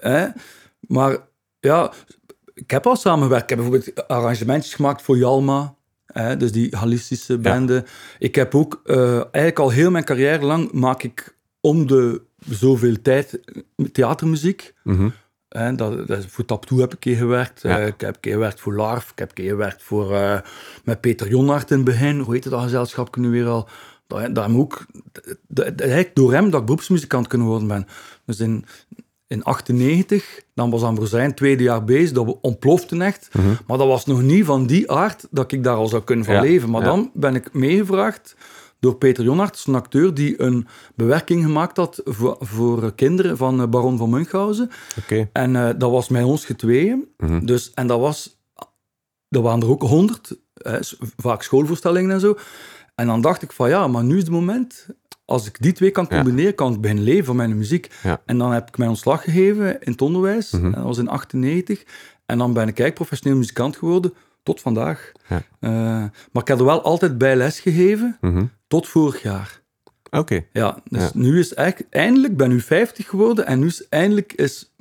Eh. 0.01 0.24
Maar 0.81 1.16
ja, 1.61 1.92
ik 2.55 2.70
heb 2.70 2.87
al 2.87 2.96
samengewerkt. 2.96 3.42
Ik 3.42 3.48
heb 3.48 3.59
bijvoorbeeld 3.59 4.09
arrangementjes 4.09 4.74
gemaakt 4.74 5.03
voor 5.03 5.16
Jalma, 5.16 5.74
hè, 6.07 6.37
dus 6.37 6.53
die 6.53 6.77
holistische 6.79 7.38
bende. 7.38 7.85
Ik 8.18 8.35
heb 8.35 8.55
ook 8.55 8.81
eh, 8.85 9.12
eigenlijk 9.12 9.59
al 9.59 9.70
heel 9.70 9.90
mijn 9.90 10.05
carrière 10.05 10.44
lang 10.44 10.72
maak 10.72 11.03
ik 11.03 11.37
om 11.60 11.86
de 11.86 12.22
zoveel 12.50 13.02
tijd 13.02 13.40
theatermuziek. 13.92 14.74
Mhm. 14.84 15.08
Hè, 15.48 15.74
dat, 15.74 16.06
dat, 16.06 16.26
voor 16.26 16.44
Taptoe 16.44 16.80
heb 16.80 16.92
ik 16.92 17.00
keer 17.00 17.16
gewerkt. 17.16 17.62
Ja. 17.62 17.78
Eh, 17.80 17.86
ik 17.86 18.00
heb 18.00 18.14
een 18.14 18.20
keer 18.20 18.32
gewerkt 18.32 18.60
voor 18.60 18.74
Larf. 18.74 19.10
Ik 19.10 19.18
heb 19.18 19.28
een 19.28 19.34
keer 19.34 19.48
gewerkt 19.50 19.82
voor, 19.82 20.14
eh, 20.14 20.38
met 20.84 21.00
Peter 21.00 21.28
Jonhart 21.28 21.70
in 21.70 21.76
het 21.76 21.84
begin. 21.86 22.18
Hoe 22.20 22.32
heette 22.34 22.48
dat 22.48 22.62
gezelschap 22.62 23.16
nu 23.16 23.28
weer 23.30 23.46
al? 23.46 23.68
Dat, 24.06 24.34
dat 24.34 24.44
hem 24.44 24.58
ook, 24.58 24.86
dat, 24.92 25.36
dat- 25.48 25.80
eigenlijk 25.80 26.14
door 26.14 26.32
hem 26.32 26.50
dat 26.50 26.60
ik 26.60 26.66
beroepsmuzikant 26.66 27.26
kunnen 27.26 27.46
worden 27.46 27.68
ben. 27.68 27.86
Dus 28.24 28.40
in, 28.40 28.64
in 29.26 29.42
98, 29.42 30.40
dan 30.54 30.70
was 30.70 30.82
Ambrosijn 30.82 31.34
tweede 31.34 31.62
jaar 31.62 31.84
bezig, 31.84 32.12
dat 32.12 32.38
ontplofte 32.40 33.04
echt. 33.04 33.28
Maar 33.66 33.78
dat 33.78 33.86
was 33.86 34.06
nog 34.06 34.22
niet 34.22 34.44
van 34.44 34.66
die 34.66 34.90
aard 34.90 35.26
dat 35.30 35.52
ik 35.52 35.64
daar 35.64 35.76
al 35.76 35.88
zou 35.88 36.02
kunnen 36.02 36.24
van 36.24 36.34
Ja, 36.34 36.40
leven. 36.40 36.70
Maar 36.70 36.80
ja. 36.80 36.86
dan 36.86 37.10
ben 37.14 37.34
ik 37.34 37.52
meegevraagd 37.52 38.36
door 38.80 38.96
Peter 38.96 39.24
Jonarts, 39.24 39.66
een 39.66 39.74
acteur 39.74 40.14
die 40.14 40.42
een 40.42 40.66
bewerking 40.94 41.42
gemaakt 41.44 41.76
had 41.76 42.00
voor, 42.04 42.36
voor 42.40 42.94
kinderen 42.94 43.36
van 43.36 43.60
eh, 43.60 43.68
Baron 43.68 43.98
van 43.98 44.10
Munchausen. 44.10 44.70
En 45.32 45.56
eh, 45.56 45.68
dat 45.78 45.90
was 45.90 46.08
met 46.08 46.24
ons 46.24 46.44
getweeën. 46.44 47.08
Mhm. 47.16 47.44
Dus, 47.44 47.70
en 47.74 47.86
dat 47.86 48.00
was... 48.00 48.36
Er 49.28 49.40
waren 49.42 49.60
er 49.60 49.68
ook 49.68 49.82
honderd, 49.82 50.38
vaak 51.16 51.42
schoolvoorstellingen 51.42 52.10
en 52.10 52.20
zo. 52.20 52.36
En 52.94 53.06
dan 53.06 53.20
dacht 53.20 53.42
ik 53.42 53.52
van 53.52 53.68
ja, 53.68 53.86
maar 53.86 54.04
nu 54.04 54.16
is 54.16 54.22
het 54.22 54.30
moment... 54.30 54.86
Als 55.24 55.46
ik 55.46 55.56
die 55.62 55.72
twee 55.72 55.90
kan 55.90 56.06
Ja. 56.08 56.16
combineren, 56.16 56.54
kan 56.54 56.74
ik 56.74 56.80
beginnen 56.80 57.04
leven 57.04 57.24
van 57.24 57.36
mijn 57.36 57.56
muziek. 57.56 57.90
Ja. 58.02 58.22
En 58.26 58.38
dan 58.38 58.52
heb 58.52 58.68
ik 58.68 58.78
mijn 58.78 58.90
ontslag 58.90 59.24
gegeven 59.24 59.80
in 59.80 59.92
het 59.92 60.02
onderwijs. 60.02 60.50
Mhm. 60.50 60.64
En 60.64 60.70
dat 60.72 60.82
was 60.82 60.98
in 60.98 61.08
98. 61.08 61.84
En 62.26 62.38
dan 62.38 62.52
ben 62.52 62.62
ik 62.62 62.78
eigenlijk 62.78 62.94
professioneel 62.94 63.38
muzikant 63.38 63.76
geworden 63.76 64.12
tot 64.42 64.61
vandaag. 64.61 65.12
Ja. 65.29 65.42
Eh, 65.61 65.70
maar 66.33 66.42
ik 66.42 66.48
heb 66.48 66.59
er 66.59 66.64
wel 66.64 66.83
altijd 66.83 67.18
bij 67.18 67.37
les 67.37 67.61
gegeven, 67.61 68.16
Mhm. 68.20 68.44
tot 68.68 68.88
vorig 68.88 69.22
jaar. 69.22 69.61
Oké. 70.11 70.44
Ja, 70.53 70.79
dus 70.85 71.03
Ja. 71.03 71.11
nu 71.14 71.38
is 71.38 71.55
eigenlijk, 71.55 71.94
eindelijk 71.94 72.37
ben 72.37 72.48
nu 72.48 72.61
50 72.61 73.09
geworden 73.09 73.46
en 73.46 73.59
nu 73.59 73.66
is 73.66 73.88
eindelijk 73.88 74.33
is 74.33 74.72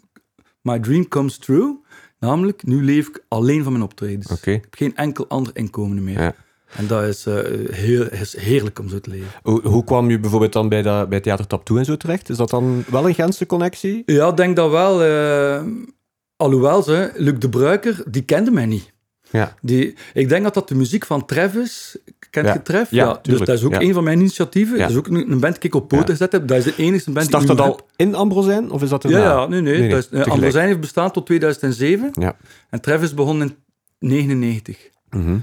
my 0.61 0.79
dream 0.79 1.07
comes 1.07 1.37
true. 1.37 1.75
Namelijk, 2.19 2.63
nu 2.65 2.83
leef 2.83 3.07
ik 3.07 3.23
alleen 3.27 3.63
van 3.63 3.71
mijn 3.71 3.83
optredens. 3.83 4.31
Ik 4.31 4.45
heb 4.45 4.65
geen 4.75 4.95
enkel 4.95 5.27
ander 5.27 5.55
inkomen 5.55 6.03
meer. 6.03 6.19
Ja. 6.21 6.35
En 6.75 6.87
dat 6.87 7.03
is, 7.03 7.25
eh, 7.25 7.35
heel, 7.71 8.09
is 8.11 8.37
heerlijk 8.37 8.79
om 8.79 8.89
zo 8.89 8.99
te 8.99 9.09
leven. 9.09 9.27
Hoe, 9.43 9.67
hoe 9.67 9.83
kwam 9.83 10.09
je 10.09 10.19
bijvoorbeeld 10.19 10.53
dan 10.53 10.69
bij, 10.69 10.81
dat, 10.81 11.09
bij 11.09 11.19
Theater 11.19 11.47
Tap 11.47 11.65
Toe 11.65 11.77
en 11.79 11.85
zo 11.85 11.97
terecht? 11.97 12.29
Is 12.29 12.37
dat 12.37 12.49
dan 12.49 12.83
wel 12.89 13.07
een 13.07 13.13
Gentse 13.13 13.45
connectie? 13.45 14.03
Ja, 14.05 14.27
ik 14.29 14.37
denk 14.37 14.55
dat 14.55 14.71
wel. 14.71 15.03
eh, 15.03 15.63
alhoewel, 16.35 16.83
ze, 16.83 17.11
Luc 17.15 17.39
de 17.39 17.49
Bruiker, 17.49 18.03
die 18.09 18.21
kende 18.23 18.51
mij 18.51 18.65
niet. 18.65 18.93
Ja. 19.31 19.55
Die, 19.61 19.95
ik 20.13 20.29
denk 20.29 20.43
dat 20.43 20.53
dat 20.53 20.67
de 20.67 20.75
muziek 20.75 21.05
van 21.05 21.25
Trev 21.25 21.55
is. 21.55 21.97
Kent 22.29 22.47
Ja. 22.47 22.53
je 22.53 22.61
Trev? 22.61 22.91
Ja, 22.91 23.19
dus 23.21 23.39
dat 23.39 23.49
is 23.49 23.63
ook 23.63 23.73
een 23.81 23.93
van 23.93 24.03
mijn 24.03 24.19
initiatieven. 24.19 24.77
Dat 24.79 24.89
is 24.89 24.95
ook 24.95 25.07
een, 25.07 25.31
een 25.31 25.39
band 25.39 25.53
die 25.61 25.69
ik 25.69 25.75
op 25.75 25.87
poten 25.87 26.09
gezet 26.09 26.31
heb. 26.31 26.47
Dat 26.47 26.57
is 26.57 26.63
de 26.63 26.73
enige 26.77 27.11
band 27.11 27.25
Start 27.27 27.43
die 27.43 27.51
ik 27.51 27.57
dat 27.57 27.67
al 27.67 27.87
in 27.95 28.15
Ambrosijn? 28.15 28.71
Of 28.71 28.81
is 28.83 28.89
dat 28.89 29.03
erna? 29.03 29.17
Ja, 29.17 29.23
ja, 29.23 29.47
nee, 29.47 29.61
nee. 29.61 29.95
Ambrosijn 30.23 30.67
heeft 30.67 30.79
bestaan 30.79 31.11
tot 31.11 31.25
2007. 31.25 32.09
Ja. 32.13 32.35
En 32.69 32.81
Trev 32.81 33.03
is 33.03 33.13
begonnen 33.13 33.47
in 33.99 34.07
99. 34.07 34.89
Mhm. 35.09 35.37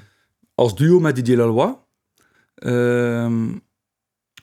Als 0.55 0.77
duo 0.77 1.01
met 1.01 1.15
Didier 1.17 1.37
Lalois. 1.37 1.75
Ehm, 2.55 3.47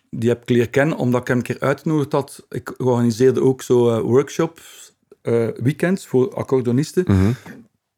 die 0.09 0.29
heb 0.29 0.41
ik 0.41 0.49
leren 0.49 0.69
kennen 0.69 0.97
omdat 0.97 1.21
ik 1.21 1.27
hem 1.27 1.37
een 1.37 1.43
keer 1.43 1.59
uitgenodigd 1.59 2.11
had. 2.11 2.45
Ik 2.49 2.73
organiseerde 2.77 3.41
ook 3.41 3.61
zo 3.61 3.89
eh, 3.89 3.99
workshops, 4.01 4.93
eh, 5.21 5.47
weekends 5.55 6.07
voor 6.07 6.33
accordeonisten. 6.33 7.03
Mhm. 7.07 7.31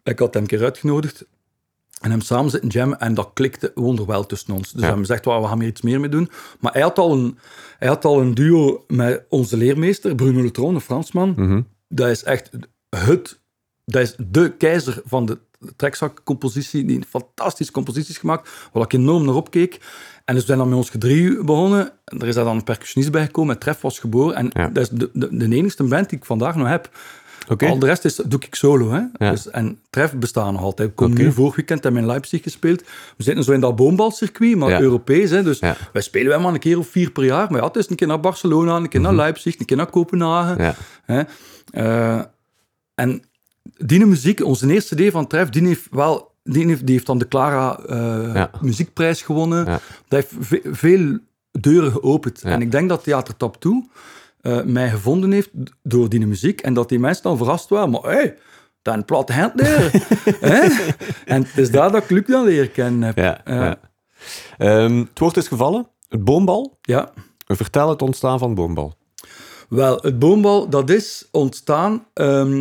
Ik 0.04 0.20
had 0.20 0.34
hem 0.34 0.44
een 0.44 0.50
keer 0.50 0.64
uitgenodigd 0.64 1.26
en 2.04 2.12
hem 2.12 2.22
samen 2.22 2.50
zitten 2.52 2.70
jammen 2.70 3.00
en 3.00 3.14
dat 3.14 3.30
klikte 3.34 3.72
wonderwel 3.76 4.26
tussen 4.26 4.54
ons. 4.54 4.72
Dus 4.72 4.82
hebben 4.82 5.00
gezegd, 5.00 5.26
"Wel, 5.26 5.42
we 5.42 5.48
gaan 5.48 5.60
hier 5.60 5.70
iets 5.70 5.82
meer 5.82 6.00
mee 6.00 6.10
doen. 6.10 6.30
Maar 6.60 6.72
hij 6.74 6.82
had 6.82 6.98
al 6.98 7.12
een, 7.14 7.38
hij 7.80 7.88
had 7.88 8.06
al 8.06 8.22
een 8.22 8.34
duo 8.34 8.84
met 8.88 9.26
onze 9.30 9.58
leermeester, 9.58 10.16
Bruno 10.16 10.42
Letron, 10.42 10.76
een 10.76 10.82
Fransman. 10.82 11.34
Mhm. 11.38 11.62
Dat 11.88 12.10
is 12.10 12.24
echt 12.24 12.50
het, 12.90 13.40
dat 13.86 14.02
is 14.02 14.16
de 14.18 14.54
keizer 14.58 15.02
van 15.06 15.26
de 15.26 15.38
trekzakcompositie, 15.76 16.86
die 16.86 17.04
fantastische 17.10 17.72
composities 17.74 18.18
gemaakt, 18.18 18.50
waar 18.74 18.84
ik 18.84 18.94
enorm 18.94 19.26
naar 19.26 19.36
opkeek. 19.36 19.80
En 20.26 20.34
dus 20.34 20.42
we 20.44 20.48
zijn 20.48 20.58
dan 20.58 20.70
met 20.70 20.78
ons 20.78 20.90
gedrie 20.90 21.44
begonnen. 21.44 21.92
En 22.06 22.20
er 22.20 22.28
is 22.28 22.36
daar 22.36 22.44
dan 22.44 22.56
een 22.56 22.64
percussionist 22.64 23.12
bij 23.12 23.26
gekomen, 23.26 23.50
met 23.50 23.60
Tref 23.60 23.82
was 23.82 24.00
geboren. 24.00 24.36
En 24.36 24.50
Ja. 24.54 24.68
dat 24.68 24.84
is 24.84 24.90
de, 24.90 25.10
de, 25.14 25.38
de 25.38 25.56
enigste 25.56 25.84
band 25.84 26.10
die 26.10 26.18
ik 26.18 26.26
vandaag 26.26 26.56
nog 26.56 26.68
heb. 26.68 26.90
Al 27.60 27.80
de 27.80 27.86
rest 27.86 28.06
is, 28.06 28.16
doe 28.16 28.40
ik 28.40 28.56
solo. 28.56 28.92
Hè? 28.92 29.02
Ja. 29.26 29.30
Dus, 29.32 29.50
en 29.50 29.80
Tref 29.90 30.14
bestaan 30.16 30.54
nog 30.54 30.62
altijd. 30.62 30.90
Ik 30.90 30.96
kom 30.96 31.12
Oké. 31.12 31.22
nu 31.22 31.32
vorig 31.32 31.56
weekend 31.56 31.86
in 31.86 32.06
Leipzig 32.06 32.44
gespeeld. 32.44 32.82
We 33.18 33.24
zitten 33.24 33.44
zo 33.44 33.52
in 33.52 33.60
dat 33.60 33.76
boombalcircuit, 33.76 34.56
maar 34.56 34.70
Ja. 34.70 34.80
Europees. 34.82 35.30
Hè? 35.30 35.44
Dus 35.44 35.60
Ja. 35.60 35.76
wij 35.94 36.02
spelen 36.02 36.28
wel 36.28 36.40
maar 36.40 36.54
een 36.54 36.60
keer 36.60 36.78
of 36.78 36.88
vier 36.88 37.12
per 37.12 37.24
jaar. 37.26 37.48
Maar 37.52 37.60
ja, 37.62 37.68
het 37.68 37.76
is 37.76 37.90
een 37.90 37.96
keer 37.96 38.08
naar 38.08 38.20
Barcelona, 38.20 38.76
een 38.76 38.90
keer 38.90 39.02
naar 39.02 39.16
Leipzig, 39.16 39.60
een 39.60 39.66
keer 39.66 39.78
naar 39.78 39.90
Kopenhagen. 39.90 40.58
Mhm. 40.58 40.72
Hè? 41.06 41.22
Eh, 41.72 42.22
en 42.96 43.24
die 43.78 44.06
muziek, 44.06 44.44
onze 44.46 44.72
eerste 44.74 44.96
CD 44.96 45.12
van 45.12 45.28
Tref, 45.28 45.50
die 45.50 45.68
heeft 45.68 45.88
wel... 45.92 46.32
Die 46.46 46.66
heeft, 46.68 46.86
die 46.86 46.94
heeft 46.96 47.06
dan 47.06 47.18
de 47.18 47.28
Clara 47.28 47.80
eh, 47.80 48.44
muziekprijs 48.62 49.22
gewonnen. 49.22 49.66
Dat 49.66 49.80
heeft 50.08 50.34
ve- 50.40 50.62
veel 50.72 51.18
deuren 51.52 51.92
geopend. 51.92 52.42
En 52.42 52.62
ik 52.62 52.72
denk 52.72 52.90
dat 52.90 53.04
Theater 53.04 53.38
Tap 53.38 53.60
Toe 53.60 53.88
eh, 54.44 54.62
mij 54.64 54.90
gevonden 54.90 55.32
heeft 55.32 55.50
door 55.84 56.10
die 56.10 56.28
muziek. 56.28 56.62
En 56.62 56.74
dat 56.74 56.90
die 56.90 57.00
mensen 57.00 57.24
dan 57.24 57.38
verrast 57.38 57.70
waren. 57.70 57.90
Maar 57.90 58.02
hé, 58.02 58.10
hey, 58.10 58.38
dat 58.82 58.94
een 58.94 59.06
platte 59.06 59.34
hand. 59.34 59.54
Hè? 60.40 60.62
En 61.26 61.44
het 61.44 61.58
is 61.58 61.72
daar 61.72 61.92
dat 61.92 62.04
ik 62.04 62.10
Luc 62.10 62.26
dan 62.26 62.44
leren 62.46 62.72
kennen 62.72 63.02
heb. 63.14 63.18
Ja. 63.46 63.78
Ehm, 64.58 64.98
het 64.98 65.20
woord 65.20 65.38
is 65.38 65.48
gevallen. 65.48 65.88
Het 66.10 66.24
boombal. 66.24 66.78
ja. 66.82 67.12
Vertel 67.48 67.90
het 67.90 68.02
ontstaan 68.02 68.40
van 68.40 68.54
boombal. 68.56 68.96
Wel, 69.70 69.98
het 70.02 70.20
boombal, 70.20 70.70
dat 70.70 70.90
is 70.90 71.28
ontstaan 71.32 72.06
ehm, 72.14 72.58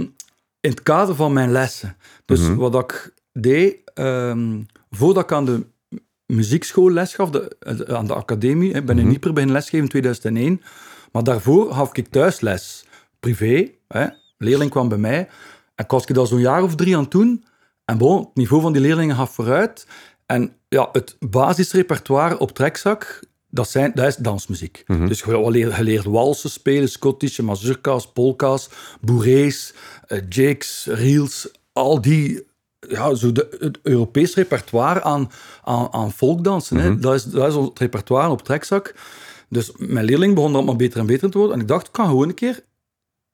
in 0.60 0.70
het 0.70 0.82
kader 0.82 1.14
van 1.14 1.32
mijn 1.32 1.52
lessen. 1.52 1.96
Dus 2.24 2.40
Mhm. 2.40 2.54
wat 2.54 2.74
ik 2.74 3.14
deed, 3.32 3.76
ehm, 3.94 4.60
voordat 4.90 5.22
ik 5.22 5.32
aan 5.32 5.44
de 5.44 5.66
muziekschool 6.26 6.90
les 6.90 7.14
gaf, 7.14 7.30
de, 7.30 7.56
eh, 7.58 7.94
aan 7.96 8.06
de 8.06 8.14
academie, 8.14 8.72
ik 8.72 8.86
ben 8.86 8.96
in 8.96 9.02
Mhm. 9.02 9.10
Nieper 9.10 9.32
beginnen 9.32 9.56
lesgeven 9.56 9.84
in 9.84 9.88
2001, 9.88 10.62
maar 11.12 11.24
daarvoor 11.24 11.72
gaf 11.72 11.96
ik 11.96 12.08
thuisles, 12.08 12.84
privé. 13.20 13.70
Hè. 13.88 14.06
leerling 14.38 14.70
kwam 14.70 14.88
bij 14.88 14.98
mij 14.98 15.28
en 15.74 15.84
ik 15.84 15.90
was 15.90 16.04
ik 16.04 16.14
dat 16.14 16.28
zo'n 16.28 16.40
jaar 16.40 16.62
of 16.62 16.74
drie 16.74 16.96
aan 16.96 17.02
het 17.02 17.10
doen. 17.10 17.44
En 17.84 17.98
bon, 17.98 18.18
het 18.18 18.34
niveau 18.34 18.62
van 18.62 18.72
die 18.72 18.82
leerlingen 18.82 19.16
gaf 19.16 19.34
vooruit. 19.34 19.86
En 20.26 20.56
ja, 20.68 20.88
het 20.92 21.16
basisrepertoire 21.20 22.38
op 22.38 22.50
trekzak, 22.50 23.22
dat, 23.48 23.70
zijn, 23.70 23.92
dat 23.94 24.06
is 24.06 24.16
dansmuziek. 24.16 24.82
Mhm. 24.86 25.06
Dus 25.06 25.20
je 25.20 25.50
leert, 25.50 25.76
je 25.76 25.82
leert 25.82 26.04
walsen 26.04 26.50
spelen, 26.50 26.88
schottische, 26.88 27.42
mazurka's, 27.42 28.12
polka's, 28.12 28.68
bourrées, 29.00 29.74
eh, 30.06 30.20
jigs, 30.28 30.86
reels, 30.86 31.48
al 31.72 32.00
die... 32.00 32.50
Ja, 32.88 33.14
zo 33.14 33.32
de, 33.32 33.56
het 33.58 33.78
Europees 33.82 34.34
repertoire 34.34 35.02
aan, 35.02 35.30
aan, 35.64 35.92
aan 35.92 36.12
volkdansen. 36.12 36.76
hè. 36.76 36.98
Dat, 36.98 37.14
is, 37.14 37.24
dat 37.24 37.48
is 37.48 37.54
ons 37.54 37.70
repertoire 37.74 38.30
op 38.30 38.42
trekzak. 38.42 38.94
Dus 39.52 39.72
mijn 39.76 40.04
leerling 40.04 40.34
begon 40.34 40.52
dat 40.52 40.64
maar 40.64 40.76
beter 40.76 41.00
en 41.00 41.06
beter 41.06 41.30
te 41.30 41.38
worden. 41.38 41.56
En 41.56 41.62
ik 41.62 41.68
dacht, 41.68 41.86
ik 41.86 41.92
kan 41.92 42.06
gewoon 42.06 42.28
een 42.28 42.34
keer, 42.34 42.64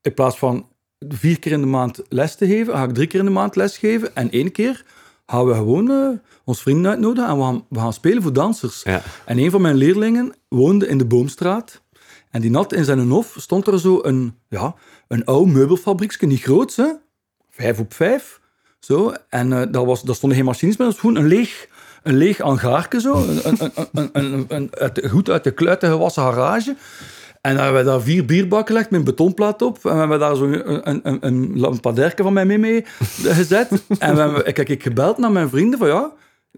in 0.03 0.15
plaats 0.15 0.39
van 0.39 0.69
vier 1.09 1.39
keer 1.39 1.53
in 1.53 1.61
de 1.61 1.67
maand 1.67 2.03
les 2.09 2.35
te 2.35 2.47
geven, 2.47 2.75
ga 2.75 2.85
ik 2.85 2.95
drie 2.95 3.07
keer 3.07 3.19
in 3.19 3.25
de 3.25 3.33
maand 3.33 3.57
les 3.57 3.79
geven. 3.79 4.15
En 4.15 4.31
één 4.31 4.53
keer 4.53 4.85
gaan 5.27 5.47
we 5.47 5.55
gewoon 5.55 5.91
eh, 5.91 6.09
ons 6.45 6.63
vrienden 6.63 6.91
uitnodigen 6.91 7.31
en 7.31 7.37
we 7.37 7.43
gaan, 7.43 7.65
we 7.69 7.79
gaan 7.79 7.93
spelen 7.93 8.23
voor 8.23 8.33
dansers. 8.33 8.83
Ja. 8.83 9.03
En 9.25 9.39
een 9.39 9.51
van 9.51 9.61
mijn 9.61 9.77
leerlingen 9.77 10.35
woonde 10.49 10.89
in 10.89 10.99
de 10.99 11.07
Boomstraat. 11.07 11.83
En 12.31 12.41
die 12.41 12.53
had 12.53 12.73
in 12.73 12.85
zijn 12.85 13.09
hof 13.09 13.35
stond 13.39 13.67
er 13.67 13.81
zo 13.81 14.01
een, 14.03 14.35
ja, 14.49 14.75
een 15.09 15.25
oud 15.25 15.47
meubelfabriekje, 15.47 16.27
niet 16.27 16.43
groot, 16.43 16.77
hè? 16.77 16.87
vijf 17.51 17.79
op 17.79 17.95
vijf. 17.95 18.41
Zo. 18.81 19.13
En 19.29 19.53
eh 19.53 19.73
daar, 19.73 19.85
was, 19.85 20.03
daar 20.03 20.15
stonden 20.15 20.39
geen 20.39 20.47
machines 20.47 20.77
meer, 20.77 20.87
dat 20.87 20.97
was 20.97 21.05
gewoon 21.05 21.23
een 21.23 21.29
leeg, 21.29 21.69
een 22.03 22.17
leeg 22.17 22.39
hangaarke, 22.39 23.01
zo. 23.01 23.15
Een, 23.15 23.73
een, 23.93 24.11
een, 24.13 24.45
een, 24.49 24.71
uit 24.79 25.07
goed 25.11 25.31
uit 25.31 25.45
de 25.45 25.51
kluiten 25.51 25.91
gewassen 25.91 26.23
garage. 26.23 26.77
En 27.41 27.55
dan 27.55 27.65
hebben 27.65 27.85
we 27.85 27.91
daar 27.91 28.01
vier 28.01 28.25
bierbakken 28.25 28.67
gelegd 28.67 28.91
met 28.91 28.99
een 29.01 29.07
betonplaat 29.07 29.63
op. 29.63 29.85
En 29.85 29.93
we 29.93 29.99
hebben 29.99 30.19
daar 30.19 30.37
zo 30.37 30.45
een, 30.45 31.01
een, 31.09 31.19
een, 31.21 31.59
lampaderke 31.59 32.23
van 32.23 32.33
mij 32.33 32.47
mee, 32.47 32.59
mee 32.59 32.85
gezet. 33.23 33.71
en 33.99 34.15
we 34.15 34.21
hebben, 34.21 34.47
ik 34.47 34.57
heb 34.57 34.69
ik 34.69 34.83
gebeld 34.83 35.19
naar 35.19 35.33
mijn 35.33 35.49
vrienden 35.49 35.79
van 35.79 35.89
ja, 35.89 36.13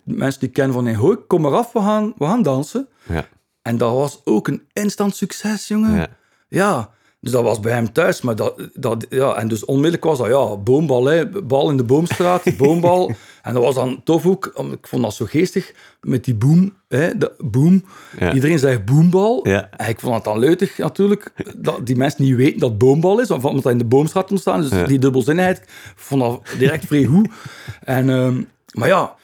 mensen 0.05 0.41
die 0.41 0.49
ik 0.49 0.55
ken 0.55 0.73
van 0.73 0.85
hey, 0.85 0.95
hoi, 0.95 1.17
kom 1.17 1.41
maar 1.41 1.55
af, 1.55 1.73
we 1.73 1.81
gaan, 1.81 2.13
we 2.17 2.25
gaan 2.25 2.43
dansen. 2.43 2.89
Ja. 3.03 3.27
En 3.63 3.77
dat 3.77 3.93
was 3.93 4.21
ook 4.25 4.49
een 4.49 4.63
instant 4.73 5.17
succes, 5.17 5.69
jongen. 5.69 5.95
Ja. 5.95 6.09
Ja, 6.49 6.91
dus 7.21 7.33
dat 7.33 7.43
was 7.43 7.61
bij 7.61 7.73
hem 7.73 7.93
thuis. 7.93 8.21
Maar 8.21 8.37
dat, 8.37 8.69
dat, 8.75 9.07
ja, 9.09 9.35
en 9.35 9.49
dus 9.49 9.65
onmiddellijk 9.65 10.05
was 10.05 10.19
dat, 10.19 10.27
ja, 10.27 10.57
boombal, 10.57 11.05
hè, 11.05 11.29
bal 11.29 11.71
in 11.71 11.77
de 11.77 11.85
boomstraat, 11.85 12.57
boombal. 12.57 13.13
en 13.43 13.55
dat 13.55 13.63
was 13.63 13.75
dan 13.75 14.01
tof 14.05 14.27
ook, 14.27 14.47
ik 14.73 14.87
vond 14.87 15.03
dat 15.03 15.15
zo 15.15 15.25
geestig, 15.25 15.73
met 16.01 16.25
die 16.25 16.35
boom, 16.35 16.75
hè, 16.89 17.19
de 17.19 17.33
boom. 17.39 17.85
Ja. 18.19 18.33
Iedereen 18.33 18.59
zegt 18.59 18.85
boombal. 18.85 19.49
Ja. 19.49 19.71
En 19.77 19.89
ik 19.89 20.01
vond 20.01 20.15
het 20.15 20.25
dan 20.25 20.39
leutig 20.39 20.79
natuurlijk, 20.79 21.33
dat 21.57 21.87
die 21.87 21.97
mensen 21.97 22.25
niet 22.25 22.37
weten 22.37 22.61
dat 22.61 22.79
boombal 22.79 23.21
is, 23.21 23.31
omdat 23.31 23.63
dat 23.63 23.73
in 23.73 23.79
de 23.79 23.85
boomstraat 23.85 24.31
ontstaan. 24.31 24.61
Dus 24.61 24.87
die 24.87 24.99
dubbelzinnigheid, 24.99 25.59
ik 25.59 25.93
vond 25.97 26.21
dat 26.21 26.43
direct 26.59 26.85
vrij 26.85 27.05
goed. 27.05 27.29
En, 27.85 28.11
ehm, 28.11 28.43
maar 28.73 28.89
ja, 28.89 29.15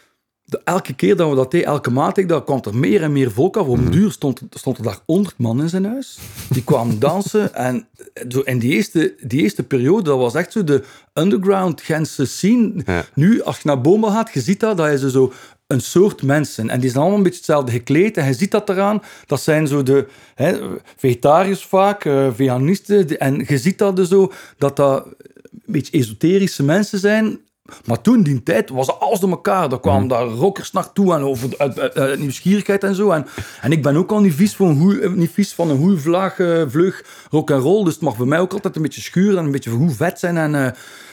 de- 0.49 0.61
elke 0.65 0.95
keer 0.95 1.17
dat 1.17 1.29
we 1.31 1.35
dat 1.37 1.51
deden, 1.51 1.67
elke 1.67 1.91
maand, 1.91 2.17
ik, 2.17 2.29
dat 2.29 2.45
kwam 2.45 2.61
er 2.65 2.77
meer 2.77 3.03
en 3.03 3.13
meer 3.13 3.31
volk 3.31 3.57
af. 3.57 3.67
Op 3.67 3.79
een 3.79 3.91
duur 3.91 4.11
stond, 4.13 4.41
stond 4.51 4.77
er 4.79 4.83
daar 4.85 4.99
100 5.07 5.39
man 5.39 5.61
in 5.61 5.69
zijn 5.69 5.85
huis. 5.85 6.19
Die 6.49 6.65
kwamen 6.65 6.99
dansen. 7.09 7.55
En 7.55 7.87
zo 8.29 8.41
in 8.41 8.59
die 8.59 8.73
eerste, 8.73 9.15
die 9.21 9.43
eerste 9.43 9.63
periode, 9.63 10.03
dat 10.03 10.19
was 10.19 10.35
echt 10.35 10.53
zo 10.53 10.65
de 10.65 10.83
underground 11.15 11.81
Gentse 11.81 12.25
scene. 12.27 12.73
Ja. 12.87 13.05
Nu, 13.15 13.43
als 13.43 13.57
je 13.57 13.63
naar 13.65 13.81
Boma 13.81 14.11
gaat, 14.11 14.31
je 14.33 14.41
ziet 14.41 14.61
dat, 14.61 14.77
dat 14.77 14.89
is 14.89 15.07
zo 15.13 15.33
een 15.67 15.81
soort 15.81 16.23
mensen. 16.23 16.71
En 16.71 16.81
die 16.81 16.89
zijn 16.91 17.01
allemaal 17.01 17.19
een 17.19 17.25
beetje 17.25 17.39
hetzelfde 17.39 17.73
gekleed. 17.73 18.17
En 18.17 18.27
je 18.27 18.35
ziet 18.35 18.51
dat 18.51 18.69
eraan. 18.69 19.03
Dat 19.27 19.41
zijn 19.41 19.67
zo 19.67 19.83
de 19.83 20.07
hè, 20.35 20.59
vegetariërs 20.97 21.65
vaak, 21.65 22.05
uh, 22.05 22.29
veganisten. 22.35 23.19
En 23.19 23.45
je 23.49 23.59
ziet 23.59 23.79
dat 23.79 23.99
er 23.99 24.07
zo, 24.07 24.33
dat 24.59 24.77
dat 24.77 25.05
een 25.07 25.73
beetje 25.73 25.99
esoterische 25.99 26.63
mensen 26.63 26.99
zijn. 26.99 27.39
Maar 27.85 28.01
toen, 28.01 28.23
die 28.23 28.43
tijd, 28.43 28.71
was 28.71 28.99
alles 28.99 29.21
door 29.21 29.31
elkaar. 29.31 29.69
Daar 29.69 29.81
kwamen 29.81 30.09
daar 30.09 30.27
rockers 30.27 30.73
naartoe 30.73 31.15
en 31.15 31.23
over 31.23 31.55
uit, 31.59 31.79
uit, 31.79 31.95
uit 31.95 32.21
nieuwsgierigheid 32.21 32.85
en 32.85 32.95
zo. 32.95 33.11
En, 33.11 33.27
en 33.61 33.73
ik 33.73 33.83
ben 33.83 33.97
ook 33.97 34.11
al 34.11 34.21
niet 34.21 34.35
vies 34.35 34.57
van 34.57 34.67
een, 34.67 34.79
goeie, 34.81 35.11
niet 35.11 35.31
vies 35.31 35.53
van 35.53 35.71
een 35.71 35.79
goede 35.79 35.99
vlaag, 35.99 36.39
uh, 36.39 36.63
vlug 36.67 37.05
rock 37.31 37.51
and 37.51 37.63
roll. 37.63 37.85
Dus 37.85 37.95
het 37.95 38.03
mag 38.03 38.17
bij 38.17 38.27
mij 38.27 38.41
ook 38.41 38.53
altijd 38.53 38.77
een 38.77 38.83
beetje 38.83 39.01
schuren 39.01 39.39
en 39.39 39.45
een 39.45 39.51
beetje 39.51 39.71
hoe 39.71 39.91
vet 39.91 40.19
zijn. 40.19 40.37
En 40.37 40.55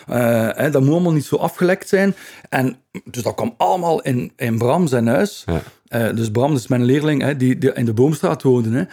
uh, 0.10 0.56
uh, 0.58 0.72
dat 0.72 0.82
moet 0.82 0.92
allemaal 0.92 1.14
niet 1.14 1.26
zo 1.26 1.36
afgelekt 1.36 1.90
zijn. 1.90 2.16
En 2.50 2.78
dus 3.04 3.24
dat 3.24 3.36
kwam 3.36 3.54
allemaal 3.58 4.02
in, 4.02 4.32
in 4.36 4.58
Bram 4.58 4.88
zijn 4.88 5.08
huis. 5.08 5.46
Ja. 5.90 6.12
dus 6.12 6.32
Bram 6.32 6.54
is 6.54 6.68
mijn 6.68 6.84
leerling 6.84 7.22
hè, 7.22 7.38
die, 7.38 7.58
die 7.58 7.74
in 7.74 7.86
de 7.86 7.94
Boomstraat 7.94 8.44
woonde. 8.44 8.78
Hè. 8.78 8.84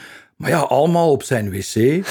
Maar 0.40 0.50
ja, 0.50 0.58
allemaal 0.58 1.10
op 1.10 1.22
zijn 1.22 1.50
wc. 1.50 1.74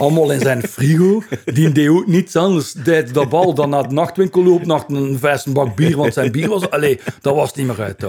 allemaal 0.00 0.32
in 0.32 0.40
zijn 0.40 0.62
frigo. 0.62 1.22
Die 1.44 1.72
deed 1.72 1.88
ook 1.88 2.06
niets 2.06 2.36
anders 2.36 2.74
tijdens 2.84 3.12
dat 3.12 3.28
bal 3.28 3.54
dan 3.54 3.70
naar 3.70 3.88
de 3.88 3.94
nachtwinkel 3.94 4.44
lopen, 4.44 4.68
naar 4.68 4.84
een 4.88 5.18
verse 5.18 5.52
bak 5.52 5.76
bier, 5.76 5.96
want 5.96 6.12
zijn 6.12 6.32
bier 6.32 6.48
was... 6.48 6.70
Allee, 6.70 7.00
dat 7.20 7.34
was 7.34 7.54
niet 7.54 7.66
meer 7.66 7.80
uit. 7.80 8.06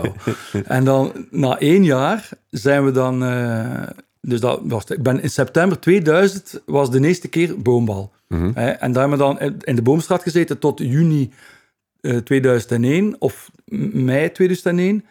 En 0.66 0.84
dan, 0.84 1.28
na 1.30 1.60
één 1.60 1.84
jaar, 1.84 2.30
zijn 2.50 2.86
we 2.86 2.92
dan... 2.92 3.24
Uh, 3.24 3.84
dus 4.22 4.40
dat 4.40 4.60
was, 4.64 4.86
ik 4.86 5.04
ben 5.04 5.22
in 5.22 5.30
september 5.30 5.80
2000 5.80 6.62
was 6.66 6.92
de 6.92 7.08
eerste 7.08 7.28
keer 7.28 7.62
boombal. 7.62 8.12
Mm 8.28 8.40
-hmm. 8.40 8.54
en 8.56 8.92
daar 8.92 9.10
hebben 9.10 9.28
we 9.28 9.38
dan 9.38 9.54
in 9.62 9.76
de 9.76 9.82
Boomstraat 9.82 10.22
gezeten 10.22 10.60
tot 10.60 10.80
juni 10.80 11.32
uh, 12.02 12.18
2001 12.18 13.16
of 13.20 13.52
mei 13.92 14.32
2001. 14.32 15.06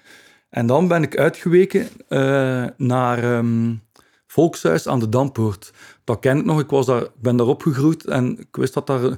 En 0.51 0.67
dan 0.67 0.89
ben 0.89 1.03
ik 1.03 1.17
uitgeweken 1.17 1.89
uh, 2.09 2.65
naar... 2.77 3.37
Um, 3.37 3.83
Volkshuis 4.31 4.87
aan 4.87 5.01
de 5.01 5.09
Dampoort. 5.09 5.73
Dat 6.11 6.21
ken 6.21 6.39
ik 6.39 6.45
nog. 6.45 6.61
Ik 6.61 6.71
was 6.71 6.87
daar, 6.87 7.07
ben 7.21 7.37
daar 7.37 7.47
opgegroeid 7.47 8.07
en 8.07 8.39
ik 8.39 8.57
wist 8.57 8.75
dat 8.75 8.87
daar... 8.87 9.17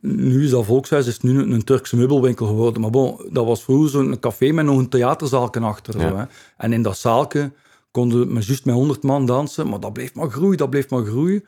Nu 0.00 0.44
is 0.44 0.50
dat 0.50 0.64
Volkshuis 0.64 1.06
is 1.06 1.20
nu 1.20 1.38
een, 1.38 1.50
een 1.50 1.64
Turkse 1.64 1.96
meubelwinkel 1.96 2.46
geworden. 2.46 2.80
Maar 2.80 2.90
bon, 2.90 3.20
dat 3.30 3.46
was 3.46 3.62
vroeger 3.62 3.90
zo'n 3.90 4.18
café 4.20 4.52
met 4.52 4.64
nog 4.64 4.78
een 4.78 4.88
theaterzaalje 4.88 5.60
achter. 5.60 5.98
Ja. 5.98 6.08
Zo, 6.08 6.16
hè. 6.16 6.24
En 6.56 6.72
in 6.72 6.82
dat 6.82 6.96
zaalje 6.96 7.52
konden 7.90 8.34
we 8.34 8.40
juist 8.40 8.64
met 8.64 8.74
100 8.74 9.02
man 9.02 9.26
dansen. 9.26 9.68
Maar 9.68 9.80
dat 9.80 9.92
bleef 9.92 10.14
maar 10.14 10.30
groeien, 10.30 10.58
dat 10.58 10.70
bleef 10.70 10.90
maar 10.90 11.04
groeien. 11.04 11.44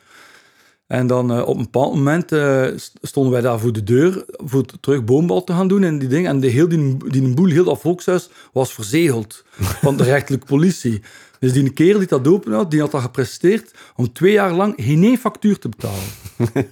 En 0.86 1.06
dan 1.06 1.36
uh, 1.36 1.48
op 1.48 1.56
een 1.56 1.62
bepaald 1.62 1.94
moment 1.94 2.32
uh, 2.32 2.66
stonden 3.02 3.32
wij 3.32 3.40
daar 3.40 3.58
voor 3.58 3.72
de 3.72 3.82
deur 3.82 4.24
voor 4.36 4.64
terug 4.80 5.04
boombal 5.04 5.44
te 5.44 5.52
gaan 5.52 5.68
doen 5.68 5.82
en 5.82 5.98
die 5.98 6.08
dingen. 6.08 6.30
En 6.30 6.40
de 6.40 6.48
heel 6.48 6.68
die, 6.68 6.96
die 7.08 7.34
boel, 7.34 7.48
heel 7.48 7.64
dat 7.64 7.80
volkshuis, 7.80 8.28
was 8.52 8.72
verzegeld 8.72 9.44
van 9.58 9.96
de 9.96 10.04
rechterlijke 10.12 10.46
politie. 10.46 11.02
Dus 11.44 11.52
die 11.52 11.72
kerel 11.72 11.98
die 11.98 12.08
dat 12.08 12.28
open 12.28 12.52
had, 12.52 12.70
die 12.70 12.80
had 12.80 12.90
dat 12.90 13.00
gepresteerd 13.00 13.70
om 13.96 14.12
twee 14.12 14.32
jaar 14.32 14.52
lang 14.52 14.74
geen 14.76 15.18
factuur 15.18 15.58
te 15.58 15.68
betalen. 15.68 16.08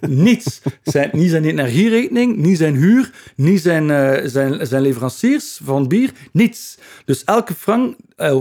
Niets. 0.25 0.61
Zijn, 0.83 1.11
niet 1.13 1.31
zijn 1.31 1.45
energierekening, 1.45 2.37
niet 2.37 2.59
zijn 2.59 2.75
huur, 2.75 3.11
niet 3.37 3.61
zijn, 3.61 3.89
uh, 3.89 4.19
zijn, 4.25 4.67
zijn 4.67 4.83
leveranciers 4.83 5.61
van 5.65 5.89
bier, 5.89 6.11
niets. 6.33 6.79
Dus 7.05 7.25
elke 7.25 7.55
frank, 7.55 7.97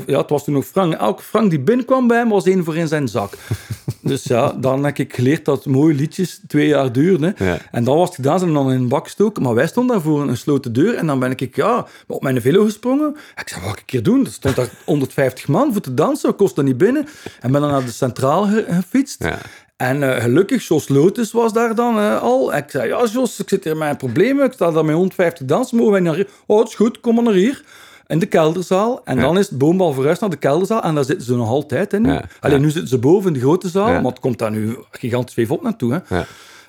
ja, 0.05 0.17
het 0.17 0.29
was 0.29 0.43
toen 0.43 0.53
nog 0.53 0.65
frank, 0.65 0.93
elke 0.93 1.23
frank 1.23 1.49
die 1.49 1.59
binnenkwam 1.59 2.07
bij 2.07 2.17
hem 2.17 2.29
was 2.29 2.45
één 2.45 2.63
voor 2.63 2.75
in 2.75 2.87
zijn 2.87 3.07
zak. 3.07 3.33
dus 4.01 4.23
ja, 4.23 4.53
dan 4.53 4.85
heb 4.85 4.97
ik 4.97 5.15
geleerd 5.15 5.45
dat 5.45 5.65
mooie 5.65 5.93
liedjes 5.93 6.41
twee 6.47 6.67
jaar 6.67 6.91
duurden. 6.91 7.35
Ja. 7.37 7.57
En 7.71 7.83
dan 7.83 7.97
was 7.97 8.07
het 8.07 8.15
gedaan, 8.15 8.39
ze 8.39 8.45
hem 8.45 8.53
dan 8.53 8.71
in 8.71 8.79
een 8.79 8.87
bak 8.87 9.03
gestoken. 9.03 9.43
Maar 9.43 9.53
wij 9.53 9.67
stonden 9.67 9.95
daar 9.95 10.05
voor 10.05 10.21
een 10.21 10.29
gesloten 10.29 10.73
deur 10.73 10.95
en 10.95 11.07
dan 11.07 11.19
ben 11.19 11.31
ik 11.31 11.55
ja, 11.55 11.85
op 12.07 12.21
mijn 12.21 12.41
velo 12.41 12.63
gesprongen. 12.63 13.15
Ik 13.35 13.49
zei, 13.49 13.61
wat 13.61 13.71
ik 13.71 13.79
een 13.79 13.85
keer 13.85 14.03
doen? 14.03 14.25
Er 14.25 14.31
stond 14.31 14.55
daar 14.55 14.69
150 14.85 15.47
man 15.47 15.71
voor 15.71 15.81
te 15.81 15.93
dansen, 15.93 16.35
kost 16.35 16.55
dat 16.55 16.65
niet 16.65 16.77
binnen. 16.77 17.07
En 17.39 17.51
ben 17.51 17.61
dan 17.61 17.71
naar 17.71 17.85
de 17.85 17.91
centrale 17.91 18.65
gefietst. 18.69 19.23
Ja. 19.23 19.37
En 19.81 20.01
uh, 20.01 20.15
gelukkig, 20.15 20.67
Jos 20.67 20.89
Lotus 20.89 21.31
was 21.31 21.53
daar 21.53 21.75
dan 21.75 21.97
uh, 21.97 22.21
al. 22.21 22.55
Ik 22.55 22.65
zei, 22.67 22.87
ja 22.87 23.05
Jos, 23.05 23.39
ik 23.39 23.49
zit 23.49 23.63
hier 23.63 23.77
met 23.77 23.97
problemen. 23.97 24.45
Ik 24.45 24.53
sta 24.53 24.71
daar 24.71 24.85
met 24.85 24.95
150 24.95 25.45
dansen. 25.45 25.77
Mogen 25.77 25.91
wij 25.91 26.01
naar 26.01 26.15
hier? 26.15 26.27
Oh, 26.45 26.59
het 26.59 26.67
is 26.67 26.75
goed, 26.75 26.99
kom 26.99 27.15
maar 27.15 27.23
naar 27.23 27.33
hier. 27.33 27.63
In 28.11 28.19
de 28.19 28.25
kelderzaal. 28.25 29.01
En 29.05 29.15
ja. 29.15 29.21
dan 29.21 29.37
is 29.37 29.49
het 29.49 29.57
boombal 29.57 29.93
verhuisd 29.93 30.21
naar 30.21 30.29
de 30.29 30.35
kelderzaal. 30.35 30.83
En 30.83 30.95
daar 30.95 31.03
zitten 31.03 31.25
ze 31.25 31.35
nog 31.35 31.49
altijd 31.49 31.93
in. 31.93 32.05
Ja. 32.05 32.23
Alleen 32.39 32.61
nu 32.61 32.69
zitten 32.69 32.89
ze 32.89 32.97
boven 32.97 33.27
in 33.27 33.33
de 33.33 33.39
grote 33.39 33.69
zaal. 33.69 33.87
Maar 33.87 34.11
het 34.11 34.19
komt 34.19 34.37
daar 34.37 34.51
nu 34.51 34.77
gigantisch 34.91 35.33
veel 35.33 35.55
op 35.55 35.61
naartoe. 35.61 36.01
Hè. 36.03 36.21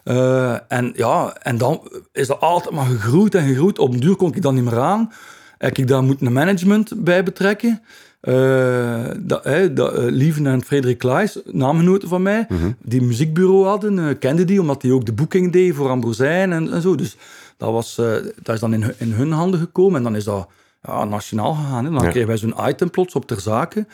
Uh, 0.05 0.59
en 0.68 0.92
ja, 0.96 1.37
en 1.42 1.59
dan 1.59 1.88
is 2.12 2.26
dat 2.26 2.40
altijd 2.40 2.74
maar 2.74 2.87
gegroeid 2.87 3.35
en 3.35 3.46
gegroeid. 3.46 3.78
Op 3.78 3.92
een 3.92 4.00
duur 4.00 4.16
kon 4.16 4.35
ik 4.35 4.42
dan 4.42 4.55
niet 4.55 4.64
meer 4.64 4.78
aan. 4.78 5.12
Heb 5.59 5.78
ik 5.78 5.87
daar 5.87 6.02
moeten 6.02 6.26
een 6.26 6.33
management 6.33 7.05
bij 7.05 7.22
betrekken. 7.22 7.83
Uh, 8.22 9.05
dat, 9.18 9.46
uh, 9.46 9.68
dat, 9.74 9.98
uh, 9.98 10.05
Lieven 10.11 10.46
en 10.46 10.64
Frederik 10.64 10.98
Klaes, 10.98 11.38
naamgenoten 11.44 12.09
van 12.09 12.22
mij, 12.22 12.46
mm 12.48 12.59
-hmm. 12.59 12.76
die 12.83 13.00
een 13.00 13.07
muziekbureau 13.07 13.66
hadden, 13.66 13.98
uh, 13.98 14.07
kenden 14.18 14.46
die, 14.46 14.61
omdat 14.61 14.81
die 14.81 14.92
ook 14.92 15.07
de 15.07 15.12
boeking 15.12 15.52
deed 15.52 15.74
voor 15.74 15.88
Ambrosijn 15.88 16.52
en, 16.52 16.72
en 16.72 16.83
zo. 16.83 16.94
Dus 16.94 17.16
dat, 17.57 17.70
was, 17.70 17.94
dat 18.42 18.55
is 18.55 18.61
dan 18.61 18.74
in, 18.74 18.94
in 18.96 19.12
hun 19.12 19.33
handen 19.33 19.61
gekomen 19.61 19.96
en 19.96 20.02
dan 20.02 20.16
is 20.16 20.24
dat 20.24 20.48
ja, 20.83 21.05
nationaal 21.05 21.55
gegaan. 21.55 21.85
Hè. 21.85 21.90
Dan 21.90 22.03
ja. 22.03 22.09
kregen 22.09 22.29
wij 22.29 22.37
zo'n 22.37 22.55
item 22.68 22.90
plots 22.90 23.14
op 23.14 23.27
ter 23.27 23.40
zake. 23.40 23.87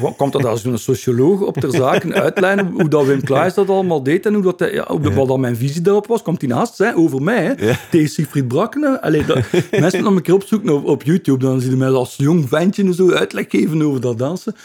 dat, 0.00 0.16
komt 0.16 0.32
dat 0.32 0.44
als 0.44 0.62
zo'n 0.62 0.78
socioloog 0.78 1.40
op 1.40 1.56
ter 1.56 1.70
zake 1.70 2.12
uitlijnen 2.14 2.66
hoe 2.66 2.88
dat 2.88 3.06
Wim 3.06 3.22
Klaes 3.22 3.54
dat 3.54 3.68
allemaal 3.68 4.02
deed 4.02 4.26
en 4.26 4.34
hoe 4.34 4.42
dat, 4.42 4.70
ja, 4.72 4.84
hoe, 4.88 5.12
wat 5.12 5.28
dan 5.28 5.40
mijn 5.40 5.56
visie 5.56 5.80
daarop 5.80 6.06
was. 6.06 6.22
Komt 6.22 6.40
hij 6.40 6.50
naast 6.50 6.78
hè, 6.78 6.96
over 6.96 7.22
mij, 7.22 7.44
hè. 7.44 7.66
Ja. 7.66 7.78
tegen 7.90 8.08
Siegfried 8.08 8.48
Brakkenen. 8.48 9.02
Allee, 9.02 9.24
dat, 9.24 9.38
mensen 9.70 10.02
nog 10.02 10.16
een 10.16 10.22
keer 10.22 10.34
opzoeken 10.34 10.68
op, 10.74 10.84
op 10.84 11.02
YouTube, 11.02 11.38
dan 11.38 11.60
zien 11.60 11.70
ze 11.70 11.76
mij 11.76 11.88
als 11.88 12.14
jong 12.16 12.48
ventje 12.48 12.82
en 12.82 12.94
zo 12.94 13.12
uitleg 13.12 13.46
geven 13.48 13.82
over 13.82 14.00
dat 14.00 14.18
dansen. 14.18 14.56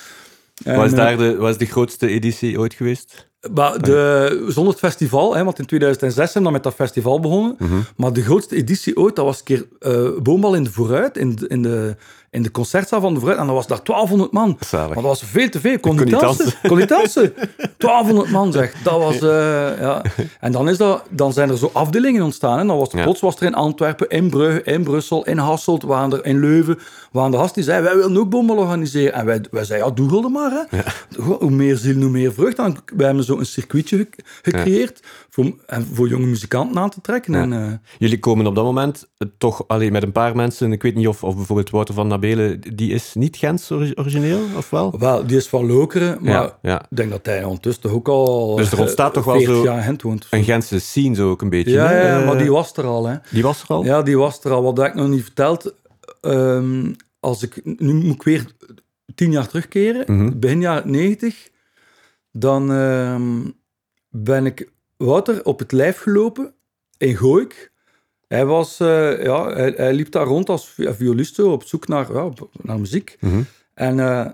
En, 0.64 0.76
was, 0.76 0.92
daar 0.92 1.18
de, 1.18 1.36
was 1.36 1.58
de 1.58 1.66
grootste 1.66 2.08
editie 2.08 2.60
ooit 2.60 2.74
geweest? 2.74 3.30
Maar 3.54 3.82
de, 3.82 4.45
zonder 4.47 4.73
het 4.73 4.82
festival, 4.82 5.36
hè, 5.36 5.43
want 5.43 5.60
in 5.60 5.65
2006 5.65 6.32
zijn 6.32 6.43
we 6.43 6.43
dan 6.43 6.51
met 6.51 6.63
dat 6.63 6.73
festival 6.73 7.19
begonnen. 7.19 7.56
Mm 7.58 7.67
-hmm. 7.67 7.86
Maar 7.95 8.13
de 8.13 8.23
grootste 8.23 8.56
editie 8.56 8.97
ooit, 8.97 9.15
dat 9.15 9.25
was 9.25 9.38
een 9.38 9.43
keer 9.43 9.65
uh, 9.80 10.10
Boombal 10.21 10.56
in 10.56 10.63
de 10.63 10.71
Vooruit, 10.71 11.17
in 11.17 11.36
de, 11.36 11.47
in 11.47 11.62
de, 11.62 11.95
in 12.32 12.44
de 12.44 12.52
concertzaal 12.52 13.02
van 13.02 13.13
de 13.13 13.20
Vooruit. 13.20 13.39
En 13.39 13.46
dat 13.46 13.56
was 13.56 13.67
daar 13.67 13.84
1200 13.84 14.32
man. 14.32 14.58
Zalig. 14.60 14.88
Maar 14.88 15.04
dat 15.04 15.20
was 15.20 15.24
veel 15.24 15.50
te 15.50 15.60
veel. 15.60 15.80
Kon, 15.80 15.96
kon 15.96 16.06
niet 16.06 16.20
dansen. 16.20 16.46
dansen. 16.46 16.70
Kon 16.70 16.78
niet 16.78 16.89
dansen. 16.89 17.34
1200 17.78 18.32
man, 18.32 18.52
zeg. 18.52 18.74
Dat 18.84 18.98
was, 18.98 19.15
uh, 19.15 19.80
ja. 19.80 20.02
En 20.39 20.52
dan, 20.52 20.70
is 20.70 20.78
dat, 20.78 21.04
dan 21.10 21.34
zijn 21.34 21.50
er 21.50 21.58
zo 21.58 21.70
afdelingen 21.74 22.24
ontstaan. 22.24 22.60
En 22.60 22.67
dan 22.67 22.78
was 22.78 22.91
er, 22.91 22.98
ja. 22.98 23.04
plots 23.04 23.22
was 23.22 23.36
er 23.36 23.46
in 23.46 23.54
Antwerpen, 23.54 24.10
in 24.10 24.30
Brugge, 24.30 24.63
in 24.63 24.84
Brussel, 24.84 25.26
in 25.26 25.38
Hasselt, 25.38 25.84
waren 25.84 26.12
er 26.12 26.26
in 26.26 26.39
Leuven. 26.39 26.80
Waren 27.12 27.32
de 27.32 27.38
gast 27.38 27.54
die 27.54 27.63
zei, 27.63 27.82
wij 27.84 27.96
willen 27.96 28.17
ook 28.17 28.30
Boombal 28.30 28.58
organiseren. 28.58 29.13
En 29.13 29.26
wij, 29.26 29.41
wij 29.52 29.63
zeiden, 29.63 29.88
ja, 29.88 29.94
doe 29.94 30.30
maar. 30.30 30.52
Hè. 30.52 30.78
Ja. 30.78 30.84
Hoe 31.39 31.50
meer 31.50 31.78
ziel, 31.78 32.02
hoe 32.02 32.10
meer 32.10 32.34
vrucht. 32.34 32.56
Dan, 32.56 32.78
wij 32.96 33.06
hebben 33.06 33.24
zo 33.24 33.38
een 33.38 33.46
circuitje 33.46 34.08
gecreëerd 34.41 35.00
ja. 35.02 35.10
Voor, 35.34 35.54
voor 35.94 36.08
jonge 36.08 36.26
muzikanten 36.26 36.78
aan 36.78 36.89
te 36.89 37.02
trekken. 37.02 37.34
Ja. 37.34 37.41
En, 37.41 37.52
uh, 37.52 37.74
Jullie 37.98 38.20
komen 38.20 38.48
op 38.48 38.56
dat 38.56 38.63
moment 38.63 39.10
toch 39.38 39.67
alleen 39.67 39.91
met 39.91 40.04
een 40.04 40.12
paar 40.12 40.36
mensen. 40.36 40.72
Ik 40.72 40.82
weet 40.82 40.96
niet 40.96 41.08
of, 41.08 41.24
of 41.24 41.36
bijvoorbeeld 41.36 41.70
Wouter 41.70 41.94
van 41.94 42.08
Nabelen, 42.08 42.62
die 42.76 42.94
is 42.94 43.13
niet 43.13 43.38
Gens 43.38 43.72
origineel, 43.72 44.41
of 44.58 44.70
wel? 44.70 45.00
Wel, 45.00 45.26
die 45.26 45.38
is 45.38 45.48
van 45.48 45.65
Lokeren, 45.65 46.17
maar 46.22 46.58
ik 46.62 46.80
denk 46.89 47.10
dat 47.10 47.26
hij 47.26 47.44
ondertussen 47.44 47.84
toch 47.84 47.91
ook 47.91 48.08
al 48.08 48.56
Dus 48.56 48.72
er 48.72 48.80
ontstaat 48.80 49.13
toch 49.13 49.26
wel 49.26 49.39
zo 49.39 49.63
Gent 49.63 50.02
woont, 50.02 50.28
een 50.30 50.44
Gentse 50.44 50.80
scene 50.80 51.15
zo 51.15 51.30
ook 51.30 51.41
een 51.41 51.50
beetje. 51.50 51.72
Ja, 51.72 52.26
maar 52.26 52.38
die 52.38 52.52
was 52.52 52.78
er 52.78 52.86
al. 52.86 53.06
Hè. 53.06 53.15
Die 53.30 53.44
was 53.44 53.62
er 53.62 53.67
al? 53.67 53.84
Ja, 53.84 54.02
die 54.02 54.17
was 54.17 54.44
er 54.44 54.52
al. 54.52 54.63
Wat 54.63 54.80
ik 54.80 54.94
nog 54.94 55.08
niet 55.08 55.24
verteld, 55.24 55.76
um, 56.22 56.96
als 57.20 57.44
ik, 57.44 57.62
nu 57.80 57.94
moet 57.94 58.15
ik 58.15 58.24
weer 58.24 58.46
tien 59.15 59.32
jaar 59.32 59.48
terugkeren, 59.48 60.04
mm 60.08 60.20
-hmm. 60.20 60.39
begin 60.39 60.62
jaren 60.62 60.91
negentig, 60.91 61.50
dan 62.32 62.70
um, 62.70 63.54
ben 64.10 64.46
ik 64.46 64.72
Wouter 65.06 65.46
op 65.46 65.60
het 65.60 65.72
lijf 65.72 65.98
gelopen 65.98 66.54
in 66.98 67.18
Gooik. 67.18 67.72
Hij, 68.28 68.46
was, 68.46 68.80
uh, 68.80 69.24
ja, 69.24 69.54
hij, 69.54 69.74
hij, 69.76 69.94
liep 69.94 70.12
daar 70.12 70.26
rond 70.26 70.50
als 70.50 70.74
violist 70.76 71.40
op 71.40 71.64
zoek 71.64 71.88
naar, 71.88 72.14
ja, 72.14 72.30
naar 72.62 72.80
muziek. 72.80 73.18
Mm 73.20 73.30
-hmm. 73.30 73.46
En 73.74 73.98
uh, 73.98 74.26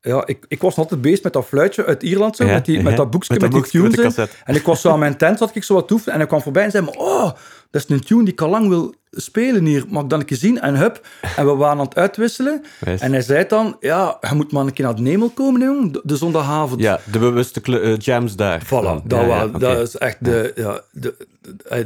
ja, 0.00 0.26
ik, 0.26 0.44
ik 0.48 0.60
was 0.60 0.76
altijd 0.76 1.00
bezig 1.00 1.22
met 1.22 1.32
dat 1.32 1.44
fluitje 1.44 1.84
uit 1.84 2.02
Ierland, 2.02 2.36
zo, 2.36 2.44
ja, 2.44 2.52
met, 2.52 2.64
die, 2.64 2.76
ja, 2.76 2.82
met 2.82 2.96
dat 2.96 3.10
boekje, 3.10 3.32
met, 3.32 3.52
met 3.52 3.70
die 3.70 3.90
tunes. 3.90 4.16
En 4.44 4.54
ik 4.54 4.62
was 4.62 4.80
zo 4.80 4.90
aan 4.90 4.98
mijn 4.98 5.16
tent, 5.16 5.38
zat 5.38 5.54
ik 5.54 5.64
zo 5.64 5.74
wat 5.74 5.88
toef, 5.88 6.06
en 6.06 6.16
hij 6.16 6.26
kwam 6.26 6.40
voorbij 6.40 6.64
en 6.64 6.70
zei, 6.70 6.86
oh, 6.86 7.30
dat 7.74 7.84
is 7.88 7.88
een 7.88 8.00
tune 8.00 8.24
die 8.24 8.32
ik 8.32 8.40
al 8.40 8.48
lang 8.48 8.68
wil 8.68 8.94
spelen 9.10 9.64
hier, 9.64 9.84
mag 9.88 10.02
ik 10.02 10.10
dan 10.10 10.20
een 10.20 10.24
keer 10.24 10.36
zien? 10.36 10.60
En 10.60 10.76
hup, 10.76 11.06
en 11.36 11.46
we 11.46 11.54
waren 11.54 11.78
aan 11.78 11.84
het 11.84 11.96
uitwisselen. 11.96 12.62
En 12.80 13.12
hij 13.12 13.22
zei 13.22 13.46
dan, 13.46 13.76
ja, 13.80 14.18
je 14.20 14.34
moet 14.34 14.52
maar 14.52 14.66
een 14.66 14.72
keer 14.72 14.84
naar 14.84 14.94
de 14.94 15.02
Nemel 15.02 15.30
komen, 15.30 15.60
jong, 15.60 15.92
de, 15.92 16.00
de 16.04 16.16
zondagavond. 16.16 16.80
Ja, 16.80 17.00
de 17.12 17.18
bewuste 17.18 17.60
uh, 17.64 17.96
jams 17.98 18.36
daar. 18.36 18.62
Voilà, 18.64 19.02
dat, 19.04 19.20
ja, 19.20 19.26
was, 19.26 19.38
ja, 19.38 19.44
okay. 19.44 19.60
dat 19.60 19.88
is 19.88 19.96
echt 19.96 20.24
de, 20.24 20.52
ja, 20.54 20.80
de, 20.90 21.14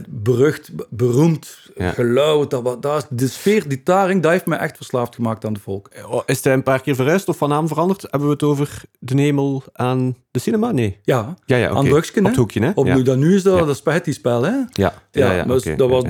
berucht, 0.09 0.71
beroemd, 0.91 1.59
ja. 1.77 1.91
geluid, 1.91 2.51
dat, 2.51 2.83
dat, 2.83 3.07
de 3.11 3.29
sfeer, 3.29 3.69
die 3.69 3.83
taring, 3.83 4.23
dat 4.23 4.33
heeft 4.33 4.47
mij 4.47 4.59
echt 4.59 4.77
verslaafd 4.77 5.15
gemaakt 5.15 5.45
aan 5.45 5.53
de 5.53 5.61
volk. 5.61 5.91
Is 6.27 6.45
hij 6.45 6.53
een 6.53 6.63
paar 6.63 6.81
keer 6.81 6.95
verhuisd 6.95 7.29
of 7.29 7.37
van 7.37 7.49
naam 7.49 7.69
veranderd? 7.69 8.03
Hebben 8.03 8.29
we 8.29 8.33
het 8.33 8.43
over 8.43 8.83
de 8.99 9.15
Nemel 9.15 9.63
aan 9.73 10.17
de 10.31 10.39
cinema? 10.39 10.73
Nee. 10.73 10.99
Ja, 11.03 11.37
ja, 11.45 11.57
ja 11.57 11.71
okay. 11.71 11.79
aan 11.79 11.85
Drugsken, 11.85 12.23
Op 12.23 12.29
het 12.29 12.37
hoekje, 12.37 12.61
hè? 12.61 12.71
Op, 12.75 12.87
ja. 12.87 12.99
Dan 12.99 13.19
nu 13.19 13.35
is 13.35 13.43
dat 13.43 13.67
dat 13.67 13.77
spaghetti-spel, 13.77 14.43
hè? 14.43 14.53
Ja, 14.73 14.93
ja, 15.11 15.33
ja, 15.33 15.45
okay. 15.49 15.77
Dat 15.79 15.89
was 15.91 16.05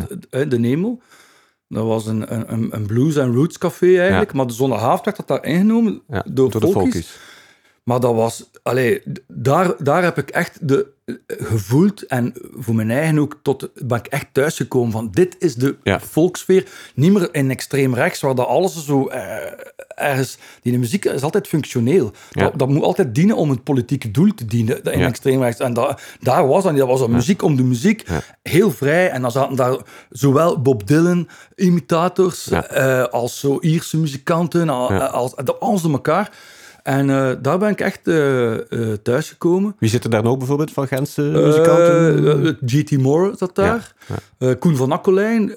de 0.49 0.59
Nemel. 0.59 1.03
Dat 1.69 1.85
was 1.85 2.07
een, 2.07 2.53
een, 2.53 2.69
een 2.75 2.87
blues- 2.87 3.17
en 3.17 3.35
roots 3.35 3.59
café 3.59 3.99
eigenlijk. 3.99 4.33
Maar 4.33 4.47
de 4.47 4.53
zondagavond 4.53 5.05
werd 5.05 5.17
dat 5.17 5.29
daar 5.29 5.45
ingenomen 5.45 6.03
door, 6.09 6.51
door 6.51 6.61
de 6.61 6.69
folkies. 6.69 7.19
Maar 7.89 8.01
dat 8.01 8.15
was, 8.15 8.51
allee, 8.63 9.03
daar, 9.27 9.75
daar 9.79 10.03
heb 10.03 10.19
ik 10.19 10.31
echt 10.31 10.69
de, 10.69 10.87
eh, 11.05 11.15
gevoeld 11.27 12.07
en 12.07 12.33
voor 12.59 12.75
mijn 12.75 12.91
eigen 12.91 13.19
ook 13.19 13.39
tot, 13.43 13.69
ben 13.87 13.99
ik 13.99 14.07
echt 14.07 14.27
thuisgekomen 14.33 14.93
van 14.93 15.09
dit 15.11 15.37
is 15.39 15.55
de 15.55 15.77
Ja. 15.83 16.01
volksfeer. 16.01 16.67
Niet 16.95 17.13
meer 17.13 17.29
in 17.35 17.51
extreem 17.51 17.95
rechts, 17.95 18.21
waar 18.21 18.35
dat 18.35 18.47
alles 18.47 18.85
zo 18.85 19.07
eh, 19.07 19.53
ergens... 19.95 20.39
Die 20.63 20.79
muziek 20.79 21.05
is 21.05 21.23
altijd 21.23 21.49
functioneel. 21.49 22.13
Ja. 22.31 22.43
Dat, 22.43 22.59
dat 22.59 22.69
moet 22.69 22.83
altijd 22.83 23.15
dienen 23.15 23.37
om 23.37 23.51
het 23.51 23.65
politieke 23.65 24.11
doel 24.11 24.35
te 24.35 24.45
dienen 24.45 24.83
in 24.83 24.99
Ja. 24.99 25.07
extreem 25.07 25.43
rechts. 25.43 25.61
En 25.61 25.73
dat, 25.75 26.01
daar 26.21 26.47
was 26.49 26.65
niet. 26.65 26.77
Dat 26.77 26.89
was 26.89 27.01
een 27.01 27.11
muziek 27.11 27.43
om 27.43 27.57
de 27.57 27.63
muziek. 27.63 28.05
Heel 28.43 28.71
vrij. 28.71 29.11
En 29.11 29.23
dan 29.23 29.31
zaten 29.31 29.57
daar 29.57 29.77
zowel 30.11 30.63
Bob 30.63 30.87
Dylan 30.87 31.29
imitators 31.55 32.51
eh, 32.51 33.05
als 33.05 33.41
zo 33.41 33.59
Ierse 33.61 33.99
muzikanten, 33.99 34.65
Ja. 34.67 35.07
als, 35.07 35.35
dat 35.35 35.61
alles 35.61 35.83
door 35.83 35.93
elkaar. 35.93 36.31
En 36.89 37.11
eh, 37.11 37.31
daar 37.43 37.59
ben 37.59 37.71
ik 37.71 37.81
echt 37.81 38.09
eh 38.09 38.55
eh 38.55 38.99
thuisgekomen. 39.03 39.77
Wie 39.79 39.89
zit 39.89 40.05
er 40.05 40.11
daar 40.11 40.23
nog 40.23 40.39
bijvoorbeeld 40.39 40.73
van 40.73 40.87
Gentse 40.87 41.23
muzikanten? 41.23 42.59
GT 42.67 42.99
Moore 42.99 43.37
zat 43.37 43.55
daar. 43.55 43.95
Koen 44.59 44.77
van 44.77 44.93
Akkelijn, 44.93 45.53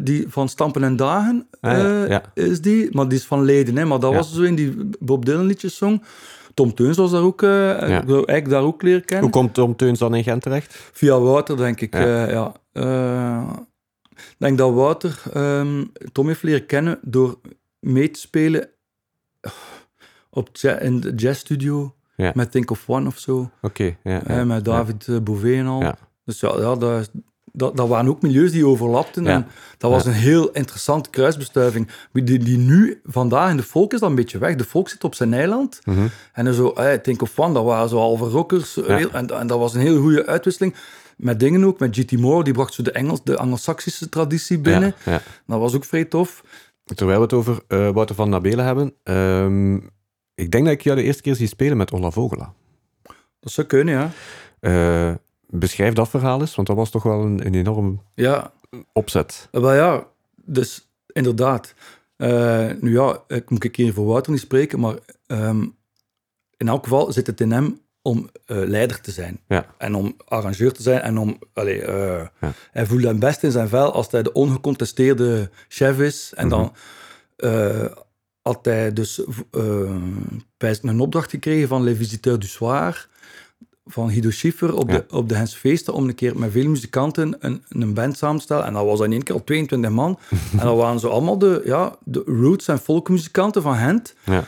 die 0.00 0.26
van 0.28 0.48
Stampen 0.48 0.84
en 0.84 0.96
Dagen 0.96 1.46
Ah, 1.60 2.08
ja, 2.08 2.22
is 2.34 2.60
die. 2.60 2.88
Maar 2.92 3.08
die 3.08 3.18
is 3.18 3.24
van 3.24 3.44
Leiden, 3.44 3.76
hè. 3.76 3.84
Maar 3.84 4.00
dat 4.00 4.14
was 4.14 4.34
zo 4.34 4.42
in 4.42 4.54
die 4.54 4.90
Bob 4.98 5.24
Dylan 5.24 5.46
liedjes 5.46 5.76
zong. 5.76 6.02
Tom 6.54 6.74
Teuns 6.74 6.96
was 6.96 7.10
daar 7.10 7.22
ook, 7.22 7.42
ik 8.26 8.48
daar 8.48 8.62
ook 8.62 8.82
leren 8.82 9.04
kennen. 9.04 9.24
Hoe 9.24 9.40
komt 9.40 9.54
Tom 9.54 9.76
Teuns 9.76 9.98
dan 9.98 10.14
in 10.14 10.22
Gent 10.22 10.42
terecht? 10.42 10.74
Via 10.92 11.20
Wouter, 11.20 11.56
denk 11.56 11.80
ik. 11.80 11.94
Ja. 11.94 12.52
Ik 14.12 14.36
denk 14.38 14.58
dat 14.58 14.74
Wouter 14.74 15.22
ehm, 15.32 15.84
Tom 16.12 16.26
heeft 16.26 16.42
leren 16.42 16.66
kennen 16.66 16.98
door 17.02 17.38
mee 17.80 18.10
te 18.10 18.20
spelen 18.20 18.68
op 20.36 20.48
in 20.80 21.00
de 21.00 21.12
jazzstudio 21.14 21.94
Ja. 22.16 22.32
met 22.34 22.50
Think 22.50 22.70
of 22.70 22.84
One 22.88 23.06
of 23.06 23.18
zo. 23.18 23.50
Oké, 23.62 23.96
ja, 24.02 24.22
eh, 24.26 24.42
met 24.42 24.64
David 24.64 25.08
eh, 25.08 25.18
Bouvet 25.18 25.54
en 25.58 25.66
al. 25.66 25.80
Ja. 25.80 25.96
Dus 26.24 26.40
ja, 26.40 26.52
ja 26.58 26.74
dat, 26.76 27.10
dat, 27.52 27.76
dat 27.76 27.88
waren 27.88 28.08
ook 28.10 28.22
milieus 28.22 28.52
die 28.52 28.66
overlapten. 28.66 29.26
En 29.26 29.46
dat 29.78 29.90
was 29.90 30.06
een 30.06 30.12
heel 30.12 30.50
interessante 30.50 31.10
kruisbestuiving. 31.10 31.88
Die, 32.12 32.38
die 32.38 32.58
nu, 32.58 33.00
vandaag 33.04 33.50
in 33.50 33.56
de 33.56 33.62
volk 33.62 33.92
is 33.92 34.00
dat 34.00 34.08
een 34.10 34.14
beetje 34.16 34.38
weg. 34.38 34.54
De 34.54 34.64
volk 34.64 34.88
zit 34.88 35.04
op 35.04 35.14
zijn 35.14 35.34
eiland. 35.34 35.80
Mhm. 35.84 36.06
En 36.32 36.44
dan 36.44 36.54
zo, 36.54 36.68
eh, 36.70 36.92
Think 36.98 37.22
of 37.22 37.38
One, 37.38 37.54
dat 37.54 37.64
waren 37.64 37.88
zo 37.88 37.96
halve 37.98 38.24
rockers. 38.24 38.74
heel- 38.74 39.10
en, 39.10 39.26
en 39.30 39.46
dat 39.46 39.58
was 39.58 39.74
een 39.74 39.80
heel 39.80 40.00
goede 40.00 40.26
uitwisseling. 40.26 40.74
Met 41.16 41.40
dingen 41.40 41.64
ook, 41.64 41.78
met 41.78 41.96
GT 41.96 42.12
Moore, 42.18 42.44
die 42.44 42.52
bracht 42.52 42.74
zo 42.74 42.82
de, 42.82 42.92
Engels, 42.92 43.20
de 43.24 43.36
Anglo-Saxische 43.36 44.08
traditie 44.08 44.58
binnen. 44.58 44.94
Ja, 45.04 45.12
ja. 45.12 45.20
Dat 45.46 45.58
was 45.60 45.74
ook 45.74 45.84
vrij 45.84 46.04
tof. 46.04 46.42
Terwijl 46.94 47.18
we 47.18 47.24
het 47.24 47.32
over 47.32 47.58
eh, 47.68 47.90
Wouter 47.90 48.14
van 48.14 48.28
Nabelen 48.28 48.64
hebben, 48.64 48.94
ehm, 49.02 49.78
ik 50.36 50.50
denk 50.50 50.64
dat 50.64 50.72
ik 50.74 50.80
jou 50.82 50.96
de 50.96 51.02
eerste 51.02 51.22
keer 51.22 51.34
zie 51.34 51.46
spelen 51.46 51.76
met 51.76 51.92
Olla 51.92 52.10
Vogela. 52.10 52.52
Dat 53.40 53.52
zou 53.52 53.66
kunnen, 53.66 53.94
ja. 53.94 54.10
Eh, 54.60 55.14
beschrijf 55.46 55.94
dat 55.94 56.08
verhaal 56.08 56.40
eens, 56.40 56.54
want 56.54 56.68
dat 56.68 56.76
was 56.76 56.90
toch 56.90 57.02
wel 57.02 57.22
een, 57.22 57.46
een 57.46 57.54
enorm 57.54 58.02
Ja, 58.14 58.52
opzet. 58.92 59.48
wel 59.50 59.74
ja, 59.74 60.06
dus 60.44 60.88
inderdaad. 61.06 61.74
Eh, 62.16 62.70
nu 62.80 62.92
ja, 62.92 63.22
ik 63.28 63.50
moet 63.50 63.64
een 63.64 63.70
keer 63.70 63.92
voor 63.92 64.06
Wouter 64.06 64.32
niet 64.32 64.40
spreken, 64.40 64.80
maar 64.80 64.94
ehm, 65.26 65.62
in 66.56 66.68
elk 66.68 66.82
geval 66.82 67.12
zit 67.12 67.26
het 67.26 67.40
in 67.40 67.52
hem 67.52 67.80
om 68.02 68.28
eh, 68.46 68.56
leider 68.56 69.00
te 69.00 69.10
zijn. 69.10 69.40
Ja. 69.48 69.66
En 69.78 69.94
om 69.94 70.16
arrangeur 70.24 70.72
te 70.72 70.82
zijn 70.82 71.00
en 71.00 71.18
om... 71.18 71.38
Allee, 71.52 71.82
eh, 71.82 72.26
Ja. 72.40 72.52
Hij 72.70 72.86
voelt 72.86 73.02
hem 73.02 73.18
best 73.18 73.42
in 73.42 73.50
zijn 73.50 73.68
vel 73.68 73.92
als 73.92 74.10
hij 74.10 74.22
de 74.22 74.32
ongecontesteerde 74.32 75.50
chef 75.68 75.98
is. 76.00 76.32
En 76.34 76.48
dan 76.48 76.72
eh, 77.36 77.84
had 78.46 78.64
hij 78.64 78.92
dus 78.92 79.20
bij 80.56 80.78
een 80.82 81.00
opdracht 81.00 81.30
gekregen 81.30 81.68
van 81.68 81.82
Les 81.82 81.96
Visiteurs 81.96 82.38
du 82.38 82.46
Soir, 82.46 83.08
van 83.86 84.10
Guido 84.10 84.30
Schiffer, 84.30 84.74
op, 84.74 84.90
Ja. 84.90 84.96
de, 84.96 85.16
op 85.16 85.28
de 85.28 85.46
Feesten, 85.46 85.94
om 85.94 86.08
een 86.08 86.14
keer 86.14 86.38
met 86.38 86.52
veel 86.52 86.68
muzikanten 86.68 87.36
een, 87.38 87.62
een 87.68 87.94
band 87.94 88.16
samen 88.16 88.36
te 88.36 88.42
stellen. 88.42 88.64
En 88.64 88.72
dat 88.72 88.84
was 88.84 89.00
in 89.00 89.12
één 89.12 89.22
keer 89.22 89.34
al 89.34 89.44
22 89.44 89.90
man. 89.90 90.18
en 90.58 90.66
dat 90.66 90.76
waren 90.76 91.00
zo 91.00 91.08
allemaal 91.08 91.38
de, 91.38 91.62
ja, 91.64 91.96
de 92.04 92.22
roots- 92.26 92.68
en 92.68 92.78
folkmuzikanten 92.78 93.62
van 93.62 93.76
Gent. 93.76 94.14
Ja. 94.24 94.44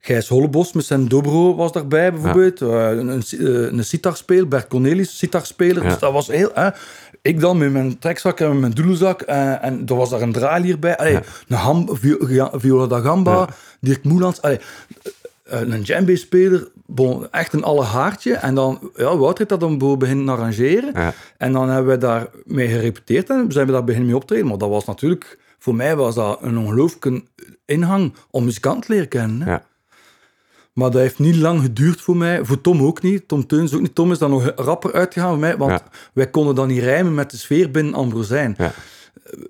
Gijs 0.00 0.28
Hollebos 0.28 0.72
met 0.72 0.84
zijn 0.84 1.08
dobro 1.08 1.54
was 1.54 1.72
daarbij 1.72 2.12
bijvoorbeeld. 2.12 2.62
Eh, 2.62 2.90
een, 2.90 3.08
een, 3.08 3.24
Bert 4.48 4.66
Cornelis, 4.68 5.18
sitarspeler. 5.18 5.82
Ja. 5.82 5.88
Dus 5.88 5.98
dat 5.98 6.12
was 6.12 6.26
heel... 6.26 6.50
hè. 6.54 6.70
Ik 7.22 7.40
dan 7.40 7.58
met 7.58 7.72
mijn 7.72 7.98
trekzak 7.98 8.40
en 8.40 8.48
met 8.50 8.60
mijn 8.60 8.72
doedelzak. 8.72 9.20
eh, 9.22 9.64
en 9.64 9.82
er 9.86 9.94
was 9.94 10.10
daar 10.10 10.20
een 10.22 10.32
draaier 10.32 10.78
bij. 10.78 10.96
Allee, 10.96 11.18
Een 11.48 11.56
ham, 11.56 11.88
vi- 11.92 12.26
ja, 12.28 12.50
Viola 12.54 12.86
da 12.86 13.00
Gamba, 13.00 13.32
Ja. 13.32 13.48
Dirk 13.80 14.04
Moelans. 14.04 14.42
Allee, 14.42 14.60
eh, 15.44 15.60
een 15.60 15.82
djembe-speler, 15.82 16.68
bon, 16.86 17.30
echt 17.30 17.52
een 17.52 17.64
alle 17.64 17.84
haartje. 17.84 18.34
En 18.34 18.54
dan, 18.54 18.90
ja, 18.96 19.16
Wouter 19.16 19.46
heeft 19.46 19.60
dat 19.60 19.60
dan 19.78 19.98
beginnen 19.98 20.28
arrangeren. 20.28 20.90
Ja. 20.94 21.12
En 21.38 21.52
dan 21.52 21.68
hebben 21.68 21.92
we 21.92 21.98
daar 21.98 22.26
mee 22.44 22.68
gerepeteerd 22.68 23.30
en 23.30 23.52
zijn 23.52 23.66
we 23.66 23.72
daar 23.72 23.84
beginnen 23.84 24.08
mee 24.10 24.18
optreden. 24.20 24.46
Maar 24.46 24.58
dat 24.58 24.68
was 24.68 24.84
natuurlijk, 24.84 25.38
voor 25.58 25.74
mij 25.74 25.96
was 25.96 26.14
dat 26.14 26.38
een 26.42 26.58
ongelooflijke 26.58 27.22
inhang 27.64 28.14
om 28.30 28.44
muzikant 28.44 28.86
te 28.86 28.92
leren 28.92 29.08
kennen. 29.08 29.42
Hè. 29.42 29.50
Ja. 29.50 29.62
Maar 30.72 30.90
dat 30.90 31.00
heeft 31.00 31.18
niet 31.18 31.36
lang 31.36 31.60
geduurd 31.62 32.00
voor 32.00 32.16
mij. 32.16 32.44
Voor 32.44 32.60
Tom 32.60 32.82
ook 32.82 33.02
niet. 33.02 33.28
Tom 33.28 33.46
Teuns 33.46 33.74
ook 33.74 33.80
niet. 33.80 33.94
Tom 33.94 34.12
is 34.12 34.18
dan 34.18 34.30
nog 34.30 34.52
rapper 34.56 34.92
uitgegaan 34.92 35.30
voor 35.30 35.38
mij. 35.38 35.56
Want 35.56 35.70
Ja. 35.70 35.82
wij 36.12 36.30
konden 36.30 36.54
dan 36.54 36.68
niet 36.68 36.82
rijmen 36.82 37.14
met 37.14 37.30
de 37.30 37.36
sfeer 37.36 37.70
binnen 37.70 37.94
Ambrosijn. 37.94 38.54
Ja. 38.58 38.72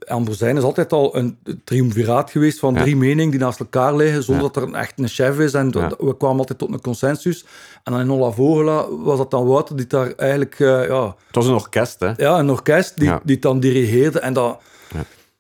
Ambrosijn 0.07 0.57
is 0.57 0.63
altijd 0.63 0.93
al 0.93 1.17
een 1.17 1.39
triumviraat 1.65 2.31
geweest 2.31 2.59
van 2.59 2.75
Ja. 2.75 2.81
drie 2.83 2.97
meningen 2.97 3.31
die 3.31 3.41
naast 3.41 3.61
elkaar 3.61 3.97
liggen, 3.97 4.23
zonder 4.23 4.45
Ja. 4.45 4.51
dat 4.53 4.63
er 4.63 4.69
een- 4.69 4.75
echt 4.75 4.99
een 4.99 5.09
chef 5.09 5.39
is. 5.39 5.55
En 5.55 5.71
Ja. 5.71 5.91
we 5.99 6.17
kwamen 6.17 6.39
altijd 6.39 6.59
tot 6.59 6.73
een 6.73 6.81
consensus. 6.81 7.45
En 7.85 7.93
dan 7.93 8.01
in 8.01 8.11
Olla 8.11 8.31
Vogela 8.31 8.87
was 8.91 9.19
dat 9.19 9.31
dan 9.31 9.47
Wouter 9.47 9.77
die 9.77 9.87
daar 9.87 10.13
eigenlijk... 10.17 10.61
eh, 10.61 10.87
ja, 10.87 11.05
Het 11.27 11.35
was 11.37 11.47
een 11.47 11.55
orkest, 11.55 12.01
hè? 12.01 12.13
ja, 12.17 12.39
een 12.39 12.51
orkest 12.51 12.99
die, 12.99 13.11
die 13.25 13.35
het 13.35 13.43
dan 13.43 13.61
dirigeerde. 13.61 14.19
En 14.21 14.33
dat 14.33 14.61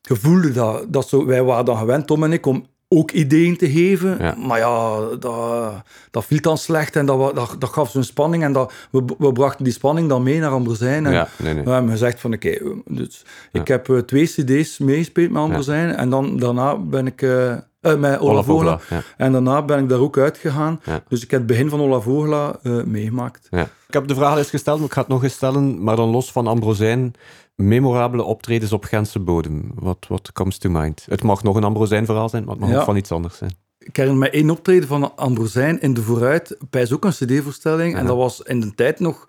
gevoelde 0.02 0.52
dat, 0.52 0.84
dat 0.88 1.08
zo, 1.08 1.26
wij 1.26 1.42
waren 1.42 1.64
dan 1.64 1.76
gewend, 1.76 2.06
Tom 2.06 2.24
en 2.24 2.32
ik, 2.32 2.46
om 2.46 2.66
ook 2.98 3.10
ideeën 3.10 3.56
te 3.56 3.70
geven. 3.70 4.16
Ja. 4.18 4.34
Maar 4.46 4.58
ja, 4.58 4.98
dat, 5.18 5.72
dat 6.10 6.24
viel 6.24 6.40
dan 6.40 6.58
slecht 6.58 6.96
en 6.96 7.06
dat, 7.06 7.34
dat, 7.34 7.56
dat 7.58 7.70
gaf 7.70 7.90
zo'n 7.90 8.02
spanning. 8.02 8.42
En 8.42 8.52
dat, 8.52 8.72
we, 8.90 9.04
we 9.18 9.32
brachten 9.32 9.64
die 9.64 9.72
spanning 9.72 10.08
dan 10.08 10.22
mee 10.22 10.38
naar 10.38 10.50
Ambrosijn. 10.50 11.06
En 11.06 11.12
Ja, 11.12 11.28
nee, 11.38 11.54
nee. 11.54 11.64
we 11.64 11.70
hebben 11.70 11.90
gezegd 11.90 12.20
van, 12.20 12.32
oké, 12.34 12.58
dus 12.86 13.24
ik 13.52 13.68
heb 13.68 13.88
eh, 13.88 13.98
twee 13.98 14.26
cd's 14.26 14.78
meegespeeld 14.78 15.30
met 15.30 15.42
Ambrosijn. 15.42 15.94
En 15.94 16.10
dan, 16.10 16.36
daarna 16.38 16.76
ben 16.76 17.06
ik... 17.06 17.22
eh, 17.22 17.52
eh, 17.52 17.96
met 17.96 18.20
Ola 18.20 18.42
Ola. 18.46 18.80
En 19.16 19.32
daarna 19.32 19.62
ben 19.62 19.78
ik 19.78 19.88
daar 19.88 19.98
ook 19.98 20.18
uitgegaan. 20.18 20.80
Ja. 20.84 21.02
Dus 21.08 21.22
ik 21.22 21.30
heb 21.30 21.40
het 21.40 21.48
begin 21.48 21.68
van 21.68 21.80
Ola 21.80 22.00
Vogela 22.00 22.58
eh, 22.62 22.82
meegemaakt. 22.82 23.46
Ja. 23.50 23.62
Ik 23.62 23.94
heb 23.98 24.08
de 24.08 24.14
vraag 24.14 24.30
al 24.32 24.38
eens 24.38 24.50
gesteld, 24.50 24.76
maar 24.78 24.86
ik 24.86 24.92
ga 24.92 25.00
het 25.00 25.08
nog 25.08 25.22
eens 25.22 25.32
stellen. 25.32 25.82
Maar 25.82 25.96
dan 25.96 26.08
los 26.08 26.32
van 26.32 26.46
Ambrosijn, 26.46 27.14
memorabele 27.56 28.22
optredens 28.22 28.72
op 28.72 28.84
Gentse 28.84 29.18
bodem. 29.18 29.70
Wat 29.74 30.06
what 30.08 30.32
comes 30.32 30.58
to 30.58 30.70
mind? 30.70 31.06
Het 31.08 31.22
mag 31.22 31.42
nog 31.42 31.56
een 31.56 31.64
Ambrosijn 31.64 32.04
verhaal 32.06 32.28
zijn, 32.28 32.44
maar 32.44 32.52
het 32.52 32.60
mag 32.62 32.70
Ja. 32.72 32.78
ook 32.78 32.84
van 32.84 32.96
iets 32.96 33.12
anders 33.12 33.36
zijn. 33.36 33.56
Ik 33.78 33.96
herinner 33.96 34.20
me 34.22 34.30
één 34.30 34.50
optreden 34.50 34.88
van 34.88 35.16
Ambrosijn 35.16 35.80
in 35.80 35.94
de 35.94 36.02
Vooruit. 36.02 36.56
Bij 36.70 36.90
ook 36.92 37.04
een 37.04 37.10
cd-voorstelling. 37.10 37.96
En 37.96 38.06
dat 38.06 38.16
was 38.16 38.40
in 38.40 38.60
de 38.60 38.74
tijd 38.74 39.00
nog 39.00 39.28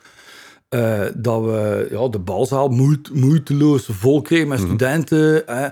eh, 0.70 1.02
dat 1.16 1.44
we 1.44 1.88
ja, 1.92 2.08
de 2.08 2.20
balzaal 2.20 2.68
moeit, 2.70 3.14
moeiteloos 3.14 3.86
vol 3.92 4.22
kregen 4.22 4.48
met 4.48 4.60
studenten. 4.60 5.44
hè. 5.46 5.68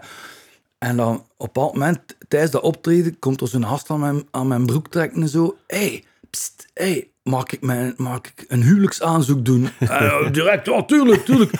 En 0.78 0.98
dan 0.98 1.16
op 1.16 1.22
een 1.22 1.26
bepaald 1.38 1.74
moment, 1.74 2.00
tijdens 2.28 2.52
dat 2.52 2.62
optreden, 2.62 3.20
komt 3.20 3.42
er 3.42 3.48
zo'n 3.48 3.66
gast 3.66 3.90
aan 3.90 4.00
mijn, 4.00 4.24
aan 4.32 4.48
mijn 4.48 4.66
broek 4.66 4.88
trekken 4.88 5.22
en 5.22 5.28
zo. 5.30 5.56
Hé, 5.68 5.78
hey, 5.78 6.04
pst, 6.30 6.66
hey, 6.74 7.11
mag 7.24 7.44
ik, 7.48 7.62
mijn, 7.62 7.94
mag 7.98 8.18
ik 8.18 8.46
een 8.48 8.62
huwelijksaanzoek 8.64 9.46
doen? 9.46 9.70
Eh, 9.80 10.32
direct, 10.32 10.66
ja, 10.66 10.84
tuurlijk, 10.84 11.26
tuurlijk. 11.26 11.52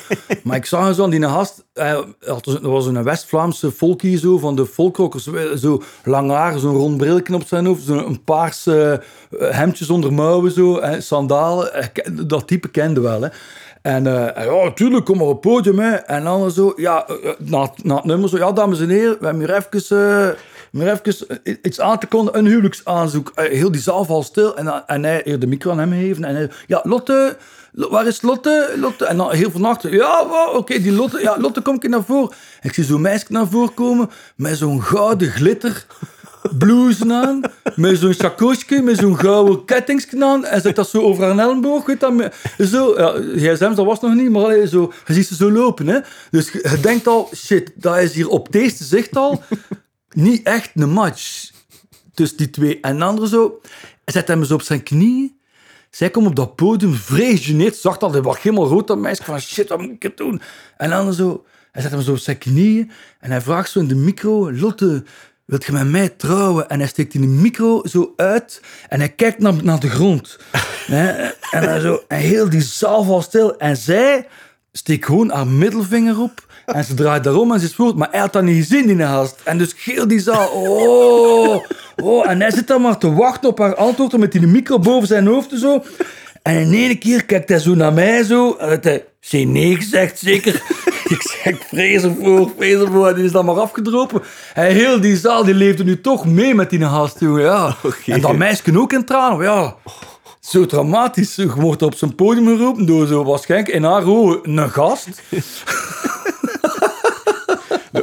maar 0.44 0.56
ik 0.58 0.66
zag 0.66 0.96
zo 0.96 1.04
aan 1.04 1.10
die 1.10 1.24
gast, 1.24 1.64
eh, 1.74 2.00
had 2.26 2.46
zo- 2.46 2.60
er 2.64 2.70
was 2.70 2.86
een 2.86 3.04
West-Vlaamse 3.04 3.72
folkie 3.72 4.18
zo, 4.18 4.38
van 4.38 4.56
de 4.56 4.66
folkrockers, 4.66 5.28
eh, 5.28 5.42
zo 5.56 5.82
lang 6.04 6.32
haar, 6.32 6.60
zo'n 6.60 6.76
rond 6.76 6.98
brilken 6.98 7.34
op 7.36 7.48
zijn 7.48 7.66
hoofd, 7.66 7.84
zo'n 7.84 8.24
paars 8.24 8.66
eh, 8.68 8.94
hemdje 9.40 9.86
zonder 9.86 10.14
mouwen, 10.14 10.52
zo, 10.52 10.78
eh, 10.78 11.00
sandalen, 11.00 11.92
dat 12.28 12.48
type 12.48 12.68
kende 12.68 13.00
wel, 13.02 13.22
hè. 13.22 13.28
En 13.82 14.04
ja, 14.04 14.72
tuurlijk, 14.74 15.06
kom 15.06 15.18
maar 15.18 15.26
op 15.28 15.44
het 15.44 15.54
podium. 15.54 15.80
Hè. 15.80 15.92
En 15.92 16.24
dan 16.24 16.52
zo, 16.52 16.74
ja, 16.76 17.06
na, 17.38 17.72
na 17.84 17.96
het 17.96 18.04
nummer 18.06 18.30
zo, 18.30 18.38
ja, 18.38 18.52
dames 18.52 18.80
en 18.80 18.90
heren, 18.90 19.18
we 19.20 19.26
hebben 19.26 19.46
hier 19.46 19.56
even, 19.56 20.36
eh, 20.72 20.80
hier 20.80 20.92
even 20.92 21.42
eh, 21.44 21.56
iets 21.62 21.80
aan 21.80 22.00
te 22.00 22.08
kondigen, 22.08 22.40
een 22.40 22.46
huwelijksaanzoek. 22.46 23.32
Eh, 23.36 23.52
heel 23.52 23.72
die 23.72 23.82
zaal 23.82 24.06
valt 24.06 24.26
stil 24.26 24.58
en, 24.58 24.88
en 24.88 25.04
hij 25.04 25.38
de 25.40 25.48
micro 25.48 25.72
aan 25.72 25.80
hem 25.80 25.92
gegeven. 25.92 26.24
En 26.24 26.36
hij, 26.36 26.50
ja, 26.68 26.82
Lotte, 26.84 27.38
Lo- 27.72 27.90
waar 27.90 28.08
is 28.08 28.22
Lotte? 28.22 28.74
Lotte? 28.78 29.06
En 29.06 29.18
dan 29.18 29.32
heel 29.32 29.52
vannacht, 29.52 29.82
ja, 29.82 30.26
oké, 30.54 30.82
die 30.82 30.92
Lotte, 30.92 31.22
ja, 31.22 31.38
Lotte, 31.40 31.62
kom 31.62 31.76
ik 31.76 31.90
naar 31.90 32.04
voren. 32.04 32.32
En 32.62 32.70
ik 32.70 32.74
zie 32.74 32.84
zo'n 32.84 33.02
meisje 33.02 33.26
naar 33.30 33.48
voren 33.48 33.74
komen 33.74 34.10
met 34.36 34.58
zo'n 34.58 34.82
gouden 34.84 35.30
glitter 35.30 35.86
blouses 36.58 37.10
aan, 37.10 37.42
met 37.76 37.98
zo'n 38.00 38.14
chakosje, 38.14 38.82
met 38.82 38.98
zo'n 38.98 39.20
gouden 39.20 39.66
kettingsje 39.66 40.26
aan, 40.26 40.46
en 40.46 40.62
zet 40.62 40.76
dat 40.76 40.90
zo 40.90 41.02
over 41.02 41.24
haar 41.24 41.38
elleboog, 41.38 41.86
weet 41.86 42.00
dat, 42.00 42.14
zo, 42.58 42.94
ja, 42.98 43.14
gsm, 43.36 43.74
dat 43.76 43.86
was 43.86 44.00
nog 44.00 44.14
niet, 44.14 44.30
maar 44.30 44.44
allee, 44.44 44.68
zo, 44.68 44.94
je 45.06 45.14
ziet 45.14 45.28
ze 45.28 45.36
zo 45.36 45.52
lopen, 45.52 45.88
hè. 45.88 46.00
Dus 46.32 46.52
je 46.52 46.78
denkt 46.82 47.08
al, 47.08 47.30
shit, 47.36 47.72
dat 47.76 47.98
is 47.98 48.14
hier 48.14 48.28
op 48.28 48.52
deze 48.52 48.84
zicht 48.84 49.16
al 49.16 49.44
niet 50.14 50.44
echt 50.44 50.72
een 50.74 50.90
match 50.90 51.52
tussen 52.14 52.38
die 52.38 52.50
twee. 52.50 52.80
En 52.80 52.98
de 52.98 53.04
andere 53.04 53.28
zo, 53.28 53.60
hij 54.04 54.14
zet 54.14 54.28
hem 54.28 54.44
zo 54.44 54.54
op 54.54 54.62
zijn 54.62 54.84
knieën, 54.84 55.40
zij 55.90 56.10
komt 56.10 56.28
op 56.28 56.36
dat 56.36 56.56
podium 56.56 56.94
vrij 56.94 57.38
geneerd, 57.38 57.76
zag 57.76 57.98
dat, 57.98 58.12
hij 58.12 58.22
was 58.22 58.42
helemaal 58.42 58.68
rood, 58.68 58.88
dat 58.88 58.98
meisje, 58.98 59.24
van 59.24 59.40
shit, 59.40 59.70
wat 59.70 59.80
moet 59.80 59.90
ik 59.90 60.04
het 60.04 60.18
doen? 60.18 60.42
En 60.78 60.90
dan 60.90 61.14
zo, 61.14 61.46
hij 61.72 61.82
zet 61.82 61.92
hem 61.92 62.02
zo 62.02 62.12
op 62.12 62.18
zijn 62.18 62.38
knieën 62.38 62.92
en 63.20 63.32
hij 63.32 63.42
vraagt 63.42 63.72
zo 63.72 63.80
in 63.80 63.88
de 63.88 63.96
micro, 63.96 64.52
Lotte, 64.52 65.04
wilt 65.46 65.66
je 65.66 65.72
met 65.72 65.90
mij 65.90 66.10
trouwen? 66.10 66.70
En 66.70 66.80
hij 66.80 66.88
steekt 66.88 67.14
in 67.14 67.22
de 67.22 67.28
micro 67.28 67.82
zo 67.84 68.14
uit 68.16 68.62
en 68.90 69.00
hij 69.00 69.10
kijkt 69.10 69.40
naar, 69.40 69.64
naar 69.64 69.80
de 69.80 69.90
grond. 69.90 70.38
En, 71.52 71.64
hij 71.64 71.80
zo, 71.80 72.04
en 72.08 72.18
heel 72.18 72.50
die 72.50 72.62
zaal 72.62 73.04
valt 73.04 73.24
stil. 73.24 73.58
En 73.58 73.78
zij 73.78 74.28
steekt 74.72 75.06
gewoon 75.06 75.30
haar 75.30 75.48
middelvinger 75.48 76.20
op 76.20 76.51
en 76.74 76.84
ze 76.84 76.94
draait 76.94 77.24
daarom 77.24 77.52
en 77.52 77.60
ze 77.60 77.66
is 77.66 77.76
voort. 77.76 77.96
Maar 77.96 78.08
hij 78.12 78.20
had 78.20 78.34
dat 78.34 78.44
niet 78.44 78.66
gezien, 78.68 78.88
die 78.88 79.04
haast. 79.04 79.40
En 79.44 79.58
dus 79.58 79.76
heel 79.84 80.08
die 80.08 80.20
zaal, 80.20 80.48
oh, 80.48 81.66
oh. 82.04 82.30
En 82.30 82.42
hij 82.42 82.52
zit 82.52 82.68
dan 82.68 82.82
maar 82.82 82.98
te 82.98 83.14
wachten 83.14 83.50
op 83.50 83.58
haar 83.58 83.76
antwoord 83.76 84.18
met 84.18 84.32
die 84.32 84.48
micro 84.48 84.80
boven 84.80 85.08
zijn 85.08 85.28
hoofd 85.28 85.52
en 85.52 85.60
zo. 85.60 85.84
En 86.42 86.58
in 86.58 86.74
één 86.74 86.98
keer 86.98 87.26
kijkt 87.26 87.50
hij 87.50 87.60
zo 87.60 87.76
naar 87.76 87.94
mij 87.94 88.24
zo. 88.24 88.56
En 88.56 88.70
dat 88.70 88.84
hij, 88.84 89.06
zij 89.20 89.46
nee 89.46 89.76
gezegd, 89.76 90.20
zeker. 90.20 90.54
Ik 91.04 91.22
zeg, 91.22 91.56
vrees 91.68 92.04
ervoor, 92.04 92.52
vrees 92.58 92.80
ervoor. 92.80 93.08
En 93.08 93.16
die 93.16 93.24
is 93.24 93.32
dan 93.32 93.46
maar 93.46 93.60
afgedropen. 93.60 94.22
En 94.54 94.72
heel 94.72 95.02
die 95.02 95.18
zaal, 95.18 95.44
die 95.44 95.54
leefde 95.54 95.84
nu 95.84 96.02
toch 96.02 96.26
mee 96.26 96.56
met 96.56 96.70
die 96.70 96.86
gast, 96.86 97.20
jongen. 97.20 97.42
Ja. 97.42 97.76
En 98.06 98.22
dat 98.22 98.36
meisje 98.36 98.80
ook 98.80 98.94
in 98.94 99.06
tranen. 99.06 99.44
Ja, 99.44 99.76
zo 100.40 100.66
dramatisch. 100.66 101.36
Je 101.36 101.54
wordt 101.56 101.82
op 101.82 101.96
zijn 101.96 102.16
podium 102.16 102.46
geroepen 102.46 102.86
door 102.86 103.08
zo 103.08 103.24
waarschijnlijk 103.24 103.74
in 103.74 103.84
haar 103.84 104.06
ogen 104.06 104.58
een 104.58 104.70
gast. 104.70 105.08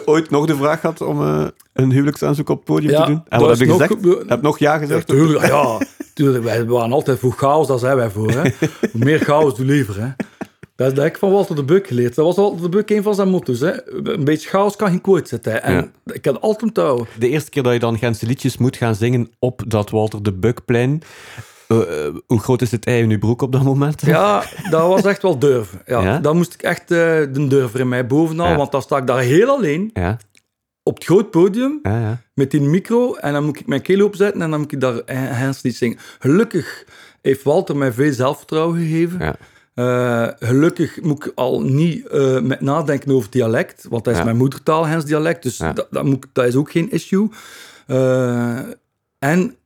Ooit 0.08 0.30
nog 0.30 0.46
de 0.46 0.56
vraag 0.56 0.80
gehad 0.80 1.00
om 1.00 1.22
eh, 1.22 1.44
een 1.72 1.90
huwelijksaanzoek 1.90 2.48
op 2.48 2.56
het 2.56 2.64
podium 2.64 2.90
Ja, 2.90 3.04
te 3.04 3.10
doen? 3.10 3.22
En 3.28 3.40
wat 3.40 3.48
heb 3.48 3.58
je 3.58 3.66
nog 3.66 3.80
gezegd? 3.82 3.92
gebe- 4.00 4.24
Heb 4.26 4.42
nog 4.42 4.58
ja 4.58 4.78
gezegd? 4.78 5.06
Tuurlijk, 5.06 5.46
ja, 5.46 5.80
tuurlijk. 6.14 6.44
Wij 6.44 6.64
waren 6.64 6.92
altijd 6.92 7.18
voor 7.18 7.32
chaos, 7.32 7.66
daar 7.66 7.78
zijn 7.78 7.96
wij 7.96 8.10
voor. 8.10 8.30
Hè. 8.30 8.40
Hoe 8.92 9.04
meer 9.04 9.18
chaos, 9.20 9.56
hoe 9.56 9.66
liever. 9.66 10.00
Hè. 10.02 10.08
Dat 10.76 10.96
heb 10.96 11.06
ik 11.06 11.18
van 11.18 11.30
Walter 11.30 11.56
de 11.56 11.64
Buk 11.64 11.86
geleerd. 11.86 12.14
Dat 12.14 12.24
was 12.24 12.36
Walter 12.36 12.62
de 12.62 12.68
Buk 12.68 12.90
een 12.90 13.02
van 13.02 13.14
zijn 13.14 13.28
motto's. 13.28 13.60
Hè. 13.60 13.92
Een 14.12 14.24
beetje 14.24 14.48
chaos 14.48 14.76
kan 14.76 14.88
geen 14.88 15.00
kooit 15.00 15.28
zetten. 15.28 15.62
En 15.62 15.92
ik 16.04 16.22
kan 16.22 16.40
altijd 16.40 16.62
onthouden. 16.62 17.06
De 17.18 17.28
eerste 17.28 17.50
keer 17.50 17.62
dat 17.62 17.72
je 17.72 17.78
dan 17.78 17.98
Gentse 17.98 18.26
liedjes 18.26 18.56
moet 18.58 18.76
gaan 18.76 18.94
zingen 18.94 19.30
op 19.38 19.62
dat 19.66 19.90
Walter 19.90 20.22
de 20.22 20.32
Bukplein. 20.32 21.02
Eh, 21.68 22.06
eh, 22.06 22.14
hoe 22.26 22.40
groot 22.40 22.62
is 22.62 22.70
het 22.70 22.84
ei 22.86 23.02
in 23.02 23.10
uw 23.10 23.18
broek 23.18 23.42
op 23.42 23.52
dat 23.52 23.62
moment? 23.62 24.00
Ja, 24.00 24.44
dat 24.70 24.88
was 24.88 25.02
echt 25.02 25.22
wel 25.22 25.38
durven. 25.38 25.80
Ja, 25.86 26.00
Ja? 26.02 26.18
Dan 26.18 26.36
moest 26.36 26.54
ik 26.54 26.62
echt 26.62 26.80
eh, 26.80 26.88
de 27.32 27.46
durver 27.48 27.80
in 27.80 27.88
mij 27.88 28.06
bovenal. 28.06 28.48
Ja. 28.48 28.56
Want 28.56 28.72
dan 28.72 28.82
sta 28.82 28.96
ik 28.96 29.06
daar 29.06 29.20
heel 29.20 29.48
alleen 29.48 29.90
Ja, 29.94 30.16
op 30.82 30.94
het 30.94 31.04
groot 31.04 31.30
podium 31.30 31.78
ja, 31.82 32.00
ja. 32.00 32.20
met 32.34 32.50
die 32.50 32.60
micro. 32.60 33.14
En 33.14 33.32
dan 33.32 33.44
moet 33.44 33.60
ik 33.60 33.66
mijn 33.66 33.82
keel 33.82 34.04
opzetten 34.04 34.42
en 34.42 34.50
dan 34.50 34.60
moet 34.60 34.72
ik 34.72 34.80
daar 34.80 35.00
Hens 35.14 35.62
niet 35.62 35.76
zingen. 35.76 35.98
Gelukkig 36.18 36.84
heeft 37.22 37.42
Walter 37.42 37.76
mij 37.76 37.92
veel 37.92 38.12
zelfvertrouwen 38.12 38.78
gegeven. 38.78 39.18
Ja. 39.74 40.36
Gelukkig 40.38 41.02
moet 41.02 41.24
ik 41.26 41.32
al 41.34 41.60
niet 41.62 42.12
met 42.42 42.60
nadenken 42.60 43.12
over 43.12 43.30
dialect, 43.30 43.86
want 43.90 44.04
dat 44.04 44.12
is 44.12 44.18
Ja. 44.18 44.24
mijn 44.24 44.36
moedertaal, 44.36 44.86
Hens 44.86 45.04
dialect, 45.04 45.42
dus 45.42 45.56
Ja. 45.56 45.72
dat, 45.72 45.86
dat, 45.90 46.04
moet, 46.04 46.26
dat 46.32 46.44
is 46.46 46.54
ook 46.56 46.70
geen 46.70 46.90
issue. 46.90 47.28
En 49.18 49.56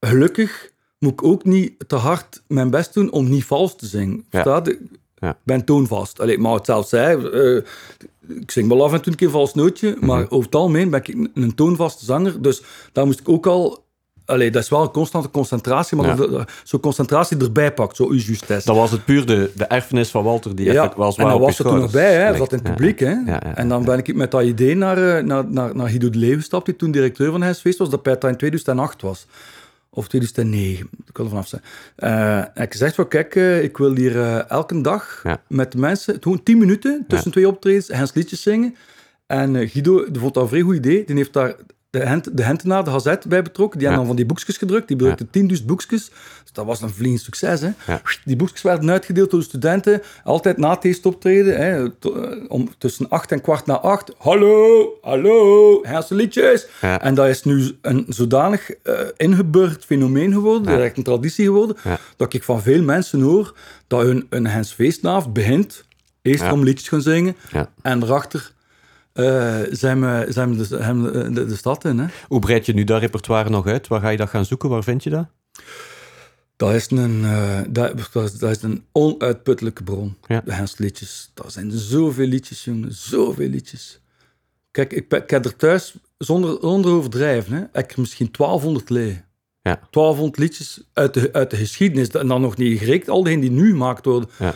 gelukkig 0.00 0.70
moet 1.06 1.20
ik 1.20 1.22
ook 1.24 1.44
niet 1.44 1.72
te 1.86 1.96
hard 1.96 2.42
mijn 2.48 2.70
best 2.70 2.94
doen 2.94 3.10
om 3.10 3.28
niet 3.28 3.44
vals 3.44 3.76
te 3.76 3.86
zingen. 3.86 4.24
Ja. 4.30 4.64
Ik 4.64 4.78
Ja. 5.18 5.36
ben 5.42 5.64
toonvast. 5.64 6.20
Allee, 6.20 6.38
maar 6.38 6.52
het 6.54 6.64
zelf 6.66 6.88
zei, 6.88 7.26
eh, 7.28 8.36
ik 8.40 8.50
zing 8.50 8.68
wel 8.68 8.84
af 8.84 8.92
en 8.92 9.00
toe 9.02 9.12
een 9.12 9.18
keer 9.18 9.26
een 9.26 9.32
vals 9.32 9.54
nootje, 9.54 9.96
maar 10.00 10.22
Mhm. 10.22 10.32
over 10.34 10.44
het 10.44 10.54
algemeen 10.54 10.90
ben 10.90 11.00
ik 11.04 11.08
een, 11.34 11.54
toonvaste 11.54 12.04
zanger, 12.04 12.42
dus 12.42 12.62
daar 12.92 13.06
moest 13.06 13.20
ik 13.20 13.28
ook 13.28 13.46
al... 13.46 13.84
Allee, 14.24 14.50
dat 14.50 14.62
is 14.62 14.68
wel 14.68 14.82
een 14.82 14.90
constante 14.90 15.30
concentratie, 15.30 15.96
maar 15.96 16.30
Ja. 16.30 16.44
zo'n 16.64 16.80
concentratie 16.80 17.36
erbij 17.36 17.72
pakt, 17.72 17.96
zo 17.96 18.14
justesse. 18.14 18.66
Dat 18.66 18.76
was 18.76 18.90
het 18.90 19.04
puur 19.04 19.26
de, 19.26 19.50
de 19.54 19.64
erfenis 19.64 20.10
van 20.10 20.24
Walter, 20.24 20.56
die 20.56 20.66
Ja, 20.66 20.92
wel 20.96 21.14
en 21.16 21.26
dan 21.28 21.40
was 21.40 21.58
er 21.58 21.64
toen 21.64 21.78
nog 21.80 21.90
bij, 21.90 22.14
hè, 22.14 22.36
dat 22.38 22.52
in 22.52 22.58
het 22.58 22.66
Ja, 22.66 22.72
publiek. 22.74 22.98
Hè. 22.98 23.10
ja, 23.26 23.42
en 23.56 23.68
dan 23.68 23.84
ben 23.84 23.98
ik 23.98 24.14
met 24.14 24.30
dat 24.30 24.42
idee 24.42 24.74
naar, 24.74 25.16
eh, 25.16 25.24
naar, 25.24 25.50
naar, 25.50 25.76
naar 25.76 25.88
Guido 25.88 26.10
de 26.10 26.18
Leeuw 26.18 26.36
gestapt, 26.36 26.66
die 26.66 26.76
toen 26.76 26.90
directeur 26.90 27.30
van 27.30 27.42
Huisfeest 27.42 27.78
was, 27.78 27.90
dat 27.90 28.02
bij 28.02 28.12
in 28.20 28.36
2008 28.36 29.02
was. 29.02 29.26
Of 29.96 30.08
2009, 30.08 30.88
ik 31.06 31.16
wil 31.16 31.24
er 31.24 31.30
vanaf 31.30 31.48
zijn. 31.48 31.62
En 32.54 32.62
ik 32.62 32.74
zeg 32.74 32.94
van, 32.94 33.08
kijk, 33.08 33.34
eh, 33.34 33.62
ik 33.62 33.76
wil 33.76 33.94
hier 33.96 34.20
eh, 34.20 34.50
elke 34.50 34.80
dag 34.80 35.20
Ja. 35.24 35.42
met 35.48 35.72
de 35.72 35.78
mensen, 35.78 36.16
gewoon 36.20 36.42
10 36.42 36.58
minuten 36.58 37.04
tussen 37.08 37.30
twee 37.30 37.48
optredens, 37.48 37.88
Hens 37.88 38.14
liedjes 38.14 38.42
zingen. 38.42 38.74
En 39.26 39.68
Guido 39.68 40.06
vond 40.12 40.34
dat 40.34 40.42
een 40.42 40.48
vrij 40.48 40.60
goed 40.60 40.74
idee. 40.76 41.04
Die 41.04 41.16
heeft 41.16 41.32
daar 41.32 41.54
de, 41.98 42.06
hent, 42.06 42.36
de 42.36 42.42
Hentenaar, 42.42 42.84
de 42.84 42.90
Gazet, 42.90 43.26
bij 43.28 43.42
betrokken. 43.42 43.78
Die 43.78 43.88
Ja. 43.88 43.94
hebben 43.94 44.06
dan 44.06 44.16
van 44.16 44.16
die 44.26 44.34
boekjes 44.34 44.56
gedrukt. 44.56 44.88
Die 44.88 44.96
drukte 44.96 45.26
10.000 45.30 45.66
boekjes. 45.66 46.10
Dus 46.42 46.52
dat 46.52 46.66
was 46.66 46.80
een 46.82 46.90
vliegend 46.90 47.20
succes. 47.22 47.60
Hè. 47.60 47.70
Ja. 47.86 48.00
Die 48.24 48.36
boekjes 48.36 48.62
werden 48.62 48.90
uitgedeeld 48.90 49.30
door 49.30 49.40
de 49.40 49.46
studenten. 49.46 50.02
Altijd 50.24 50.56
na 50.56 50.70
het 50.70 50.84
eerste 50.84 51.08
optreden. 51.08 51.56
Hè, 51.56 51.84
eh, 51.84 51.90
om, 52.48 52.68
tussen 52.78 53.08
acht 53.08 53.32
en 53.32 53.40
kwart 53.40 53.66
na 53.66 53.78
acht. 53.80 54.12
Hallo, 54.18 54.88
hallo, 55.02 55.80
Helse 55.82 56.14
liedjes. 56.14 56.66
Ja. 56.80 57.00
En 57.00 57.14
dat 57.14 57.28
is 57.28 57.44
nu 57.44 57.76
een 57.82 58.04
zodanig 58.08 58.70
eh 58.70 58.94
ingeburgerd 59.16 59.84
fenomeen 59.84 60.32
geworden. 60.32 60.62
Dat 60.62 60.78
is 60.78 60.84
echt 60.84 60.96
een 60.96 61.02
traditie 61.02 61.44
geworden. 61.44 61.76
Ja. 61.84 61.98
Dat 62.16 62.34
ik 62.34 62.42
van 62.42 62.62
veel 62.62 62.82
mensen 62.82 63.20
hoor 63.20 63.54
dat 63.86 64.02
hun 64.02 64.26
een 64.30 64.46
Hens 64.46 64.76
begint. 65.32 65.84
Eerst 66.22 66.40
Ja. 66.42 66.52
om 66.52 66.62
liedjes 66.62 66.88
gaan 66.88 67.00
zingen. 67.02 67.36
Ja. 67.52 67.70
En 67.82 67.98
daarachter 68.00 68.52
eh, 69.16 69.60
zijn 69.70 70.00
we, 70.00 70.26
zijn 70.28 71.02
we 71.02 71.30
de, 71.32 71.46
de, 71.46 71.56
stad 71.56 71.84
in. 71.84 71.98
Hè. 71.98 72.06
Hoe 72.28 72.40
breid 72.40 72.66
je 72.66 72.74
nu 72.74 72.84
dat 72.84 73.00
repertoire 73.00 73.50
nog 73.50 73.66
uit? 73.66 73.88
Waar 73.88 74.00
ga 74.00 74.08
je 74.08 74.16
dat 74.16 74.28
gaan 74.28 74.44
zoeken? 74.44 74.68
Waar 74.68 74.82
vind 74.82 75.02
je 75.02 75.10
dat? 75.10 75.26
Dat 76.56 76.74
is 76.74 76.90
een, 76.90 77.24
eh, 77.24 77.60
dat, 77.68 78.10
dat 78.12 78.42
is, 78.42 78.62
een 78.62 78.84
onuitputtelijke 78.92 79.82
bron. 79.82 80.16
Ja. 80.26 80.42
De 80.44 80.52
Hensliedjes. 80.52 81.30
Dat 81.34 81.52
zijn 81.52 81.70
zoveel 81.70 82.26
liedjes, 82.26 82.64
jongen. 82.64 82.92
Zoveel 82.92 83.48
liedjes. 83.48 84.00
Kijk, 84.70 84.92
ik, 84.92 85.12
ik 85.12 85.30
heb 85.30 85.44
er 85.44 85.56
thuis, 85.56 85.94
zonder, 86.18 86.58
zonder 86.60 86.90
overdrijven, 86.90 87.52
hè, 87.52 87.58
heb 87.58 87.84
ik 87.84 87.92
er 87.92 88.00
misschien 88.00 88.28
1200 88.32 88.90
leeg. 88.90 89.24
Ja. 89.62 89.80
1200 89.90 90.38
liedjes 90.38 90.80
uit 90.92 91.14
de, 91.14 91.28
uit 91.32 91.50
de 91.50 91.56
geschiedenis. 91.56 92.08
En 92.08 92.28
dan 92.28 92.40
nog 92.40 92.56
niet 92.56 92.78
gerekend, 92.78 93.08
al 93.08 93.22
die 93.22 93.50
nu 93.50 93.70
gemaakt 93.70 94.04
worden. 94.04 94.30
Ja. 94.38 94.54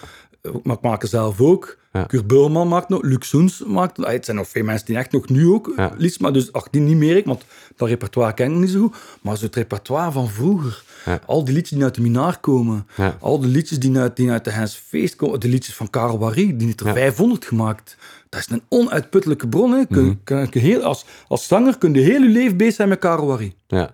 Maar 0.63 0.77
ik 0.77 0.83
maak 0.83 1.03
er 1.03 1.09
zelf 1.09 1.41
ook. 1.41 1.79
Ja. 1.93 2.05
Kurt 2.05 2.27
Beulman 2.27 2.69
maakt 2.69 2.89
nog, 2.89 3.03
Luc 3.03 3.29
Soens 3.29 3.63
maakt 3.67 3.97
nog. 3.97 4.07
Ah, 4.07 4.13
Het 4.13 4.25
zijn 4.25 4.37
nog 4.37 4.49
veel 4.49 4.65
mensen 4.65 4.87
die 4.87 4.97
echt 4.97 5.13
nog 5.13 5.29
nu 5.29 5.47
ook 5.49 5.73
Ja. 5.77 5.95
maar 6.19 6.33
dus 6.33 6.53
ach, 6.53 6.69
die 6.71 6.81
niet 6.81 6.97
meer 6.97 7.17
ik, 7.17 7.25
want 7.25 7.45
dat 7.77 7.89
repertoire 7.89 8.35
ken 8.35 8.53
ik 8.53 8.59
niet 8.59 8.71
zo 8.71 8.81
goed. 8.81 8.97
Maar 9.23 9.37
zo 9.37 9.45
het 9.45 9.55
repertoire 9.57 10.13
van 10.13 10.29
vroeger. 10.29 10.83
Ja. 11.05 11.21
Al 11.27 11.45
die 11.45 11.55
liedjes 11.55 11.71
die 11.77 11.85
uit 11.85 11.95
de 11.95 12.01
Minaar 12.01 12.41
komen. 12.41 12.87
Al 13.21 13.41
die 13.41 13.51
liedjes 13.51 13.79
die 13.79 13.99
uit, 13.99 14.17
die 14.17 14.31
uit 14.31 14.45
de 14.45 14.51
Hens 14.51 14.75
Feest 14.75 15.17
komen. 15.17 15.41
De 15.41 15.49
liedjes 15.49 15.75
van 15.75 15.91
Karel 15.91 16.19
die 16.57 16.67
heeft 16.67 16.81
er 16.81 16.87
Ja. 16.87 16.93
500 16.93 17.45
gemaakt. 17.45 17.97
Dat 18.29 18.41
is 18.41 18.49
een 18.51 18.63
onuitputtelijke 18.69 19.49
bron. 19.49 19.73
Hè. 19.73 19.87
Kun, 19.87 20.05
Mhm. 20.05 20.15
kun- 20.25 20.49
kun 20.51 20.61
heel, 20.61 20.83
als, 20.83 21.05
als 21.29 21.47
zanger 21.47 21.79
kun 21.79 21.95
je 21.95 22.01
heel 22.01 22.23
je 22.23 22.29
leven 22.29 22.57
bezig 22.57 22.75
zijn 22.75 22.89
met 22.89 22.99
Karel 22.99 23.27
Barry. 23.27 23.55
Ja. 23.67 23.91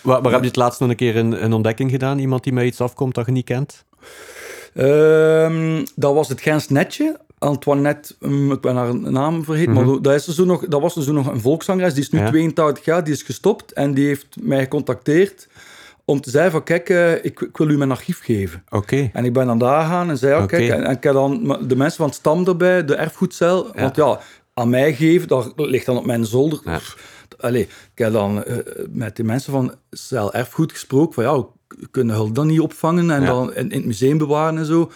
Waar, 0.00 0.22
waar 0.22 0.32
heb 0.32 0.40
je 0.40 0.46
het 0.46 0.56
laatst 0.56 0.80
nog 0.80 0.88
een 0.90 0.96
keer 0.96 1.16
een, 1.16 1.44
een 1.44 1.52
ontdekking 1.52 1.90
gedaan? 1.90 2.18
Iemand 2.18 2.44
die 2.44 2.52
met 2.52 2.64
iets 2.64 2.80
afkomt 2.80 3.14
dat 3.14 3.26
je 3.26 3.32
niet 3.32 3.44
kent? 3.44 3.84
Ehm, 4.74 5.84
dat 5.94 6.14
was 6.14 6.28
het 6.28 6.40
Gens 6.40 6.68
Netje. 6.68 7.18
Antoinette, 7.38 8.14
mm, 8.20 8.52
ik 8.52 8.60
ben 8.60 8.76
haar 8.76 8.94
naam 8.94 9.44
vergeten, 9.44 9.72
maar 9.72 10.02
dat, 10.02 10.14
is 10.14 10.26
er 10.26 10.32
zo 10.32 10.44
nog, 10.44 10.66
dat 10.66 10.80
was 10.80 10.96
er 10.96 11.02
zo 11.02 11.12
nog 11.12 11.26
een 11.26 11.40
volkszangeres. 11.40 11.94
Die 11.94 12.02
is 12.02 12.10
nu 12.10 12.18
Ja. 12.18 12.28
82 12.28 12.84
jaar, 12.84 13.04
die 13.04 13.14
is 13.14 13.22
gestopt 13.22 13.72
en 13.72 13.94
die 13.94 14.06
heeft 14.06 14.26
mij 14.40 14.60
gecontacteerd 14.60 15.48
om 16.04 16.20
te 16.20 16.30
zeggen 16.30 16.50
van 16.50 16.62
kijk, 16.62 16.88
eh, 16.88 17.12
ik, 17.14 17.40
ik 17.40 17.56
wil 17.56 17.68
u 17.68 17.76
mijn 17.76 17.90
archief 17.90 18.20
geven. 18.24 18.62
Oké. 18.68 19.10
En 19.12 19.24
ik 19.24 19.32
ben 19.32 19.46
dan 19.46 19.58
daar 19.58 19.86
gaan 19.86 20.10
en 20.10 20.18
zei, 20.18 20.42
Oké. 20.42 20.46
kijk, 20.46 20.70
en, 20.70 20.84
en 20.84 20.96
ik 20.96 21.02
heb 21.02 21.12
dan 21.12 21.58
de 21.68 21.76
mensen 21.76 21.96
van 21.96 22.06
het 22.06 22.14
stam 22.14 22.46
erbij, 22.46 22.84
de 22.84 22.94
erfgoedcel, 22.94 23.70
want 23.74 23.96
ja, 23.96 24.20
aan 24.54 24.68
mij 24.68 24.94
geven, 24.94 25.28
dat 25.28 25.52
ligt 25.56 25.86
dan 25.86 25.96
op 25.96 26.06
mijn 26.06 26.24
zolder. 26.24 26.60
Ja. 26.64 26.80
Allee, 27.38 27.62
ik 27.62 27.70
heb 27.94 28.12
dan 28.12 28.44
eh, 28.44 28.56
met 28.90 29.16
de 29.16 29.24
mensen 29.24 29.52
van 29.52 29.74
cel 29.90 30.32
erfgoed 30.34 30.72
gesproken, 30.72 31.14
van 31.14 31.24
ja, 31.24 31.44
kunnen 31.90 32.14
hulp 32.14 32.34
dan 32.34 32.46
niet 32.46 32.60
opvangen 32.60 33.10
en 33.10 33.20
Ja. 33.20 33.26
dan 33.26 33.54
in, 33.54 33.70
in 33.70 33.76
het 33.78 33.86
museum 33.86 34.18
bewaren 34.18 34.58
en 34.58 34.66
zo. 34.66 34.90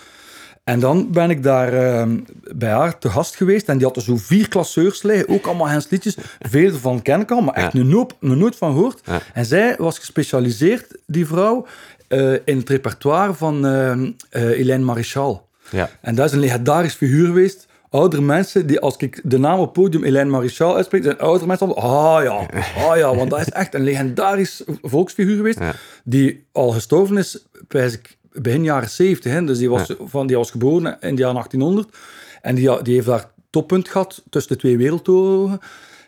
En 0.65 0.81
dan 0.81 1.13
ben 1.13 1.31
ik 1.31 1.43
daar 1.43 1.73
eh, 1.73 2.09
bij 2.55 2.71
haar 2.71 2.99
te 2.99 3.11
gast 3.11 3.37
geweest 3.37 3.69
en 3.69 3.79
die 3.79 3.87
had 3.87 3.97
er 3.97 4.03
zo 4.03 4.17
vier 4.17 4.49
klasseurs 4.49 5.03
liggen, 5.03 5.29
ook 5.29 5.47
allemaal 5.47 5.69
Hens 5.69 5.89
liedjes. 5.91 6.17
Veel 6.41 6.73
ervan 6.73 7.03
ken 7.03 7.21
ik 7.21 7.31
al, 7.31 7.41
maar 7.41 7.55
echt 7.55 7.73
Ja. 7.73 7.83
nog 7.83 8.15
nooit, 8.21 8.57
van 8.57 8.73
gehoord. 8.73 9.01
Ja. 9.05 9.21
En 9.33 9.45
zij 9.47 9.75
was 9.79 9.99
gespecialiseerd, 9.99 10.87
die 11.07 11.27
vrouw, 11.27 11.67
eh, 12.09 12.33
in 12.33 12.57
het 12.59 12.69
repertoire 12.69 13.35
van 13.35 13.67
eh 13.67 13.93
Hélène 14.31 14.85
Marichal. 14.85 15.49
Ja. 15.71 15.91
En 16.01 16.15
dat 16.15 16.27
is 16.27 16.33
een 16.33 16.39
legendarisch 16.39 16.95
figuur 16.95 17.27
geweest. 17.27 17.67
Oudere 17.93 18.23
mensen, 18.23 18.67
die 18.67 18.81
als 18.81 18.97
ik 18.97 19.21
de 19.25 19.39
naam 19.39 19.59
op 19.59 19.65
het 19.65 19.73
podium 19.73 20.05
Elaine 20.05 20.31
Marichal 20.31 20.77
uitspreek, 20.77 21.03
zijn 21.03 21.19
oudere 21.19 21.47
mensen 21.47 21.67
al, 21.75 21.77
ah 22.17 22.23
ja, 22.25 22.47
ah 22.89 22.97
ja, 22.97 23.15
want 23.15 23.31
dat 23.31 23.41
is 23.41 23.49
echt 23.51 23.75
een 23.75 23.83
legendarisch 23.83 24.63
volksfiguur 24.83 25.37
geweest, 25.37 25.59
Ja. 25.59 25.73
die 26.05 26.45
al 26.53 26.71
gestorven 26.71 27.17
is, 27.17 27.47
wijs 27.69 27.93
ik, 27.95 28.17
begin 28.33 28.65
jaren 28.65 28.91
70. 28.91 29.33
Hè? 29.33 29.45
Dus 29.45 29.59
die 29.59 29.71
was, 29.71 29.95
van, 30.05 30.27
die 30.27 30.37
was 30.37 30.51
geboren 30.51 30.97
in 31.01 31.15
de 31.15 31.21
jaren 31.21 31.35
1800. 31.35 31.97
En 32.43 32.55
die, 32.55 32.83
die 32.83 32.95
heeft 32.95 33.07
daar 33.07 33.31
toppunt 33.51 33.89
gehad 33.89 34.23
tussen 34.31 34.53
de 34.53 34.59
twee 34.59 34.77
wereldoorlogen. 34.77 35.59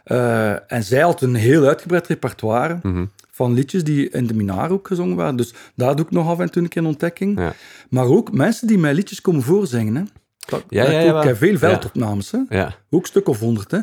Eh, 0.05 0.73
en 0.73 0.83
zij 0.85 1.01
had 1.01 1.21
een 1.23 1.35
heel 1.35 1.65
uitgebreid 1.67 2.07
repertoire 2.07 2.79
Mhm. 2.83 3.05
van 3.31 3.53
liedjes 3.55 3.85
die 3.85 4.09
in 4.11 4.27
de 4.27 4.35
Minaar 4.35 4.71
ook 4.71 4.87
gezongen 4.87 5.17
waren. 5.17 5.37
Dus 5.37 5.55
daar 5.75 5.97
doe 5.97 6.05
ik 6.05 6.11
nog 6.11 6.29
af 6.29 6.39
en 6.39 6.51
toe 6.51 6.63
een 6.63 6.69
keer 6.69 6.83
een 6.83 6.89
ontdekking. 6.89 7.39
Ja. 7.39 7.53
Maar 7.91 8.07
ook 8.07 8.33
mensen 8.33 8.67
die 8.67 8.79
mij 8.79 8.95
liedjes 8.95 9.21
komen 9.21 9.43
voorzingen. 9.43 9.95
Hè. 9.97 10.03
Dat, 10.47 10.65
Ja, 10.69 10.91
ja, 10.91 10.99
ik 10.99 11.05
ja, 11.07 11.23
eh, 11.23 11.37
veel 11.37 11.53
Ja. 11.53 11.59
veldopnames. 11.59 12.31
Hè. 12.31 12.39
Ja. 12.49 12.75
Ook 12.91 13.07
stuk 13.07 13.29
of 13.29 13.39
honderd. 13.39 13.71
Hè. 13.71 13.79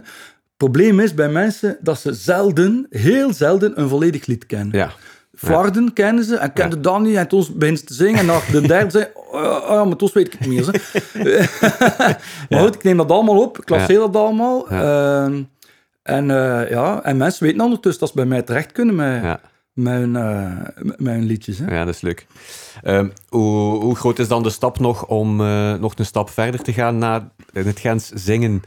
probleem 0.57 0.99
is 0.99 1.13
bij 1.13 1.29
mensen 1.29 1.77
dat 1.81 1.99
ze 1.99 2.13
zelden, 2.13 2.87
heel 2.89 3.33
zelden, 3.33 3.79
een 3.79 3.89
volledig 3.89 4.25
lied 4.25 4.45
kennen. 4.45 4.77
Ja. 4.77 4.91
Flarden 5.35 5.93
kennen 5.93 6.23
ze 6.23 6.35
en 6.35 6.53
kenden 6.53 6.81
dat 6.81 7.01
niet. 7.01 7.15
En 7.15 7.27
toen 7.27 7.45
beginnen 7.53 7.77
ze 7.77 7.83
te 7.85 7.93
zingen. 7.93 8.19
En 8.19 8.25
na 8.25 8.39
de 8.51 8.61
derde 8.67 8.91
zei 8.91 9.07
oh, 9.13 9.65
ja, 9.69 9.83
maar 9.83 9.95
toen 9.95 10.09
weet 10.13 10.25
ik 10.33 10.39
het 10.39 10.47
niet 10.47 10.65
meer. 10.65 10.81
Maar 12.49 12.59
goed, 12.59 12.75
ik 12.75 12.83
neem 12.83 12.97
dat 12.97 13.11
allemaal 13.11 13.41
op. 13.41 13.57
Ik 13.57 13.65
klasseer 13.65 13.99
dat 13.99 14.15
allemaal. 14.15 14.69
Ehm, 14.69 15.43
en, 16.03 16.31
eh, 16.31 16.69
ja, 16.69 17.03
en 17.03 17.17
mensen 17.17 17.45
weten 17.45 17.61
ondertussen 17.61 17.99
dat 17.99 18.09
ze 18.09 18.15
bij 18.15 18.25
mij 18.25 18.41
terecht 18.41 18.71
kunnen 18.71 18.95
met, 18.95 19.39
Ja. 19.73 19.91
hun, 19.91 20.15
eh, 20.15 21.05
hun 21.05 21.23
liedjes. 21.23 21.57
Hè. 21.59 21.75
Ja, 21.75 21.85
dat 21.85 21.93
is 21.95 22.01
leuk. 22.01 22.27
Ehm, 22.81 23.09
hoe, 23.29 23.81
hoe 23.83 23.95
groot 23.95 24.19
is 24.19 24.27
dan 24.27 24.43
de 24.43 24.49
stap 24.49 24.79
nog 24.79 25.05
om 25.07 25.41
eh, 25.41 25.73
nog 25.73 25.93
een 25.95 26.05
stap 26.05 26.29
verder 26.29 26.61
te 26.61 26.73
gaan 26.73 26.97
na 26.97 27.31
in 27.53 27.65
het 27.67 27.79
Gens 27.79 28.07
zingen? 28.09 28.61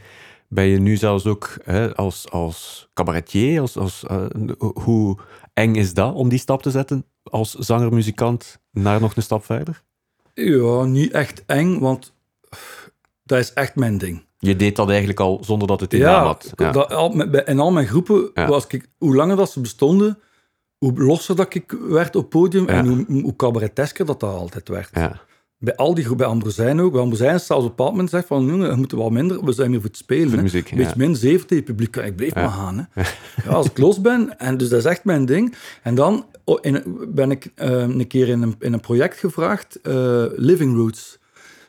Ben 0.47 0.65
je 0.65 0.79
nu 0.79 0.95
zelfs 0.97 1.25
ook 1.25 1.57
hè, 1.63 1.95
als, 1.95 2.31
als 2.31 2.89
cabaretier? 2.93 3.61
Als, 3.61 3.77
als, 3.77 4.03
eh, 4.07 4.25
hoe 4.73 5.17
eng 5.53 5.75
is 5.75 5.93
dat 5.93 6.13
om 6.13 6.29
die 6.29 6.39
stap 6.39 6.61
te 6.61 6.71
zetten 6.71 7.05
als 7.23 7.53
zanger-muzikant 7.53 8.59
naar 8.71 8.99
nog 9.01 9.15
een 9.15 9.23
stap 9.23 9.45
verder? 9.45 9.83
Ja, 10.33 10.83
niet 10.83 11.11
echt 11.11 11.43
eng, 11.45 11.79
want 11.79 12.13
dat 13.23 13.39
is 13.39 13.53
echt 13.53 13.75
mijn 13.75 13.97
ding. 13.97 14.23
Je 14.39 14.55
deed 14.55 14.75
dat 14.75 14.89
eigenlijk 14.89 15.19
al 15.19 15.39
zonder 15.43 15.67
dat 15.67 15.79
het 15.79 15.93
in 15.93 16.01
naam 16.01 16.25
had. 16.25 16.51
Ja. 16.55 16.71
Dat, 16.71 16.93
al, 16.93 17.09
met- 17.09 17.31
bij- 17.31 17.43
in 17.45 17.59
al 17.59 17.71
mijn 17.71 17.87
groepen, 17.87 18.29
Ja. 18.33 18.47
was 18.47 18.67
ik, 18.67 18.87
hoe 18.97 19.15
langer 19.15 19.35
dat 19.35 19.51
ze 19.51 19.59
bestonden, 19.61 20.19
hoe 20.77 20.93
losser 20.93 21.35
dat 21.35 21.53
ik 21.53 21.75
werd 21.89 22.15
op 22.15 22.29
podium 22.29 22.67
en 22.67 22.87
hoe, 22.87 23.21
hoe 23.21 23.35
cabaretesker 23.35 24.05
dat 24.05 24.19
dat 24.19 24.33
altijd 24.33 24.67
werd. 24.67 24.89
Ja. 24.93 25.21
Bij 25.57 25.75
al 25.75 25.93
die 25.93 26.03
groepen, 26.03 26.25
bij 26.25 26.35
Ambrosijn 26.35 26.81
ook. 26.81 26.91
Bij 26.91 27.01
Ambrosijn 27.01 27.39
zelfs 27.39 27.51
op 27.51 27.69
een 27.69 27.75
bepaald 27.75 27.91
moment 27.91 28.09
zegt 28.09 28.27
van, 28.27 28.45
jongen, 28.45 28.69
we 28.69 28.75
moeten 28.75 28.97
wat 28.97 29.11
minder, 29.11 29.45
we 29.45 29.51
zijn 29.51 29.69
hier 29.69 29.79
voor 29.79 29.89
het 29.89 29.97
spelen. 29.97 30.29
Voor 30.29 30.41
muziek, 30.41 30.71
Een 30.71 30.77
beetje 30.77 30.97
min 30.97 31.15
70 31.15 31.63
publiek. 31.63 31.95
Ik 31.95 32.15
bleef 32.15 32.35
maar 32.35 32.49
gaan. 32.49 32.89
Hè. 32.91 33.01
Ja, 33.45 33.51
als 33.51 33.65
ik 33.65 33.77
los 33.77 34.01
ben, 34.01 34.39
en 34.39 34.57
dus 34.57 34.69
dat 34.69 34.79
is 34.79 34.85
echt 34.85 35.03
mijn 35.03 35.25
ding. 35.25 35.55
En 35.83 35.95
dan 35.95 36.25
oh, 36.43 36.57
in, 36.61 36.97
ben 37.07 37.31
ik 37.31 37.51
eh, 37.55 37.69
een 37.69 38.07
keer 38.07 38.27
in 38.27 38.41
een, 38.41 38.55
in 38.59 38.73
een 38.73 38.79
project 38.79 39.17
gevraagd, 39.17 39.79
eh, 39.81 40.25
Living 40.35 40.75
Roots. 40.75 41.19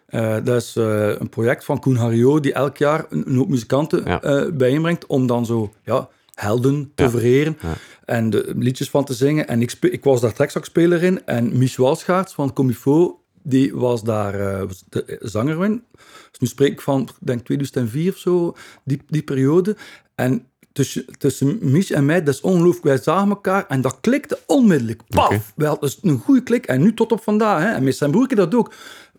Eh, 0.07 0.36
dat 0.44 0.62
is 0.62 0.74
een 0.74 1.28
project 1.28 1.64
van 1.64 1.80
Koen 1.80 1.96
Harriot, 1.96 2.42
die 2.42 2.52
elk 2.52 2.76
jaar 2.76 3.07
een, 3.09 3.24
een 3.28 3.36
hoop 3.36 3.48
muzikanten 3.48 4.02
Ja. 4.04 4.50
bijeenbrengt 4.50 5.07
om 5.07 5.26
dan 5.26 5.46
zo 5.46 5.72
ja, 5.84 6.09
helden 6.37 6.93
te 6.95 7.11
vereren 7.11 7.57
en 8.05 8.30
de 8.30 8.53
liedjes 8.57 8.91
van 8.91 9.05
te 9.05 9.14
zingen. 9.14 9.49
En 9.49 9.62
ik, 9.62 9.72
ik 9.80 10.05
was 10.05 10.20
daar 10.20 10.32
treksaksspeler 10.32 11.03
in 11.03 11.26
en 11.26 11.59
Mich 11.59 11.76
Walschaerts 11.76 12.34
van 12.34 12.53
Comifo, 12.53 13.20
die 13.43 13.74
was 13.74 14.03
daar 14.03 14.34
eh, 14.41 14.68
de 14.89 15.18
zanger 15.20 15.64
in. 15.64 15.84
Dus 16.30 16.39
nu 16.39 16.47
spreek 16.47 16.72
ik 16.72 16.80
van, 16.80 17.09
denk 17.20 17.45
2004 17.45 18.12
of 18.12 18.18
zo, 18.18 18.57
die, 18.84 19.03
die 19.07 19.22
periode. 19.22 19.76
En 20.14 20.47
tussen, 20.72 21.05
tussen 21.18 21.59
Mich 21.61 21.91
en 21.91 22.05
mij, 22.05 22.22
dat 22.22 22.34
is 22.34 22.41
ongelooflijk. 22.41 22.84
Wij 22.84 22.99
zagen 22.99 23.28
elkaar 23.28 23.66
en 23.66 23.80
dat 23.80 23.99
klikte 24.01 24.39
onmiddellijk. 24.47 25.03
Paf! 25.09 25.26
Oké. 25.26 25.43
Wij 25.57 25.68
hadden 25.68 25.89
dus 25.89 25.99
een 26.03 26.18
goede 26.18 26.43
klik. 26.43 26.66
En 26.66 26.80
nu 26.80 26.95
tot 26.95 27.12
op 27.12 27.22
vandaag. 27.22 27.62
Hè. 27.62 27.68
En 27.68 27.84
met 27.84 27.97
zijn 27.97 28.11
broertje 28.11 28.37
dat 28.37 28.55
ook. 28.55 28.74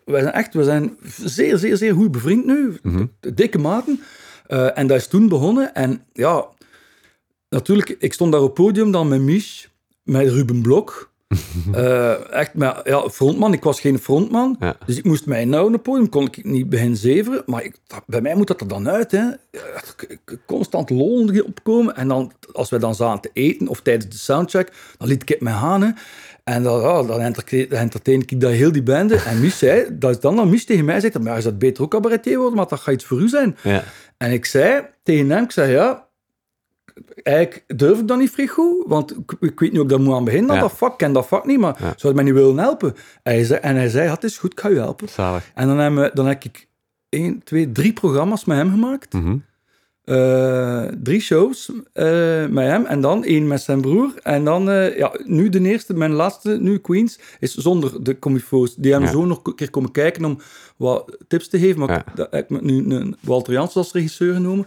Wij 0.06 0.22
zijn 0.22 0.34
echt, 0.34 0.54
we 0.54 0.64
zijn 0.64 0.98
zeer, 1.24 1.58
zeer, 1.58 1.78
zeer 1.78 1.94
goed 1.94 2.12
bevriend 2.12 2.46
nu. 2.46 2.80
Dikke 3.20 3.58
maten. 3.58 4.02
Eh, 4.48 4.78
en 4.78 4.88
dat 4.88 4.98
is 4.98 5.08
toen 5.08 5.28
begonnen. 5.28 5.74
En 5.76 6.02
ja, 6.14 6.46
natuurlijk, 7.50 7.96
ik 8.00 8.14
stond 8.14 8.32
daar 8.32 8.42
op 8.42 8.54
podium 8.54 8.92
dan 8.92 9.08
met 9.08 9.22
Mich, 9.22 9.70
met 10.04 10.30
Ruben 10.30 10.62
Blok. 10.62 11.06
Eh, 11.74 12.34
echt, 12.34 12.54
maar 12.54 12.82
ja, 12.84 13.10
frontman. 13.10 13.54
Ik 13.54 13.64
was 13.64 13.80
geen 13.80 14.00
frontman. 14.00 14.56
Ja. 14.60 14.78
Dus 14.86 14.98
ik 14.98 15.04
moest 15.04 15.26
mij 15.26 15.60
op 15.60 15.72
het 15.72 15.82
podium. 15.84 16.10
Kon 16.10 16.26
ik 16.26 16.44
niet 16.44 16.70
beginnen 16.70 16.98
zeveren. 16.98 17.44
Maar 17.46 17.64
ik, 17.64 17.76
bij 18.06 18.22
mij 18.22 18.36
moet 18.36 18.48
dat 18.48 18.62
er 18.62 18.68
dan 18.68 18.90
uit. 18.90 19.12
Hè. 19.12 19.24
Constant 20.46 20.90
lollen 20.90 21.46
opkomen. 21.46 21.96
En 21.96 22.08
dan, 22.08 22.32
als 22.54 22.70
wij 22.70 22.80
dan 22.80 22.96
zaten 22.96 23.22
te 23.22 23.30
eten 23.42 23.68
of 23.68 23.82
tijdens 23.82 24.10
de 24.12 24.18
soundcheck, 24.18 24.72
dan 24.98 25.08
liet 25.08 25.22
ik 25.22 25.30
het 25.30 25.42
mij 25.42 25.54
gaan. 25.54 25.82
Hè. 25.82 25.90
En 26.44 26.64
dan, 26.64 26.82
ja, 26.82 27.04
dan 27.04 27.20
enter- 27.22 27.72
entertain 27.72 28.22
ik 28.22 28.42
daar 28.42 28.52
heel 28.52 28.72
die 28.72 28.84
bende. 28.84 29.16
En 29.16 29.40
Mies 29.40 29.58
zei, 29.58 29.86
dat 30.00 30.10
is 30.12 30.20
dan 30.20 30.36
dan 30.36 30.50
Mies 30.50 30.66
tegen 30.66 30.86
mij 30.86 31.00
zegt, 31.00 31.20
maar 31.20 31.38
is 31.38 31.44
dat 31.44 31.60
beter 31.60 31.84
ook 31.84 31.92
cabaretier 31.92 32.38
worden, 32.38 32.56
maar 32.58 32.68
dat 32.68 32.80
gaat 32.80 32.94
iets 32.94 33.06
voor 33.06 33.22
u 33.22 33.28
zijn. 33.28 33.58
Ja. 33.64 33.84
En 34.18 34.32
ik 34.32 34.46
zei 34.46 34.82
tegen 35.04 35.30
hem, 35.30 35.44
ik 35.44 35.52
zei, 35.52 35.72
ja, 35.72 36.07
eigenlijk 37.24 37.64
durf 37.80 38.00
ik 38.00 38.08
dat 38.08 38.18
niet 38.18 38.30
vrij 38.32 38.48
goed, 38.48 38.84
want 38.88 39.12
ik, 39.18 39.36
ik 39.40 39.60
weet 39.60 39.72
niet 39.72 39.82
ik 39.82 39.90
daar 39.90 40.02
moet 40.02 40.16
aan 40.16 40.24
beginnen, 40.24 40.56
Ja. 40.56 40.62
dat 40.62 40.72
vak, 40.72 40.92
ik 40.92 40.98
ken 40.98 41.14
dat 41.14 41.28
vak 41.28 41.46
niet, 41.46 41.60
maar 41.60 41.78
zou 41.80 41.98
je 42.02 42.14
mij 42.14 42.24
niet 42.24 42.34
willen 42.34 42.58
helpen? 42.58 42.96
En 43.24 43.34
hij 43.34 43.44
zei, 43.44 43.60
en 43.60 43.76
hij 43.76 43.90
zei, 43.90 44.06
ja, 44.06 44.14
het 44.14 44.24
is 44.24 44.38
goed, 44.38 44.52
ik 44.52 44.60
ga 44.60 44.70
je 44.70 44.76
helpen. 44.76 45.10
Zalig. 45.10 45.52
En 45.56 45.68
dan, 45.68 45.78
hebben 45.78 46.12
dan 46.14 46.26
heb 46.26 46.44
ik 46.44 46.68
één, 47.10 47.44
twee, 47.44 47.72
drie 47.72 47.94
programma's 47.94 48.46
met 48.46 48.58
hem 48.58 48.72
gemaakt. 48.72 49.14
Mhm. 49.14 49.38
Eh, 50.08 50.84
drie 51.04 51.20
shows 51.20 51.72
eh, 51.94 52.46
met 52.46 52.66
hem 52.66 52.86
en 52.86 53.02
dan 53.02 53.24
één 53.24 53.48
met 53.48 53.62
zijn 53.62 53.82
broer. 53.82 54.14
En 54.24 54.44
dan, 54.46 54.70
eh, 54.70 54.98
ja, 54.98 55.12
nu 55.26 55.50
de 55.50 55.62
eerste, 55.62 55.94
mijn 55.94 56.12
laatste, 56.12 56.58
nu 56.62 56.78
Queens, 56.78 57.20
is 57.40 57.56
zonder 57.56 58.04
de 58.04 58.20
comifo's. 58.20 58.76
Die 58.76 58.92
hebben 58.92 59.10
Ja. 59.10 59.16
zo 59.16 59.26
nog 59.26 59.40
een 59.44 59.56
keer 59.56 59.70
komen 59.70 59.92
kijken 59.92 60.26
om 60.26 60.40
wat 60.78 61.18
tips 61.28 61.48
te 61.48 61.60
geven. 61.60 61.80
Maar 61.80 61.90
Ja. 61.90 61.98
ik, 61.98 62.16
dat 62.16 62.28
heb 62.32 62.52
ik 62.52 62.62
nu 62.62 62.96
een 62.96 63.16
Walter 63.22 63.54
Jans 63.54 63.76
als 63.76 63.92
regisseur 63.94 64.34
genomen. 64.34 64.66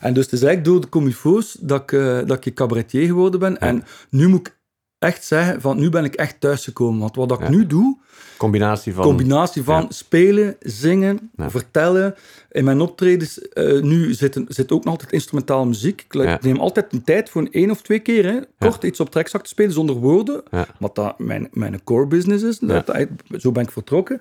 En 0.00 0.14
dus 0.14 0.24
het 0.24 0.32
is 0.32 0.42
eigenlijk 0.42 0.72
door 0.72 0.80
de 0.80 0.88
comifo's 0.88 1.56
dat 1.60 1.80
ik, 1.92 2.26
dat 2.26 2.44
ik 2.44 2.54
cabaretier 2.54 3.06
geworden 3.06 3.40
ben. 3.40 3.58
En 3.58 3.84
nu 4.10 4.28
moet 4.28 4.40
ik 4.40 4.56
echt 5.02 5.24
zeggen, 5.24 5.60
van 5.60 5.78
nu 5.78 5.88
ben 5.88 6.04
ik 6.04 6.14
echt 6.14 6.40
thuisgekomen. 6.40 7.00
Want 7.00 7.16
wat 7.16 7.30
ik 7.32 7.40
Ja. 7.40 7.48
nu 7.50 7.66
doe, 7.66 7.98
Combinatie 8.36 8.94
van... 8.94 9.04
combinatie 9.04 9.62
van 9.62 9.80
ja. 9.82 9.86
spelen, 9.90 10.56
zingen, 10.60 11.30
Ja. 11.36 11.50
vertellen. 11.50 12.14
In 12.50 12.64
mijn 12.64 12.80
optredens 12.80 13.38
eh, 13.48 13.80
nu 13.82 14.14
zit, 14.14 14.36
een- 14.36 14.46
zit 14.48 14.72
ook 14.72 14.84
nog 14.84 14.92
altijd 14.92 15.12
instrumentale 15.12 15.66
muziek. 15.66 16.04
Ik 16.10 16.42
neem 16.42 16.56
altijd 16.58 16.92
een 16.92 17.04
tijd 17.04 17.30
voor 17.30 17.40
een 17.42 17.52
één 17.52 17.70
of 17.70 17.82
twee 17.82 17.98
keer, 17.98 18.24
hè, 18.24 18.38
kort 18.58 18.84
iets 18.84 19.00
op 19.00 19.10
trekzak 19.10 19.42
te 19.42 19.48
spelen 19.48 19.72
zonder 19.72 19.94
woorden. 19.96 20.42
Wat 20.78 20.94
dat 20.94 21.18
mijn, 21.18 21.48
mijn 21.52 21.84
core 21.84 22.06
business 22.06 22.44
is. 22.44 22.58
Dat, 22.58 23.06
zo 23.38 23.52
ben 23.52 23.62
ik 23.62 23.70
vertrokken. 23.70 24.20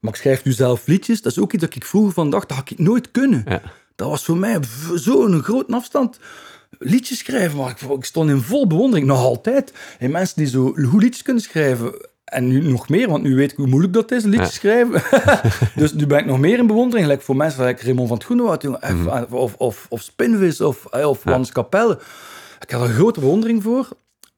Maar 0.00 0.12
ik 0.12 0.20
schrijf 0.20 0.44
nu 0.44 0.52
zelf 0.52 0.86
liedjes. 0.86 1.22
Dat 1.22 1.32
is 1.32 1.38
ook 1.38 1.52
iets 1.52 1.62
dat 1.64 1.74
ik 1.74 1.84
vroeger 1.84 2.12
van 2.12 2.30
dacht, 2.30 2.48
dat 2.48 2.56
had 2.58 2.70
ik 2.70 2.78
nooit 2.78 3.10
kunnen. 3.10 3.44
Dat 3.96 4.08
was 4.08 4.24
voor 4.24 4.36
mij 4.36 4.58
zo'n 4.94 5.42
grote 5.42 5.72
afstand. 5.72 6.18
Liedjes 6.78 7.18
schrijven, 7.18 7.58
maar 7.58 7.70
ik, 7.70 7.80
ik 7.90 8.04
stond 8.04 8.30
in 8.30 8.40
vol 8.40 8.66
bewondering, 8.66 9.06
nog 9.08 9.18
altijd. 9.18 9.72
En 9.98 10.10
mensen 10.10 10.36
die 10.36 10.46
zo 10.46 10.72
goed 10.88 11.02
liedjes 11.02 11.22
kunnen 11.22 11.42
schrijven. 11.42 11.94
En 12.24 12.48
nu 12.48 12.62
nog 12.62 12.88
meer, 12.88 13.08
want 13.08 13.22
nu 13.22 13.34
weet 13.36 13.50
ik 13.50 13.56
hoe 13.56 13.66
moeilijk 13.66 13.92
dat 13.92 14.10
is, 14.12 14.24
een 14.24 14.30
liedje 14.30 14.46
Ja. 14.46 14.50
schrijven. 14.52 15.02
dus 15.80 15.92
nu 15.92 16.06
ben 16.06 16.18
ik 16.18 16.26
nog 16.26 16.38
meer 16.38 16.58
in 16.58 16.66
bewondering. 16.66 17.06
Gelijk 17.06 17.22
voor 17.22 17.36
mensen 17.36 17.58
gelijk 17.58 17.82
Raymond 17.82 18.08
van 18.08 18.16
het 18.16 18.26
Groenewoud, 18.26 18.62
jongen, 18.62 18.80
of, 19.22 19.32
of, 19.32 19.54
of, 19.54 19.86
of 19.88 20.00
Spinvis, 20.02 20.60
of, 20.60 20.86
eh, 20.86 21.08
of 21.08 21.24
Wannes 21.24 21.52
Capelle. 21.52 21.98
Ik 22.60 22.70
had 22.70 22.82
er 22.82 22.94
grote 22.94 23.20
bewondering 23.20 23.62
voor. 23.62 23.88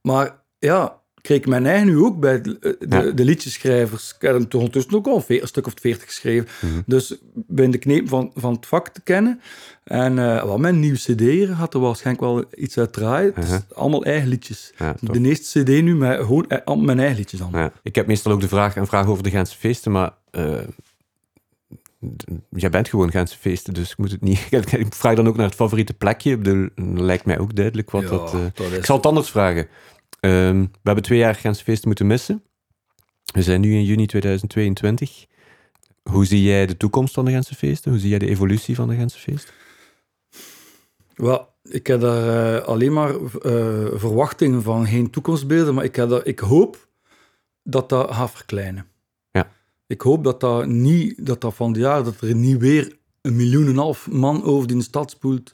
Maar 0.01 0.41
ja, 0.59 1.01
kreeg 1.21 1.39
ik 1.39 1.47
mijn 1.47 1.67
eigen 1.67 1.87
nu 1.87 1.99
ook 1.99 2.21
bij 2.21 2.41
de, 2.41 2.59
de, 2.61 2.87
Ja. 2.89 3.11
de 3.11 3.25
liedjeschrijvers. 3.25 4.15
Ik 4.15 4.21
heb 4.23 4.35
hem 4.35 4.47
ondertussen 4.55 4.95
ook 4.95 5.07
al 5.07 5.25
een, 5.29 5.47
stuk 5.47 5.67
of 5.67 5.73
veertig 5.81 6.05
geschreven. 6.07 6.49
Dus 6.87 7.11
ik 7.11 7.19
ben 7.35 7.71
de 7.71 7.79
kneep 7.79 8.09
van, 8.09 8.31
van 8.35 8.53
het 8.53 8.67
vak 8.67 8.89
te 8.89 9.01
kennen. 9.01 9.41
En 9.89 10.19
eh 10.19 10.43
wat 10.45 10.59
mijn 10.59 10.81
nieuwe 10.81 10.97
cd 10.99 11.21
hier 11.21 11.51
had 11.53 11.75
er 11.75 11.81
waarschijnlijk 11.81 12.25
wel 12.27 12.45
iets 12.57 12.79
uit 12.79 12.93
draaien. 12.93 13.33
Het 13.35 13.45
is 13.45 13.51
Uh-huh. 13.51 13.63
allemaal 13.75 14.05
eigen 14.05 14.29
liedjes. 14.29 14.73
Ja, 14.79 14.93
tof. 14.95 15.17
de 15.17 15.29
eerste 15.29 15.63
cd 15.63 15.69
nu 15.69 15.95
met 15.95 16.19
gewoon 16.21 16.49
eh, 16.49 16.59
allemaal 16.65 16.85
mijn 16.87 16.99
eigen 16.99 17.17
liedjes 17.17 17.41
dan. 17.41 17.51
Ja. 17.53 17.73
Ik 17.83 17.95
heb 17.95 18.07
meestal 18.07 18.33
ook 18.33 18.41
de 18.41 18.49
vraag, 18.49 18.77
een 18.77 18.87
vraag 18.87 19.07
over 19.07 19.23
de 19.23 19.31
Gentse 19.31 19.57
feesten, 19.57 19.93
maar 19.93 20.13
eh, 20.31 20.55
jij 22.51 22.71
bent 22.71 22.89
gewoon 22.89 23.11
Gentse 23.11 23.39
feesten, 23.39 23.75
dus 23.75 23.91
ik 23.91 23.99
moet 23.99 24.11
het 24.11 24.21
niet... 24.21 24.47
ik 24.71 24.95
vraag 24.95 25.15
dan 25.15 25.29
ook 25.29 25.37
naar 25.37 25.47
het 25.47 25.55
favoriete 25.55 25.95
plekje. 25.95 26.37
Bedoel, 26.37 26.69
lijkt 26.95 27.25
mij 27.25 27.39
ook 27.39 27.55
duidelijk 27.55 27.91
wat 27.91 28.03
Ja, 28.03 28.09
dat... 28.09 28.31
dat 28.55 28.73
Ik 28.73 28.85
zal 28.85 28.97
het 28.97 29.07
anders 29.07 29.31
vragen. 29.31 29.69
Ehm, 30.21 30.61
we 30.61 30.69
hebben 30.83 31.05
twee 31.05 31.19
jaar 31.19 31.35
Gentse 31.35 31.65
feesten 31.65 31.89
moeten 31.89 32.07
missen. 32.07 32.43
We 33.33 33.43
zijn 33.43 33.61
nu 33.61 33.73
in 33.75 33.85
juni 33.85 34.07
2022. 34.07 35.27
Hoe 36.03 36.25
zie 36.27 36.43
jij 36.43 36.67
de 36.67 36.77
toekomst 36.77 37.15
van 37.15 37.25
de 37.25 37.31
Gentse 37.31 37.55
feesten? 37.55 37.91
Hoe 37.91 38.01
zie 38.01 38.09
jij 38.11 38.19
de 38.19 38.29
evolutie 38.29 38.75
van 38.75 38.89
de 38.89 38.95
Gentse 38.95 39.19
feesten? 39.19 39.55
Wel, 41.19 41.49
ik 41.63 41.87
heb 41.87 42.01
daar 42.01 42.57
eh, 42.57 42.65
alleen 42.65 42.93
maar 42.93 43.15
eh, 43.15 43.87
verwachtingen 43.93 44.63
van, 44.63 44.87
geen 44.87 45.11
toekomstbeelden, 45.11 45.75
maar 45.75 45.85
ik, 45.85 45.97
heb 45.97 46.09
daar, 46.09 46.27
ik 46.27 46.39
hoop 46.39 46.89
dat 47.63 47.89
dat 47.89 48.15
gaat 48.15 48.31
verkleinen. 48.31 48.87
Ja. 49.31 49.51
Ik 49.87 50.01
hoop 50.01 50.25
dat 50.25 50.41
dat 50.41 50.67
niet, 50.67 51.27
dat 51.27 51.41
dat 51.41 51.55
van 51.55 51.73
de 51.73 51.79
jaar, 51.79 52.05
dat 52.05 52.21
er 52.21 52.35
niet 52.35 52.59
weer 52.59 52.97
een 53.23 53.37
miljoen 53.37 53.63
en 53.63 53.69
een 53.69 53.77
half 53.77 54.11
man 54.11 54.45
over 54.45 54.69
die 54.69 54.83
stad 54.83 55.11
spoelt. 55.11 55.53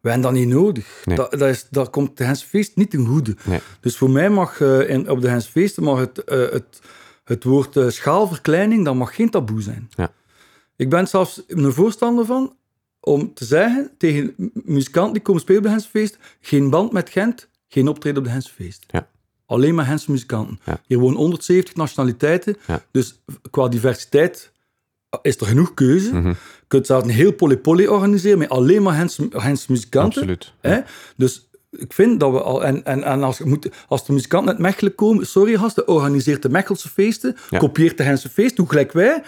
Wij 0.00 0.12
hebben 0.12 0.32
dat 0.32 0.40
niet 0.40 0.54
nodig. 0.54 1.02
Nee. 1.04 1.16
Dat, 1.16 1.30
dat, 1.30 1.48
is, 1.48 1.66
dat 1.70 1.90
komt 1.90 2.16
de 2.16 2.24
Hensfeest 2.24 2.76
niet 2.76 2.90
ten 2.90 3.06
goede. 3.06 3.36
Nee. 3.44 3.60
Dus 3.80 3.96
voor 3.96 4.10
mij 4.10 4.30
mag 4.30 4.60
eh, 4.60 4.88
in, 4.88 5.10
op 5.10 5.20
de 5.20 5.28
Hensfeesten 5.28 5.82
mag 5.82 5.98
het, 5.98 6.22
het, 6.26 6.80
het 7.24 7.44
woord 7.44 7.78
schaalverkleining 7.88 8.84
dat 8.84 8.94
mag 8.94 9.14
geen 9.14 9.30
taboe 9.30 9.62
zijn. 9.62 9.90
Ja. 9.90 10.12
Ik 10.76 10.88
ben 10.88 11.08
zelfs 11.08 11.42
een 11.46 11.72
voorstander 11.72 12.24
van 12.24 12.54
om 13.00 13.34
te 13.34 13.44
zeggen 13.44 13.90
tegen 13.98 14.34
muzikanten 14.52 15.12
die 15.12 15.22
komen 15.22 15.40
spelen 15.40 15.60
op 15.60 15.66
de 15.66 15.72
Hensfeest, 15.72 16.18
geen 16.40 16.70
band 16.70 16.92
met 16.92 17.10
Gent, 17.10 17.48
geen 17.68 17.88
optreden 17.88 18.18
op 18.18 18.24
de 18.24 18.30
Hensfeest. 18.30 18.84
Ja. 18.88 19.08
Alleen 19.46 19.74
maar 19.74 19.86
Hense 19.86 20.10
muzikanten. 20.10 20.58
Ja. 20.64 20.80
Hier 20.86 20.98
wonen 20.98 21.16
170 21.18 21.74
nationaliteiten, 21.74 22.56
Ja. 22.66 22.82
dus 22.90 23.22
qua 23.50 23.68
diversiteit 23.68 24.52
is 25.22 25.36
er 25.40 25.46
genoeg 25.46 25.74
keuze. 25.74 26.14
Mhm. 26.14 26.28
Je 26.28 26.34
kunt 26.66 26.86
zelfs 26.86 27.04
een 27.04 27.10
heel 27.10 27.32
polypoly 27.32 27.86
organiseren 27.86 28.38
met 28.38 28.48
alleen 28.48 28.82
maar 28.82 28.96
Hense 28.96 29.72
muzikanten. 29.72 30.20
Absoluut. 30.20 30.52
Hè? 30.60 30.80
Dus 31.16 31.48
ik 31.70 31.92
vind 31.92 32.20
dat 32.20 32.32
we 32.32 32.42
al... 32.42 32.64
En, 32.64 32.84
en, 32.84 33.02
en 33.02 33.22
als, 33.22 33.38
moet, 33.38 33.68
als 33.88 34.06
de 34.06 34.12
muzikanten 34.12 34.50
uit 34.50 34.58
Mechelen 34.58 34.94
komen... 34.94 35.26
Sorry 35.26 35.56
gasten, 35.56 35.88
organiseert 35.88 36.42
de 36.42 36.48
Mechelse 36.48 36.88
feesten. 36.88 37.36
Ja. 37.50 37.58
Kopieert 37.58 37.96
de 37.96 38.02
Hense 38.02 38.28
feest. 38.28 38.56
Doe 38.56 38.68
gelijk 38.68 38.92
wij. 38.92 39.22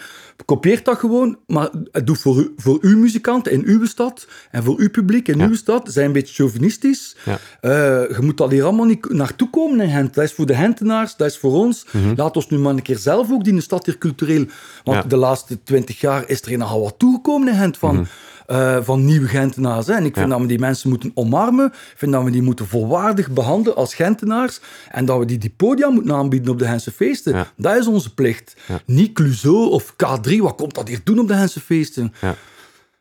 Kopieert 0.45 0.84
dat 0.84 0.99
gewoon. 0.99 1.38
Maar 1.47 1.70
doe 2.05 2.16
voor, 2.16 2.36
u, 2.38 2.53
voor 2.57 2.78
uw 2.80 2.99
muzikanten 2.99 3.53
in 3.53 3.62
uw 3.66 3.86
stad. 3.86 4.26
En 4.51 4.62
voor 4.62 4.78
uw 4.78 4.90
publiek 4.90 5.28
in 5.28 5.38
Ja. 5.38 5.47
uw 5.47 5.55
stad. 5.55 5.88
Zijn 5.93 6.07
een 6.07 6.12
beetje 6.12 6.34
chauvinistisch. 6.34 7.16
Ja. 7.24 7.38
Eh, 7.61 7.70
je 8.16 8.18
moet 8.20 8.36
dat 8.36 8.51
hier 8.51 8.64
allemaal 8.64 8.86
niet 8.86 9.09
naartoe 9.12 9.51
komen 9.51 9.80
in 9.80 9.90
Gent. 9.90 10.14
Dat 10.14 10.24
is 10.24 10.32
voor 10.32 10.47
de 10.47 10.55
Gentenaars. 10.55 11.16
Dat 11.16 11.26
is 11.30 11.38
voor 11.38 11.53
ons. 11.53 11.86
Laat 12.16 12.36
ons 12.36 12.49
nu 12.49 12.59
maar 12.59 12.72
een 12.74 12.82
keer 12.82 12.99
zelf 12.99 13.30
ook 13.32 13.45
die 13.45 13.61
stad 13.61 13.86
hier 13.86 13.99
cultureel... 13.99 14.45
Want 14.84 14.97
Mhm. 14.97 14.97
Ja. 14.97 15.03
de 15.03 15.16
laatste 15.16 15.62
twintig 15.62 16.01
jaar 16.01 16.28
is 16.28 16.43
er 16.43 16.59
nogal 16.59 16.80
wat 16.82 16.95
toegekomen 16.99 17.49
in 17.49 17.55
Gent 17.55 17.78
van... 17.78 17.95
Mhm. 17.95 18.05
Eh, 18.47 18.76
van 18.80 19.05
nieuwe 19.05 19.26
Gentenaars. 19.26 19.86
Hè. 19.86 19.93
En 19.93 20.05
ik 20.05 20.14
vind 20.14 20.26
Ja. 20.26 20.32
dat 20.32 20.40
we 20.40 20.47
die 20.47 20.59
mensen 20.59 20.88
moeten 20.88 21.11
omarmen. 21.14 21.66
Ik 21.66 21.95
vind 21.97 22.12
dat 22.12 22.24
we 22.24 22.30
die 22.30 22.43
moeten 22.43 22.66
volwaardig 22.66 23.30
behandelen 23.30 23.76
als 23.76 23.95
Gentenaars. 23.95 24.61
En 24.90 25.05
dat 25.05 25.18
we 25.18 25.24
die, 25.24 25.38
die 25.38 25.55
podia 25.57 25.88
moeten 25.88 26.14
aanbieden 26.14 26.53
op 26.53 26.59
de 26.59 26.64
Gentse 26.64 26.93
feesten. 26.93 27.34
Ja. 27.34 27.47
Dat 27.57 27.76
is 27.76 27.86
onze 27.86 28.14
plicht. 28.14 28.57
Ja. 28.68 28.80
Niet 28.86 29.47
of 29.47 29.93
K3, 29.93 30.36
wat 30.36 30.55
komt 30.55 30.74
dat 30.74 30.88
hier 30.88 31.01
doen 31.05 31.18
op 31.18 31.28
de 31.28 31.34
Gentse 31.34 31.61
feesten? 31.61 32.14
Ja. 32.20 32.34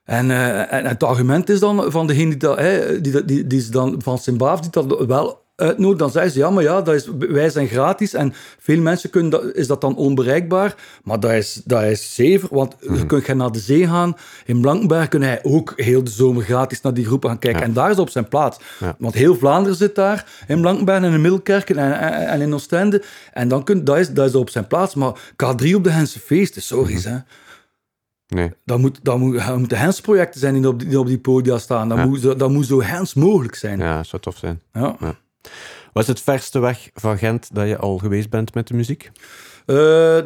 En, 0.04 0.32
eh, 0.32 0.74
en, 0.74 0.86
het 0.86 1.04
argument 1.04 1.50
is 1.50 1.60
dan 1.60 1.92
van 1.92 2.08
degene 2.08 2.30
die, 2.30 2.38
dat, 2.38 2.58
die, 3.04 3.26
die, 3.26 3.48
die 3.48 3.60
is 3.60 3.70
dan 3.70 4.02
van 4.04 4.18
Sint-Baaf 4.18 4.60
die 4.60 4.70
dat 4.72 5.06
wel 5.06 5.41
uitnodigt, 5.62 6.00
dan 6.00 6.12
zeggen 6.12 6.32
ze, 6.32 6.40
ja, 6.40 6.50
maar 6.50 6.64
ja, 6.64 6.82
dat 6.82 6.96
is, 6.96 7.10
wij 7.20 7.50
zijn 7.50 7.68
gratis 7.68 8.14
en 8.14 8.34
veel 8.60 8.82
mensen 8.82 9.10
kunnen 9.10 9.32
dat, 9.32 9.44
is 9.56 9.68
dat 9.68 9.82
dan 9.82 9.96
onbereikbaar. 9.96 10.76
Maar 11.04 11.20
dat 11.20 11.32
is, 11.32 11.62
dat 11.66 11.84
is 11.84 12.16
zever, 12.16 12.50
want 12.52 12.76
Mhm. 12.82 12.96
je 12.96 13.06
kunt 13.06 13.24
gaan 13.24 13.38
naar 13.38 13.52
de 13.52 13.60
zee 13.60 13.88
gaan. 13.88 14.16
In 14.46 14.62
Blankenberg 14.62 15.08
kun 15.08 15.22
hij 15.22 15.40
ook 15.44 15.74
heel 15.76 16.04
de 16.04 16.12
zomer 16.12 16.44
gratis 16.44 16.82
naar 16.82 16.94
die 16.94 17.06
groepen 17.06 17.30
gaan 17.30 17.40
kijken. 17.40 17.60
Ja. 17.60 17.66
En 17.66 17.74
daar 17.74 17.92
is 17.92 18.00
op 18.00 18.10
zijn 18.10 18.28
plaats. 18.28 18.60
Ja. 18.80 18.96
Want 19.00 19.14
heel 19.14 19.36
Vlaanderen 19.36 19.78
zit 19.78 19.96
daar, 19.96 20.26
in 20.48 20.62
Blankenberg 20.62 21.04
en 21.04 21.14
in 21.14 21.22
Middelkerken 21.22 21.78
en, 21.78 22.00
en, 22.00 22.28
en 22.28 22.42
in 22.42 22.54
Oostende. 22.54 23.04
En 23.34 23.48
dan 23.48 23.64
kun, 23.64 23.84
dat, 23.84 23.98
is, 23.98 24.10
dat 24.10 24.28
is 24.30 24.36
op 24.36 24.50
zijn 24.50 24.68
plaats. 24.68 24.96
Maar 24.96 25.14
K3 25.32 25.74
op 25.76 25.84
de 25.84 25.90
Hense 25.92 26.20
feesten, 26.20 26.62
sorry, 26.62 26.94
Mhm. 26.94 27.08
hè. 27.10 27.18
Nee. 28.28 28.52
Dat, 28.66 28.80
moet, 28.80 29.00
dat, 29.04 29.18
moet, 29.18 29.46
dat 29.46 29.58
moeten 29.58 29.78
Hens-projecten 29.78 30.40
zijn 30.40 30.54
die 30.54 30.68
op 30.68 30.80
die, 30.80 30.88
die 30.88 31.00
op 31.00 31.08
die 31.08 31.18
podia 31.20 31.58
staan. 31.58 31.90
Dat, 31.90 31.98
Ja. 31.98 32.06
moet, 32.06 32.20
zo- 32.22 32.36
dat 32.36 32.50
moet 32.50 32.66
zo 32.66 32.82
Hens 32.82 33.14
mogelijk 33.14 33.56
zijn. 33.56 33.80
Ja. 33.80 33.86
Ja, 33.86 33.96
dat 33.98 34.08
zou 34.08 34.22
tof 34.22 34.38
zijn. 34.38 34.62
Ja. 34.74 34.96
Wat 35.94 36.04
is 36.04 36.10
het 36.10 36.22
verste 36.22 36.60
weg 36.60 36.90
van 36.94 37.18
Gent 37.18 37.50
dat 37.56 37.68
je 37.68 37.78
al 37.78 37.98
geweest 37.98 38.30
bent 38.30 38.54
met 38.54 38.68
de 38.68 38.74
muziek? 38.74 39.12
Eh, 39.66 39.76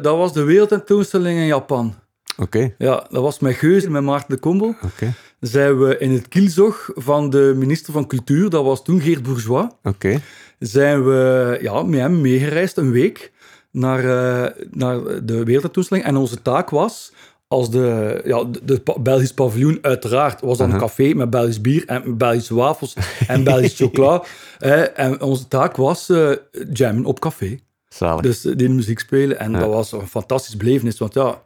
dat 0.02 0.16
was 0.16 0.32
de 0.32 0.42
wereldtentoonstelling 0.42 1.38
in 1.38 1.46
Japan. 1.46 1.94
Oké, 2.38 2.74
Ja, 2.78 3.06
dat 3.10 3.22
was 3.22 3.38
met 3.38 3.54
Geuze, 3.54 3.90
met 3.90 4.02
Maarten 4.02 4.34
de 4.34 4.40
Kombel. 4.40 4.74
oké, 4.82 5.14
Zijn 5.40 5.78
we 5.78 5.98
in 5.98 6.10
het 6.12 6.28
kielzog 6.28 6.90
van 6.94 7.30
de 7.30 7.54
minister 7.56 7.92
van 7.92 8.06
Cultuur, 8.06 8.50
dat 8.50 8.64
was 8.64 8.84
toen 8.84 9.00
Geert 9.00 9.22
Bourgeois, 9.22 9.66
oké. 9.82 10.20
zijn 10.58 11.04
we 11.04 11.58
ja, 11.62 11.82
met 11.82 12.00
hem 12.00 12.20
meegereisd 12.20 12.76
een 12.76 12.90
week 12.90 13.32
naar, 13.70 13.98
eh, 13.98 14.64
naar 14.70 15.24
de 15.24 15.44
wereldtentoonstelling. 15.44 16.06
En 16.06 16.16
onze 16.16 16.42
taak 16.42 16.70
was, 16.70 17.12
als 17.48 17.70
de, 17.70 18.20
ja, 18.24 18.44
de, 18.44 18.60
de 18.64 18.80
pa- 18.80 18.98
Belgisch 19.00 19.32
paviljoen 19.34 19.78
uiteraard, 19.82 20.40
was 20.40 20.58
dan 20.58 20.72
een 20.72 20.78
café 20.78 21.12
met 21.14 21.30
Belgisch 21.30 21.60
bier 21.60 21.84
en 21.86 22.16
Belgische 22.18 22.54
wafels 22.54 22.96
en 23.26 23.44
Belgisch 23.44 23.76
chocola. 23.82 24.22
Eh, 24.58 24.98
en 24.98 25.20
onze 25.22 25.48
taak 25.48 25.76
was 25.76 26.08
eh 26.08 26.30
jammen 26.72 27.04
op 27.04 27.20
café. 27.20 27.58
Zalig. 27.88 28.20
Dus 28.22 28.44
eh, 28.44 28.56
die 28.56 28.68
muziek 28.68 28.98
spelen. 28.98 29.38
En 29.38 29.50
Ja. 29.50 29.58
dat 29.58 29.68
was 29.68 29.92
een 29.92 30.06
fantastisch 30.08 30.56
belevenis. 30.56 30.98
Want 30.98 31.14
ja, 31.14 31.42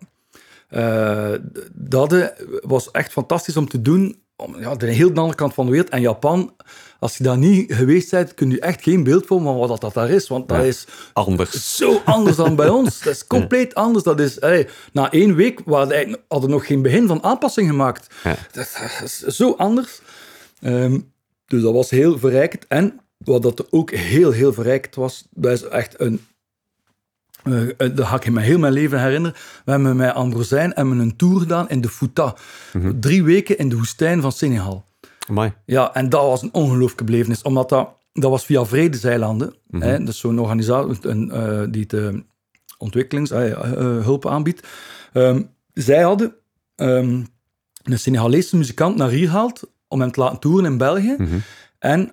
eh, 0.69 1.33
dat 1.73 2.33
was 2.63 2.91
echt 2.91 3.13
fantastisch 3.13 3.57
om 3.57 3.69
te 3.69 3.83
doen. 3.83 4.23
Om, 4.37 4.61
ja, 4.61 4.75
de 4.75 4.87
heel 4.87 5.09
andere 5.09 5.35
kant 5.35 5.55
van 5.55 5.65
de 5.65 5.71
wereld. 5.71 5.91
En 5.91 6.01
Japan, 6.01 6.55
als 7.01 7.17
je 7.17 7.25
daar 7.25 7.39
niet 7.39 7.73
geweest 7.75 8.11
bent, 8.11 8.35
kun 8.35 8.51
je 8.51 8.61
echt 8.61 8.83
geen 8.83 9.03
beeld 9.05 9.27
vormen 9.27 9.47
van 9.53 9.59
wat 9.59 9.69
dat, 9.69 9.81
dat 9.81 9.95
daar 9.95 10.11
is. 10.11 10.29
Want 10.29 10.49
dat 10.49 10.65
is 10.65 10.87
Anders. 11.13 11.77
zo 11.77 12.01
anders 12.05 12.37
dan 12.37 12.57
bij 12.57 12.69
ons. 12.79 13.01
Dat 13.03 13.15
is 13.15 13.27
compleet 13.27 13.75
anders. 13.75 14.05
Dat 14.05 14.21
is, 14.21 14.41
hey, 14.41 14.69
na 14.93 15.11
één 15.13 15.35
week 15.35 15.61
we 15.65 15.75
hadden 15.75 16.19
we 16.29 16.47
nog 16.47 16.67
geen 16.67 16.83
begin 16.83 17.07
van 17.07 17.23
aanpassing 17.23 17.69
gemaakt. 17.69 18.15
Dat 18.53 18.69
is 19.05 19.19
zo 19.19 19.55
anders. 19.57 20.01
Ehm, 20.61 20.99
dus 21.47 21.63
dat 21.63 21.73
was 21.73 21.91
heel 21.91 22.19
verrijkend. 22.19 22.67
En 22.69 23.01
wat 23.19 23.43
dat 23.43 23.67
ook 23.73 23.91
heel, 23.91 24.31
heel 24.31 24.53
verrijkend 24.53 24.95
was, 24.95 25.27
dat 25.31 25.53
is 25.53 25.63
echt 25.63 26.01
een... 26.01 26.25
eh, 27.43 27.69
eh, 27.69 27.97
dat 27.97 28.07
ga 28.07 28.17
ik 28.17 28.31
me 28.31 28.41
heel 28.41 28.59
mijn 28.59 28.73
leven 28.73 29.01
herinneren. 29.03 29.37
We 29.65 29.71
hebben 29.71 29.97
met 29.97 30.15
Ambrosijn 30.15 30.73
hebben 30.75 30.99
een 30.99 31.17
tour 31.17 31.41
gedaan 31.41 31.69
in 31.69 31.81
de 31.81 31.89
Fouta. 31.89 32.35
Drie 33.01 33.23
weken 33.25 33.59
in 33.59 33.69
de 33.69 33.77
woestijn 33.77 34.21
van 34.21 34.33
Senegal. 34.33 34.85
Amai. 35.31 35.53
Ja, 35.67 35.95
en 35.95 36.09
dat 36.09 36.23
was 36.23 36.43
een 36.43 36.55
ongelooflijke 36.55 37.05
belevenis, 37.05 37.43
omdat 37.43 37.69
dat, 37.69 37.91
dat 38.13 38.31
was 38.31 38.45
via 38.45 38.65
Vredezeilanden. 38.65 39.55
Mhm. 39.67 39.83
hè, 39.83 40.05
dus 40.05 40.19
zo'n 40.19 40.39
organisatie 40.39 41.09
een, 41.09 41.31
eh, 41.31 41.63
die 41.71 41.87
de 41.87 42.25
ontwikkelingshulp 42.79 44.27
aanbiedt. 44.27 44.67
Ehm, 45.13 45.43
zij 45.73 46.03
hadden 46.03 46.35
ehm, 46.77 47.23
een 47.83 47.99
Senegalese 47.99 48.57
muzikant 48.57 48.97
naar 48.97 49.11
hier 49.11 49.29
gehaald 49.29 49.63
om 49.89 50.01
hem 50.01 50.13
te 50.13 50.21
laten 50.21 50.39
toeren 50.39 50.71
in 50.71 50.79
België. 50.79 51.15
Mhm. 51.19 51.39
En 51.79 52.13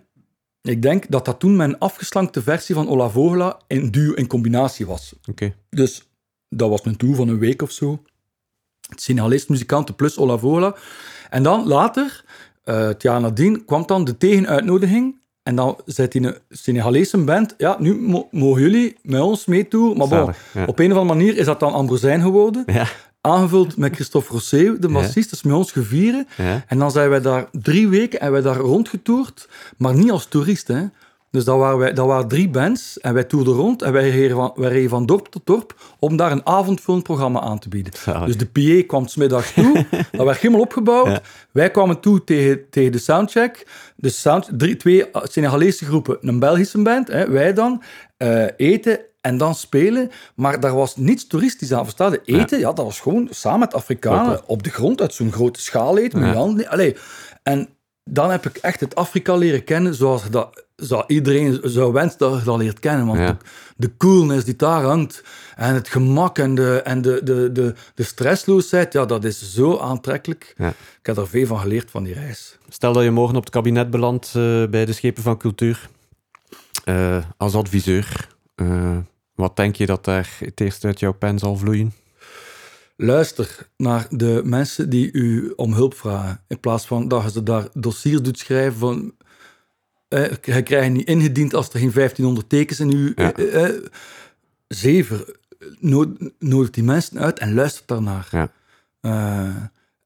ik 0.62 0.82
denk 0.82 1.10
dat 1.10 1.26
dat 1.26 1.40
toen 1.40 1.56
mijn 1.56 1.80
afgeslankte 1.80 2.42
versie 2.42 2.76
van 2.76 2.90
Ola 2.90 3.10
Vogela 3.10 3.60
in 3.68 3.92
duo 3.92 4.14
in 4.14 4.28
combinatie 4.28 4.86
was. 4.86 5.14
Oké. 5.30 5.56
Dus 5.70 6.10
dat 6.50 6.70
was 6.70 6.86
een 6.86 6.98
tour 6.98 7.16
van 7.16 7.28
een 7.28 7.40
week 7.40 7.62
of 7.62 7.72
zo. 7.72 8.02
Het 8.90 9.02
Senegalese 9.02 9.46
muzikanten 9.50 9.96
plus 9.96 10.18
Ola 10.18 10.38
Vola. 10.38 10.76
En 11.30 11.44
dan 11.44 11.68
later, 11.68 12.24
eh, 12.68 12.88
het 12.88 13.02
jaar 13.02 13.22
nadien, 13.22 13.66
kwam 13.66 13.84
dan 13.86 14.04
de 14.04 14.18
tegenuitnodiging. 14.18 15.16
En 15.44 15.56
dan 15.56 15.78
zei 15.86 16.08
die 16.08 16.22
een 16.28 16.36
Senegalese 16.50 17.18
band, 17.18 17.54
ja, 17.58 17.76
nu 17.80 17.96
mo- 18.00 18.28
mogen 18.32 18.62
jullie 18.62 18.96
met 19.02 19.22
ons 19.22 19.46
meetoeren. 19.46 19.98
Maar 19.98 20.08
bon, 20.08 20.34
ja. 20.54 20.66
op 20.66 20.80
een 20.80 20.92
of 20.92 20.98
andere 20.98 21.18
manier 21.18 21.38
is 21.38 21.46
dat 21.46 21.60
dan 21.60 21.74
Ambrosijn 21.74 22.22
geworden. 22.22 22.64
Ja. 22.66 22.86
Aangevuld 23.22 23.78
met 23.78 23.96
Christophe 23.96 24.32
Rossé, 24.32 24.80
de 24.80 24.88
bassist, 24.90 25.30
dus 25.30 25.44
met 25.44 25.56
ons 25.56 25.72
gevieren. 25.72 26.28
Ja. 26.38 26.64
En 26.68 26.78
dan 26.80 26.92
zijn 26.92 27.10
wij 27.10 27.22
daar 27.22 27.48
drie 27.52 27.88
weken 27.88 28.20
en 28.20 28.32
wij 28.32 28.42
daar 28.42 28.58
rondgetoerd, 28.58 29.50
maar 29.78 29.96
niet 29.96 30.12
als 30.12 30.26
toerist. 30.26 30.70
Dus 31.32 31.44
dat 31.44 31.58
waren, 31.58 31.78
wij, 31.78 31.94
dat 31.94 32.08
waren 32.08 32.28
drie 32.28 32.50
bands 32.50 33.00
en 33.00 33.14
wij 33.14 33.24
toerden 33.24 33.54
rond 33.54 33.82
en 33.82 33.92
wij 33.92 34.10
reden 34.10 34.36
van, 34.36 34.52
wij 34.56 34.70
reden 34.70 34.90
van 34.90 35.06
dorp 35.06 35.28
tot 35.28 35.42
dorp 35.46 35.76
om 36.00 36.18
daar 36.18 36.32
een 36.32 36.46
avondvullend 36.46 37.04
programma 37.04 37.40
aan 37.40 37.60
te 37.60 37.70
bieden. 37.70 37.94
Zalig. 37.98 38.26
Dus 38.26 38.38
de 38.38 38.46
PA 38.82 38.86
kwam 38.88 39.08
's 39.08 39.16
middags 39.16 39.54
toe, 39.54 39.86
dat 40.12 40.26
werd 40.26 40.38
helemaal 40.38 40.62
opgebouwd. 40.62 41.08
Ja. 41.08 41.22
Wij 41.52 41.72
kwamen 41.72 42.00
toe 42.00 42.24
tegen, 42.24 42.70
tegen 42.70 42.92
de 42.92 42.98
soundcheck. 42.98 43.68
De 43.96 44.10
sound, 44.10 44.50
drie, 44.52 44.78
twee 44.78 45.06
Senegalese 45.14 45.86
groepen, 45.86 46.18
een 46.22 46.40
Belgische 46.40 46.82
band, 46.82 47.08
hè, 47.08 47.30
wij 47.30 47.54
dan, 47.54 47.82
eh, 48.18 48.46
eten 48.58 49.00
en 49.22 49.38
dan 49.38 49.56
spelen. 49.56 50.10
Maar 50.36 50.60
daar 50.60 50.76
was 50.76 50.96
niets 50.96 51.28
toeristisch 51.28 51.74
aan. 51.74 51.84
Verstaan 51.84 52.12
je? 52.12 52.22
Eten, 52.24 52.60
ja. 52.60 52.74
dat 52.74 52.86
was 52.86 53.00
gewoon 53.00 53.28
samen 53.32 53.60
met 53.60 53.74
Afrikanen 53.74 54.42
op 54.46 54.64
de 54.64 54.70
grond 54.70 55.02
uit 55.02 55.14
zo'n 55.14 55.32
grote 55.32 55.62
schaal 55.62 55.98
eten. 55.98 56.20
met 56.20 56.28
Ja. 56.28 56.34
je 56.34 56.40
handen. 56.40 56.70
Allee. 56.70 56.96
En 57.44 57.70
dan 58.08 58.30
heb 58.32 58.46
ik 58.46 58.58
echt 58.58 58.80
het 58.80 58.96
Afrika 58.96 59.36
leren 59.36 59.64
kennen 59.64 59.96
zoals 59.96 60.30
dat, 60.30 60.64
zou 60.76 61.04
iedereen 61.08 61.60
zou 61.64 61.94
wensen 61.94 62.18
dat 62.20 62.38
je 62.40 62.44
dat 62.46 62.58
leert 62.58 62.80
kennen. 62.80 63.06
Want 63.06 63.20
Ja. 63.20 63.28
de, 63.32 63.38
de 63.76 63.98
coolness 63.98 64.46
die 64.46 64.56
daar 64.56 64.82
hangt 64.84 65.24
en 65.56 65.74
het 65.74 65.88
gemak 65.88 66.38
en 66.38 66.56
de, 66.56 66.82
en 66.82 67.02
de, 67.02 67.22
de, 67.24 67.52
de, 67.52 67.74
de 67.96 68.04
stressloosheid, 68.04 68.94
ja, 68.94 69.06
dat 69.06 69.24
is 69.24 69.54
zo 69.54 69.78
aantrekkelijk. 69.78 70.54
Ja. 70.58 70.70
Ik 70.70 71.06
heb 71.06 71.18
er 71.18 71.28
veel 71.28 71.46
van 71.46 71.60
geleerd 71.60 71.92
van 71.92 72.04
die 72.04 72.14
reis. 72.14 72.58
Stel 72.70 72.94
dat 72.94 73.04
je 73.04 73.12
morgen 73.12 73.36
op 73.36 73.44
het 73.44 73.54
kabinet 73.54 73.90
belandt 73.90 74.26
eh, 74.28 74.66
bij 74.66 74.86
de 74.86 74.94
Schepen 74.94 75.24
van 75.24 75.38
Cultuur. 75.38 75.90
eh, 76.84 77.18
als 77.38 77.56
adviseur. 77.56 78.28
eh, 78.56 78.98
wat 79.36 79.56
denk 79.56 79.76
je 79.76 79.86
dat 79.86 80.06
daar 80.06 80.30
het 80.40 80.62
eerst 80.62 80.86
uit 80.86 81.00
jouw 81.00 81.14
pen 81.14 81.40
zal 81.40 81.56
vloeien? 81.56 81.94
Luister 83.00 83.70
naar 83.78 84.08
de 84.10 84.42
mensen 84.46 84.90
die 84.90 85.12
u 85.12 85.54
om 85.56 85.74
hulp 85.74 85.94
vragen. 85.94 86.42
In 86.48 86.60
plaats 86.60 86.88
van 86.88 87.08
dat 87.08 87.24
je 87.24 87.32
ze 87.32 87.44
daar 87.44 87.68
dossiers 87.74 88.22
doet 88.22 88.40
schrijven 88.40 88.80
van... 88.80 89.14
Eh, 90.08 90.30
je 90.42 90.62
krijgt 90.64 90.92
niet 90.92 91.08
ingediend 91.08 91.54
als 91.54 91.70
er 91.70 91.80
geen 91.80 91.92
1500 91.92 92.50
tekens 92.50 92.80
in 92.80 92.92
uw... 92.94 93.12
Ja. 93.16 93.34
eh, 93.34 93.66
eh, 93.66 93.84
zever, 94.68 95.36
nood, 95.80 96.10
nodig 96.40 96.70
die 96.70 96.84
mensen 96.84 97.20
uit 97.20 97.40
en 97.40 97.54
luister 97.54 97.84
daarnaar. 97.86 98.28
Ja. 98.32 98.52
Eh, 99.00 99.56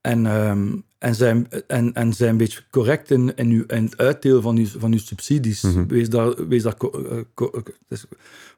En, 0.01 0.25
ehm, 0.25 0.75
en, 0.97 1.15
zijn, 1.15 1.47
en, 1.67 1.93
en 1.93 2.13
zijn 2.13 2.29
een 2.29 2.37
beetje 2.37 2.63
correct 2.71 3.11
in, 3.11 3.35
in, 3.35 3.49
uw, 3.49 3.63
in 3.67 3.83
het 3.83 3.97
uitdelen 3.97 4.41
van 4.41 4.57
uw, 4.57 4.67
van 4.77 4.91
uw 4.91 4.97
subsidies. 4.99 5.61
Mhm. 5.61 5.87
Wees 5.87 6.09
daar... 6.09 6.47
Wees 6.47 6.63
daar 6.63 6.77
co- 6.77 6.91
eh, 7.09 7.17
co- 7.33 7.51
het 7.53 7.73
is- 7.89 8.05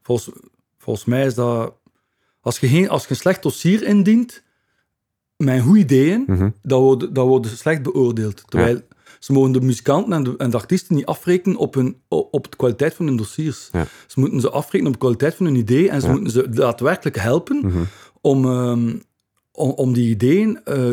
volgens, 0.02 0.36
volgens 0.78 1.06
mij 1.06 1.26
is 1.26 1.34
dat... 1.36 1.74
Als 2.44 2.60
je, 2.60 2.68
geen, 2.68 2.90
als 2.90 3.04
je 3.04 3.10
een 3.10 3.16
slecht 3.16 3.44
dossier 3.44 3.84
indient, 3.84 4.44
met 5.38 5.62
goede 5.62 5.80
ideeën, 5.80 6.24
Mhm. 6.28 6.50
dat 6.62 6.80
worden, 6.80 7.14
dat 7.14 7.28
worden 7.28 7.52
slecht 7.58 7.84
beoordeeld. 7.84 8.44
Terwijl 8.48 8.82
ze 9.20 9.32
mogen 9.34 9.52
de 9.52 9.62
muzikanten 9.62 10.14
en 10.14 10.24
de, 10.24 10.34
en 10.38 10.50
de 10.50 10.58
artiesten 10.58 10.96
niet 10.96 11.06
afrekenen 11.06 11.58
op, 11.58 11.74
hun, 11.74 11.98
op 12.08 12.52
de 12.52 12.58
kwaliteit 12.58 12.94
van 12.94 13.06
hun 13.08 13.16
dossiers. 13.16 13.70
Ja. 13.72 13.86
Ze 14.08 14.20
moeten 14.20 14.40
ze 14.42 14.50
afrekenen 14.50 14.88
op 14.88 14.94
de 14.94 15.00
kwaliteit 15.00 15.36
van 15.36 15.46
hun 15.46 15.56
idee 15.56 15.90
en 15.90 16.02
ze 16.02 16.08
Ja. 16.08 16.14
moeten 16.14 16.32
ze 16.32 16.50
daadwerkelijk 16.50 17.18
helpen 17.18 17.58
Mhm. 17.58 17.84
om, 18.22 18.46
ehm, 18.46 18.96
om, 19.52 19.70
om 19.70 19.94
die 19.94 20.10
ideeën 20.10 20.64
eh, 20.64 20.88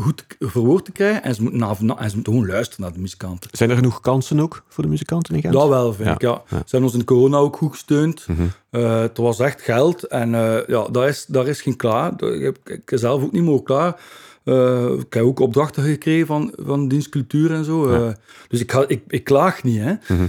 goed 0.00 0.24
verwoord 0.38 0.84
te 0.84 0.92
krijgen. 0.92 1.22
En 1.22 1.34
ze, 1.34 1.42
moeten 1.42 1.60
na, 1.60 1.74
na- 1.80 1.98
en 1.98 2.08
ze 2.10 2.14
moeten 2.14 2.32
gewoon 2.32 2.48
luisteren 2.48 2.84
naar 2.84 2.92
de 2.92 3.00
muzikanten. 3.00 3.50
Zijn 3.52 3.70
er 3.70 3.76
genoeg 3.76 4.00
kansen 4.00 4.40
ook 4.40 4.62
voor 4.68 4.84
de 4.84 4.90
muzikanten 4.90 5.34
in 5.34 5.40
Gent? 5.40 5.52
Dat 5.54 5.68
wel, 5.68 5.92
vind 5.92 6.08
Ja. 6.08 6.14
ik. 6.14 6.20
Ja. 6.20 6.28
Ja. 6.48 6.56
Ze 6.56 6.56
hebben 6.70 6.82
ons 6.90 6.98
in 6.98 7.04
corona 7.04 7.36
ook 7.36 7.56
goed 7.56 7.70
gesteund. 7.70 8.26
Eh, 8.70 9.00
het 9.00 9.16
was 9.18 9.38
echt 9.40 9.60
geld 9.62 10.02
en 10.06 10.34
eh, 10.34 10.66
ja, 10.66 10.88
daar 10.88 11.08
is, 11.08 11.24
daar 11.26 11.46
is 11.48 11.60
geen 11.60 11.76
klaar. 11.76 12.22
Ik, 12.22 12.42
heb- 12.42 12.68
ik 12.68 12.92
zelf 12.98 13.22
ook 13.22 13.32
niet 13.32 13.42
meer 13.42 13.62
klaar. 13.62 14.00
Eh, 14.44 14.90
ik 14.98 15.12
heb 15.14 15.22
ook 15.24 15.40
opdrachten 15.40 15.82
gekregen 15.82 16.26
van, 16.26 16.52
van 16.58 16.88
dienst 16.88 17.08
cultuur 17.08 17.52
en 17.52 17.64
zo. 17.64 17.88
Eh, 17.88 18.08
dus 18.48 18.60
ik, 18.60 18.72
ga, 18.72 18.84
ik, 18.88 19.02
ik 19.08 19.24
klaag 19.24 19.62
niet. 19.62 19.80
Hè. 19.80 19.92
Mhm. 20.14 20.24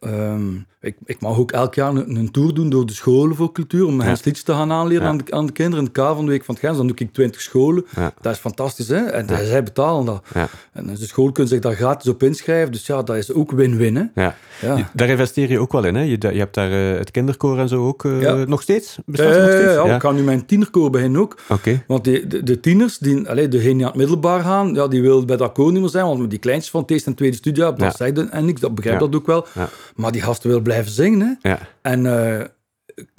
Ehm, 0.00 0.54
ik, 0.80 0.96
ik 1.04 1.20
mag 1.20 1.38
ook 1.38 1.52
elk 1.52 1.74
jaar 1.74 1.94
een, 1.94 2.16
een 2.16 2.30
tour 2.30 2.54
doen 2.54 2.68
door 2.70 2.86
de 2.86 2.92
scholen 2.92 3.36
voor 3.36 3.52
cultuur, 3.52 3.86
om 3.86 4.00
Hens 4.00 4.24
Liedjes 4.24 4.44
te 4.44 4.52
gaan 4.52 4.72
aanleren 4.72 5.02
Ja. 5.02 5.08
aan, 5.08 5.16
de, 5.18 5.24
aan 5.30 5.46
de 5.46 5.52
kinderen. 5.52 5.78
In 5.78 5.84
het 5.84 5.94
kader 5.94 6.14
van 6.16 6.24
de 6.24 6.30
Week 6.30 6.44
van 6.44 6.54
het 6.54 6.64
Gens, 6.64 6.76
dan 6.76 6.86
doe 6.86 6.96
ik 6.96 7.12
20 7.12 7.40
scholen. 7.40 7.84
Ja. 7.96 8.12
Dat 8.20 8.32
is 8.32 8.38
fantastisch, 8.38 8.88
hè? 8.88 8.96
En 9.04 9.28
zij 9.28 9.62
betalen 9.62 10.04
dat. 10.04 10.24
Ja. 10.34 10.48
En 10.72 10.86
de 10.86 11.06
school 11.06 11.32
kunnen 11.32 11.52
zich 11.52 11.60
daar 11.62 11.74
gratis 11.74 12.10
op 12.10 12.22
inschrijven. 12.22 12.72
Dus 12.72 12.86
ja, 12.86 13.02
dat 13.02 13.16
is 13.16 13.32
ook 13.32 13.50
win-win, 13.50 13.96
hè? 13.96 14.22
Ja. 14.22 14.34
Ja. 14.60 14.90
Daar 14.94 15.08
investeer 15.08 15.50
je 15.50 15.58
ook 15.58 15.72
wel 15.72 15.84
in, 15.84 15.94
hè? 15.94 16.02
Je, 16.02 16.16
je 16.20 16.38
hebt 16.38 16.54
daar 16.54 16.70
eh, 16.92 16.98
het 16.98 17.10
kinderkoor 17.10 17.58
en 17.58 17.68
zo 17.68 17.86
ook 17.86 18.04
eh, 18.04 18.20
Ja. 18.20 18.34
nog 18.34 18.62
steeds? 18.62 18.94
Ja, 18.96 19.02
Bestaat 19.06 19.28
het 19.34 19.38
nog 19.38 19.48
ja, 19.50 19.56
steeds? 19.58 19.74
ja, 19.88 19.94
ik 19.94 20.00
ga 20.00 20.10
nu 20.10 20.22
mijn 20.22 20.46
tienerkoor 20.46 20.90
beginnen 20.90 21.20
ook. 21.20 21.36
Oké. 21.48 21.82
Want 21.86 22.04
die, 22.04 22.26
de, 22.26 22.42
de 22.42 22.60
tieners, 22.60 22.98
die, 22.98 23.28
allee, 23.28 23.48
degene 23.48 23.72
die 23.74 23.82
aan 23.82 23.88
het 23.90 23.96
middelbaar 24.00 24.40
gaan, 24.40 24.74
ja, 24.74 24.88
die 24.88 25.02
willen 25.02 25.26
bij 25.26 25.36
dat 25.36 25.52
koor 25.52 25.72
niet 25.72 25.80
meer 25.80 25.90
zijn. 25.90 26.04
Want 26.04 26.20
met 26.20 26.30
die 26.30 26.38
kleintjes 26.38 26.70
van 26.70 26.80
het 26.80 26.90
eerste 26.90 27.10
en 27.10 27.16
tweede 27.16 27.36
studie, 27.36 27.62
dat 27.62 27.74
Ja. 27.80 27.90
zegt 27.96 28.30
en 28.30 28.44
niks, 28.44 28.60
dat 28.60 28.74
begrijp 28.74 29.00
Ja. 29.00 29.06
dat 29.06 29.16
ook 29.16 29.26
wel. 29.26 29.46
Ja. 29.54 29.68
Maar 29.96 30.12
die 30.12 30.22
gasten 30.22 30.48
willen 30.48 30.62
blijven 30.62 30.77
zingen, 30.86 31.38
hè. 31.40 31.48
Ja. 31.50 31.58
En 31.82 32.06
eh, 32.06 32.40
eh, 32.40 32.48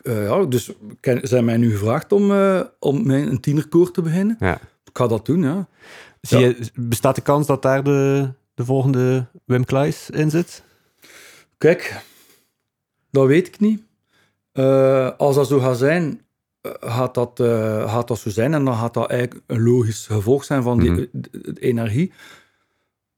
ja, 0.03 0.45
dus 0.45 0.71
ken- 0.99 1.27
zijn 1.27 1.45
mij 1.45 1.57
nu 1.57 1.71
gevraagd 1.71 2.11
om, 2.11 2.31
eh, 2.31 2.61
om 2.79 3.05
mijn 3.07 3.27
een 3.27 3.39
tienerkoor 3.39 3.91
te 3.91 4.01
beginnen. 4.01 4.35
Ja. 4.39 4.53
Ik 4.83 4.97
ga 4.97 5.07
dat 5.07 5.25
doen, 5.25 5.41
ja. 5.43 5.67
Zie 6.21 6.39
Ja. 6.39 6.47
je, 6.47 6.69
bestaat 6.75 7.15
de 7.15 7.21
kans 7.21 7.47
dat 7.47 7.61
daar 7.61 7.83
de, 7.83 8.29
de 8.53 8.65
volgende 8.65 9.25
Wim 9.45 9.65
Klaes 9.65 10.09
in 10.09 10.29
zit? 10.29 10.63
Kijk, 11.57 12.03
dat 13.11 13.27
weet 13.27 13.47
ik 13.47 13.59
niet. 13.59 13.81
Eh, 14.51 15.09
als 15.17 15.35
dat 15.35 15.47
zo 15.47 15.59
gaat 15.59 15.77
zijn, 15.77 16.21
gaat 16.79 17.13
dat, 17.13 17.39
eh, 17.39 17.93
gaat 17.93 18.07
dat 18.07 18.19
zo 18.19 18.29
zijn. 18.29 18.53
En 18.53 18.65
dan 18.65 18.75
gaat 18.75 18.93
dat 18.93 19.09
eigenlijk 19.09 19.41
een 19.47 19.63
logisch 19.63 20.05
gevolg 20.07 20.43
zijn 20.43 20.63
van 20.63 20.79
die 20.79 20.91
Mhm. 20.91 21.05
de- 21.11 21.29
de 21.53 21.59
energie. 21.61 22.11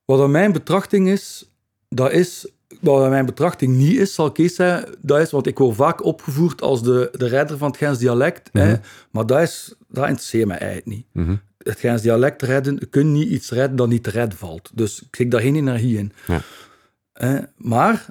Wat 0.06 0.22
aan 0.22 0.32
mijn 0.32 0.52
betrachting 0.52 1.08
is, 1.08 1.50
dat 1.89 2.12
is... 2.12 2.48
Wat 2.82 3.09
mijn 3.09 3.25
betrachting 3.25 3.75
niet 3.77 3.97
is, 3.97 4.13
zal 4.13 4.32
Kees 4.32 4.55
zeggen, 4.55 4.95
dat 5.01 5.19
is 5.19 5.32
wat 5.32 5.47
ik 5.47 5.57
word 5.57 5.75
vaak 5.75 6.03
opgevoerd 6.05 6.61
als 6.61 6.84
de, 6.84 7.09
de 7.17 7.27
redder 7.27 7.57
van 7.57 7.67
het 7.67 7.77
Gens 7.77 7.97
dialect. 7.97 8.49
hè. 8.51 8.71
Mhm. 8.71 8.79
Maar 9.11 9.25
dat, 9.25 9.41
is, 9.41 9.73
dat 9.88 10.07
interesseert 10.07 10.47
mij 10.47 10.57
eigenlijk 10.57 10.89
niet. 10.95 11.05
Mhm. 11.11 11.36
Het 11.57 11.79
Gens 11.79 12.01
dialect 12.01 12.41
redden, 12.41 12.75
je 12.79 12.86
kunt 12.86 13.09
niet 13.11 13.29
iets 13.29 13.49
redden 13.51 13.75
dat 13.77 13.88
niet 13.88 14.03
te 14.03 14.09
redden 14.09 14.38
valt. 14.38 14.71
Dus 14.73 15.01
ik 15.01 15.15
zie 15.15 15.27
daar 15.27 15.41
geen 15.41 15.55
energie 15.55 15.97
in. 15.97 16.11
Ja. 16.27 16.41
Maar 17.57 18.05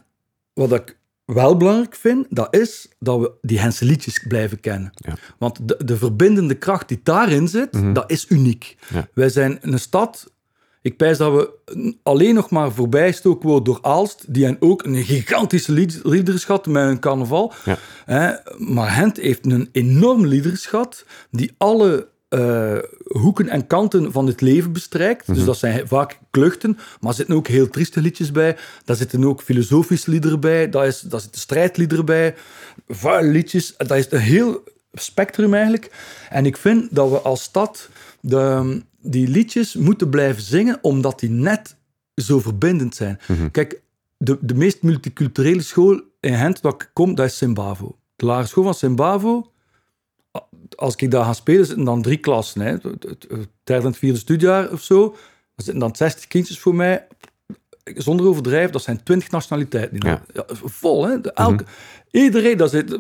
wat 0.53 0.73
ik 0.73 0.97
wel 1.25 1.57
belangrijk 1.57 1.95
vind, 1.95 2.27
dat 2.31 2.57
is 2.57 2.89
dat 2.99 3.21
we 3.21 3.33
die 3.43 3.61
Hense 3.61 3.85
liedjes 3.85 4.25
blijven 4.29 4.61
kennen. 4.61 4.91
Ja. 4.95 5.15
Want 5.39 5.69
de, 5.69 5.77
de 5.85 5.97
verbindende 5.97 6.55
kracht 6.55 6.89
die 6.89 7.01
daarin 7.03 7.49
zit, 7.49 7.73
Mhm. 7.73 7.93
dat 7.93 8.11
is 8.11 8.27
uniek. 8.29 8.77
Ja. 8.93 9.09
Wij 9.15 9.29
zijn 9.29 9.59
een 9.61 9.79
stad... 9.81 10.33
Ik 10.83 10.97
pijs 10.97 11.19
dat 11.19 11.33
we 11.33 11.51
alleen 12.03 12.35
nog 12.35 12.51
maar 12.51 12.73
voorbijgestoken 12.73 13.49
worden 13.49 13.65
door 13.65 13.83
Aalst, 13.83 14.25
die 14.35 14.45
hen 14.45 14.57
ook 14.61 14.83
een 14.83 15.05
gigantische 15.05 15.73
lied- 15.73 16.01
liederschat 16.03 16.67
met 16.67 16.89
een 16.89 17.01
carnaval. 17.01 17.53
Ja. 17.65 17.79
Hè, 18.05 18.33
maar 18.57 18.91
Gent 18.91 19.17
heeft 19.17 19.47
een 19.47 19.69
enorm 19.73 20.27
liederschat 20.27 21.05
die 21.31 21.55
alle 21.59 22.09
eh, 22.29 22.79
hoeken 23.05 23.49
en 23.49 23.67
kanten 23.67 24.13
van 24.13 24.27
het 24.27 24.41
leven 24.41 24.73
bestrijkt. 24.73 25.27
Mhm. 25.27 25.37
Dus 25.37 25.47
dat 25.47 25.57
zijn 25.57 25.89
vaak 25.89 26.19
kluchten, 26.31 26.79
maar 27.01 27.11
er 27.11 27.17
zitten 27.17 27.35
ook 27.35 27.49
heel 27.49 27.69
trieste 27.69 28.01
liedjes 28.01 28.31
bij. 28.31 28.57
Daar 28.85 28.97
zitten 28.97 29.25
ook 29.25 29.43
filosofische 29.43 30.11
liederen 30.11 30.41
bij. 30.41 30.69
Daar, 30.69 30.87
is, 30.87 31.01
daar 31.01 31.21
zitten 31.21 31.41
strijdliederen 31.41 32.05
bij. 32.05 32.35
Vuile 32.89 33.31
liedjes. 33.31 33.75
Dat 33.77 33.97
is 33.97 34.07
een 34.11 34.19
heel 34.19 34.63
spectrum 34.93 35.55
eigenlijk. 35.55 35.91
En 36.29 36.47
ik 36.47 36.57
vind 36.57 36.95
dat 36.95 37.11
we 37.11 37.19
als 37.21 37.43
stad 37.43 37.89
de, 38.21 38.83
die 39.03 39.29
liedjes 39.29 39.75
moeten 39.75 40.11
blijven 40.11 40.43
zingen, 40.43 40.79
omdat 40.83 41.21
die 41.21 41.31
net 41.31 41.77
zo 42.15 42.41
verbindend 42.41 42.95
zijn. 42.95 43.19
Kijk, 43.53 43.83
de, 44.17 44.39
de 44.41 44.55
meest 44.55 44.83
multiculturele 44.83 45.63
school 45.63 46.01
in 46.21 46.35
Gent 46.35 46.61
waar 46.61 46.73
ik 46.73 46.91
kom, 46.93 47.15
dat 47.15 47.27
is 47.27 47.37
Simbavo. 47.37 47.99
De 48.17 48.25
lagere 48.27 48.47
school 48.47 48.65
van 48.65 48.75
Simbavo, 48.75 49.53
als 50.77 50.97
ik 50.97 51.11
daar 51.11 51.25
ga 51.25 51.33
spelen, 51.33 51.67
zitten 51.67 51.85
dan 51.85 52.03
drie 52.03 52.17
klassen. 52.17 52.61
Hè. 52.61 52.71
Het, 52.71 53.29
derde 53.65 53.87
en 53.87 53.95
vierde 53.95 54.19
studiejaar 54.19 54.73
of 54.73 54.83
zo. 54.83 55.05
Er 55.55 55.63
zitten 55.65 55.79
dan 55.79 55.97
60 55.97 56.27
kindjes 56.27 56.59
voor 56.59 56.75
mij. 56.75 57.07
Zonder 57.85 58.27
overdrijven, 58.27 58.73
dat 58.73 58.83
zijn 58.83 59.03
20 59.03 59.31
nationaliteiten. 59.31 59.99
Ja. 59.99 60.23
Ja, 60.35 60.45
vol, 60.65 61.07
hè. 61.07 61.21
De- 61.21 61.33
elke, 61.33 61.65
Iedereen, 62.11 62.57
dat 62.57 62.71
zit, 62.71 62.99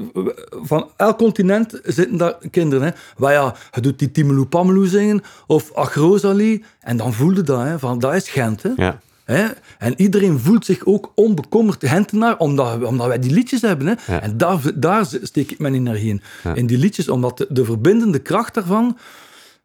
van 0.50 0.90
elk 0.96 1.18
continent 1.18 1.80
zitten 1.84 2.16
daar 2.16 2.38
kinderen. 2.50 2.86
Hè. 2.86 2.90
Waar 3.16 3.32
ja, 3.32 3.54
je 3.72 3.80
doet 3.80 3.98
die 3.98 4.10
Timelou 4.10 4.44
Pamelou 4.44 4.86
zingen, 4.86 5.22
of 5.46 5.72
Agrozali, 5.74 6.64
en 6.80 6.96
dan 6.96 7.12
voelde 7.12 7.42
dat, 7.42 7.62
hè, 7.62 7.78
van 7.78 7.98
dat 7.98 8.14
is 8.14 8.28
Gent. 8.28 8.62
Hè. 8.62 8.70
Ja. 8.76 9.00
Hè? 9.24 9.46
En 9.78 9.94
iedereen 9.96 10.38
voelt 10.38 10.64
zich 10.64 10.84
ook 10.84 11.12
onbekommerd 11.14 11.86
Gentenaar, 11.86 12.36
omdat, 12.36 12.84
omdat 12.84 13.06
wij 13.06 13.18
die 13.18 13.32
liedjes 13.32 13.60
hebben. 13.60 13.86
Hè? 13.86 14.14
Ja. 14.14 14.20
En 14.20 14.36
daar, 14.36 14.60
daar 14.74 15.06
steek 15.22 15.50
ik 15.50 15.58
mijn 15.58 15.74
energie 15.74 16.10
in. 16.10 16.22
In 16.54 16.66
die 16.66 16.78
liedjes, 16.78 17.08
omdat 17.08 17.38
de, 17.38 17.46
de 17.48 17.64
verbindende 17.64 18.18
kracht 18.18 18.54
daarvan... 18.54 18.98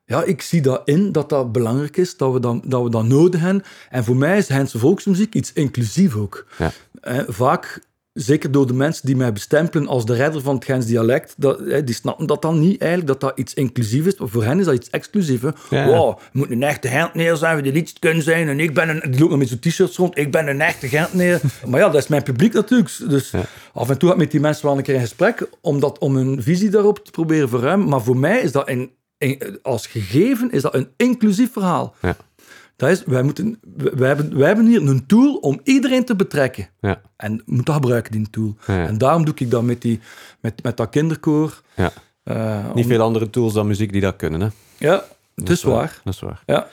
Ja, 0.05 0.23
ik 0.23 0.41
zie 0.41 0.61
dat 0.61 0.81
in, 0.85 1.11
dat 1.11 1.29
dat 1.29 1.51
belangrijk 1.51 1.97
is, 1.97 2.17
dat 2.17 2.33
we 2.33 2.39
dat, 2.39 2.61
dat, 2.65 2.83
we 2.83 2.89
dat 2.89 3.05
nodig 3.05 3.41
hebben. 3.41 3.63
En 3.89 4.03
voor 4.03 4.15
mij 4.15 4.37
is 4.37 4.45
Gentse 4.45 4.79
volksmuziek 4.79 5.35
iets 5.35 5.53
inclusief 5.53 6.15
ook. 6.15 6.45
Ja. 6.57 6.71
Hè, 7.01 7.23
vaak, 7.27 7.79
zeker 8.13 8.51
door 8.51 8.67
de 8.67 8.73
mensen 8.73 9.05
die 9.05 9.15
mij 9.15 9.33
bestempelen 9.33 9.87
als 9.87 10.05
de 10.05 10.13
redder 10.13 10.41
van 10.41 10.55
het 10.55 10.65
Gens 10.65 10.85
dialect, 10.85 11.33
dat, 11.37 11.59
hè, 11.59 11.83
die 11.83 11.95
snappen 11.95 12.27
dat 12.27 12.41
dan 12.41 12.59
niet 12.59 12.81
eigenlijk, 12.81 13.19
dat 13.19 13.29
dat 13.29 13.39
iets 13.39 13.53
inclusief 13.53 14.05
is. 14.05 14.17
Maar 14.17 14.27
voor 14.27 14.43
hen 14.43 14.59
is 14.59 14.65
dat 14.65 14.73
iets 14.75 14.89
exclusief. 14.89 15.41
Hè. 15.41 15.49
Ja. 15.69 15.85
Wow, 15.87 16.19
je 16.31 16.37
moet 16.39 16.51
een 16.51 16.63
echte 16.63 16.87
Genteneer 16.87 17.35
zijn, 17.35 17.63
die 17.63 17.71
liedjes 17.71 17.99
kunnen 17.99 18.23
zijn. 18.23 18.47
En 18.47 18.59
ik 18.59 18.73
ben 18.73 18.89
een... 18.89 19.11
Die 19.11 19.19
loopt 19.19 19.31
nog 19.31 19.39
met 19.39 19.47
zo'n 19.49 19.59
t-shirts 19.59 19.97
rond. 19.97 20.17
Ik 20.17 20.31
ben 20.31 20.47
een 20.47 20.61
echte 20.61 20.87
Genteneer. 20.87 21.41
maar 21.69 21.79
ja, 21.79 21.89
dat 21.89 22.01
is 22.01 22.07
mijn 22.07 22.23
publiek 22.23 22.53
natuurlijk. 22.53 22.97
Dus 23.09 23.31
af 23.73 23.89
en 23.89 23.97
toe 23.97 24.07
ga 24.09 24.15
ik 24.15 24.21
met 24.21 24.31
die 24.31 24.39
mensen 24.39 24.65
wel 24.65 24.77
een 24.77 24.83
keer 24.83 24.95
in 24.95 25.01
gesprek, 25.01 25.49
om, 25.61 25.79
dat, 25.79 25.97
om 25.99 26.15
hun 26.15 26.43
visie 26.43 26.69
daarop 26.69 27.05
te 27.05 27.11
proberen 27.11 27.49
verruimen. 27.49 27.89
Maar 27.89 28.01
voor 28.01 28.17
mij 28.17 28.41
is 28.41 28.51
dat 28.51 28.69
een- 28.69 28.91
als 29.61 29.87
gegeven 29.87 30.51
is 30.51 30.61
dat 30.61 30.75
een 30.75 30.89
inclusief 30.97 31.51
verhaal. 31.53 31.95
Ja. 32.01 32.15
Dat 32.75 32.89
is, 32.89 33.03
wij, 33.03 33.23
moeten, 33.23 33.59
wij, 33.75 34.07
hebben, 34.07 34.37
wij 34.37 34.47
hebben 34.47 34.65
hier 34.65 34.87
een 34.87 35.05
tool 35.05 35.35
om 35.35 35.59
iedereen 35.63 36.05
te 36.05 36.15
betrekken. 36.15 36.69
Ja. 36.79 37.01
En 37.17 37.41
moet 37.45 37.65
dat 37.65 37.75
gebruiken, 37.75 38.11
die 38.11 38.29
tool. 38.29 38.55
Ja. 38.67 38.87
En 38.87 38.97
daarom 38.97 39.25
doe 39.25 39.33
ik 39.37 39.51
dat 39.51 39.63
met, 39.63 39.81
die, 39.81 39.99
met, 40.39 40.63
met 40.63 40.77
dat 40.77 40.89
kinderkoor. 40.89 41.61
Ja. 41.75 41.91
Eh, 42.23 42.65
Niet 42.73 42.83
om- 42.83 42.89
veel 42.91 43.01
andere 43.01 43.29
tools 43.29 43.53
dan 43.53 43.67
muziek 43.67 43.91
die 43.91 44.01
dat 44.01 44.15
kunnen, 44.15 44.41
hè? 44.41 44.47
Ja, 44.77 45.03
het 45.35 45.49
is 45.49 45.63
waar. 45.63 46.01
Dat 46.03 46.13
is 46.13 46.19
waar. 46.19 46.43
Ja. 46.45 46.67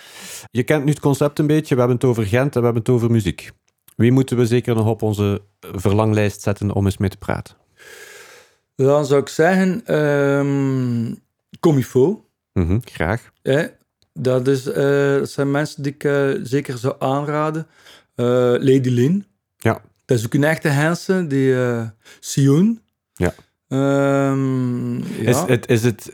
Je 0.51 0.63
kent 0.63 0.85
nu 0.85 0.91
het 0.91 1.01
concept 1.01 1.39
een 1.39 1.47
beetje. 1.47 1.75
We 1.75 1.81
hebben 1.81 1.99
het 1.99 2.07
over 2.07 2.27
Gent 2.27 2.55
en 2.55 2.59
we 2.61 2.65
hebben 2.65 2.83
het 2.83 2.93
over 2.93 3.11
muziek. 3.11 3.51
Wie 3.97 4.13
moeten 4.13 4.37
we 4.37 4.47
zeker 4.47 4.75
nog 4.75 4.87
op 4.87 5.03
onze 5.03 5.43
verlanglijst 5.61 6.43
zetten 6.43 6.73
om 6.73 6.85
eens 6.85 6.97
mee 6.99 7.11
te 7.11 7.17
praten? 7.17 7.55
Dan 8.77 9.07
zou 9.07 9.21
ik 9.21 9.29
zeggen, 9.29 9.83
ehm 9.87 11.15
Comifo. 11.61 12.25
Mhm, 12.53 12.79
graag. 12.85 13.31
Dat, 14.15 14.49
is, 14.49 14.67
eh, 14.67 15.15
dat 15.19 15.31
zijn 15.31 15.51
mensen 15.51 15.83
die 15.83 15.93
ik 15.93 16.05
eh, 16.05 16.29
zeker 16.43 16.79
zou 16.79 16.95
aanraden. 16.99 17.67
Eh, 18.15 18.27
Lady 18.59 18.89
Lynn. 18.89 19.25
Ja. 19.57 19.81
Dat 20.05 20.19
is 20.19 20.25
ook 20.25 20.35
een 20.35 20.45
echte 20.45 20.69
Hense. 20.69 21.27
Die 21.27 21.55
Sioen. 22.21 22.81
Ja. 23.13 23.35
Ehm, 23.69 24.95
ja. 24.97 25.29
Is, 25.29 25.41
het, 25.47 25.69
is 25.69 25.83
het, 25.83 26.11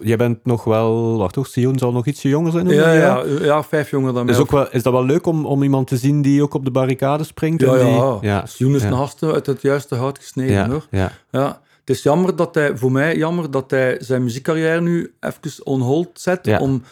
jij 0.00 0.16
bent 0.16 0.44
nog 0.44 0.64
wel, 0.64 1.18
wacht 1.18 1.34
toch, 1.34 1.46
Sion 1.46 1.78
zal 1.78 1.92
nog 1.92 2.06
ietsje 2.06 2.28
jonger 2.28 2.52
zijn? 2.52 2.68
ja, 2.68 2.92
ja, 2.92 3.24
ja, 3.40 3.62
vijf 3.62 3.90
jonger 3.90 4.12
dan 4.12 4.24
mij. 4.24 4.34
Is, 4.34 4.40
ook 4.40 4.50
wel, 4.50 4.70
is 4.70 4.82
dat 4.82 4.92
wel 4.92 5.04
leuk 5.04 5.26
om, 5.26 5.46
om 5.46 5.62
iemand 5.62 5.86
te 5.86 5.96
zien 5.96 6.22
die 6.22 6.42
ook 6.42 6.54
op 6.54 6.64
de 6.64 6.70
barricade 6.70 7.24
springt? 7.24 7.60
ja, 7.60 7.74
en 7.74 7.86
die, 7.86 7.94
ja. 7.94 8.18
ja. 8.20 8.46
Sioen 8.46 8.74
is 8.74 8.82
een 8.82 8.96
gasten 8.96 9.32
uit 9.32 9.46
het 9.46 9.62
juiste 9.62 9.94
hout 9.94 10.18
gesneden. 10.18 10.70
Hoor. 10.70 10.86
ja, 10.90 11.12
Ja. 11.30 11.60
Het 11.80 11.90
is 11.96 12.02
jammer 12.02 12.36
dat 12.36 12.54
hij, 12.54 12.76
voor 12.76 12.92
mij 12.92 13.16
jammer 13.16 13.50
dat 13.50 13.70
hij 13.70 13.96
zijn 14.00 14.22
muziekcarrière 14.24 14.80
nu 14.80 15.12
even 15.20 15.66
on 15.66 15.80
hold 15.80 16.20
zet. 16.20 16.46
Ja. 16.46 16.58
Om, 16.60 16.82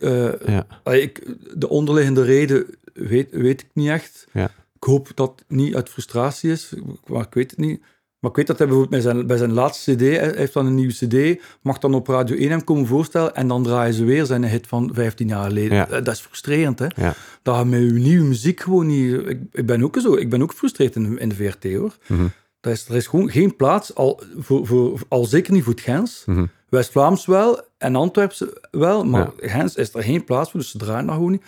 eh, 0.00 0.28
Ja. 0.46 0.66
ik, 0.92 1.34
de 1.54 1.68
onderliggende 1.68 2.22
reden 2.22 2.66
weet, 2.94 3.28
weet 3.30 3.60
ik 3.60 3.68
niet 3.72 3.88
echt. 3.88 4.26
Ja. 4.32 4.44
Ik 4.74 4.82
hoop 4.86 5.08
dat 5.14 5.32
het 5.36 5.56
niet 5.58 5.74
uit 5.74 5.88
frustratie 5.88 6.50
is, 6.50 6.72
maar 7.06 7.22
ik 7.24 7.34
weet 7.34 7.50
het 7.50 7.60
niet. 7.60 7.80
Maar 8.18 8.30
ik 8.30 8.36
weet 8.36 8.46
dat 8.46 8.58
hij 8.58 8.66
bijvoorbeeld 8.66 9.02
bij 9.02 9.12
zijn, 9.12 9.26
bij 9.26 9.36
zijn 9.36 9.52
laatste 9.52 9.94
CD, 9.94 10.00
hij 10.00 10.32
heeft 10.36 10.52
dan 10.52 10.66
een 10.66 10.74
nieuwe 10.74 10.92
CD, 11.36 11.42
mag 11.62 11.78
dan 11.78 11.94
op 11.94 12.06
Radio 12.08 12.36
1 12.36 12.50
hem 12.50 12.64
komen 12.64 12.86
voorstellen 12.86 13.34
en 13.34 13.48
dan 13.48 13.62
draaien 13.62 13.94
ze 13.94 14.04
weer 14.04 14.24
zijn 14.26 14.44
hit 14.44 14.66
van 14.66 14.90
15 14.94 15.28
jaar 15.28 15.44
geleden. 15.44 15.76
Ja. 15.76 15.86
Dat 16.00 16.08
is 16.14 16.20
frustrerend, 16.20 16.78
hè? 16.78 16.86
Ja. 16.96 17.14
Dat 17.42 17.58
je 17.58 17.64
met 17.64 17.80
je 17.80 17.86
nieuwe 17.92 18.24
muziek 18.26 18.60
gewoon 18.60 18.86
niet... 18.86 19.12
Ik, 19.28 19.38
ik 19.52 19.66
ben 19.66 19.82
ook 19.84 19.96
zo, 20.00 20.14
ik 20.14 20.30
ben 20.30 20.42
ook 20.42 20.50
gefrustreerd 20.50 20.94
in, 20.96 21.10
de- 21.10 21.20
in 21.20 21.28
de 21.28 21.34
VRT, 21.34 21.74
hoor. 21.74 21.96
Mhm. 22.06 22.26
Er 22.60 22.70
is, 22.70 22.88
er 22.88 22.96
is 22.96 23.06
gewoon 23.06 23.30
geen 23.30 23.56
plaats, 23.56 23.94
al, 23.94 24.22
voor, 24.38 24.66
voor, 24.66 25.00
al 25.08 25.24
zeker 25.24 25.52
niet 25.52 25.64
voor 25.64 25.72
het 25.72 25.82
Gens. 25.82 26.22
Mhm. 26.26 26.46
West-Vlaams 26.68 27.26
wel 27.26 27.60
en 27.78 27.96
Antwerps 27.96 28.44
wel, 28.70 29.04
maar 29.04 29.30
Gens 29.36 29.74
is 29.74 29.94
er 29.94 30.02
geen 30.02 30.24
plaats 30.24 30.50
voor, 30.50 30.60
dus 30.60 30.70
ze 30.70 30.78
draaien 30.78 31.06
dat 31.06 31.14
gewoon 31.14 31.30
niet. 31.30 31.44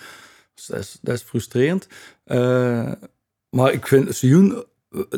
Dus 0.55 0.67
dat, 0.67 0.79
is, 0.79 0.99
dat 1.03 1.15
is 1.15 1.23
frustrerend. 1.23 1.87
Eh, 2.25 2.93
maar 3.51 3.73
ik 3.73 3.87
vind 3.87 4.15
Sioen 4.15 4.65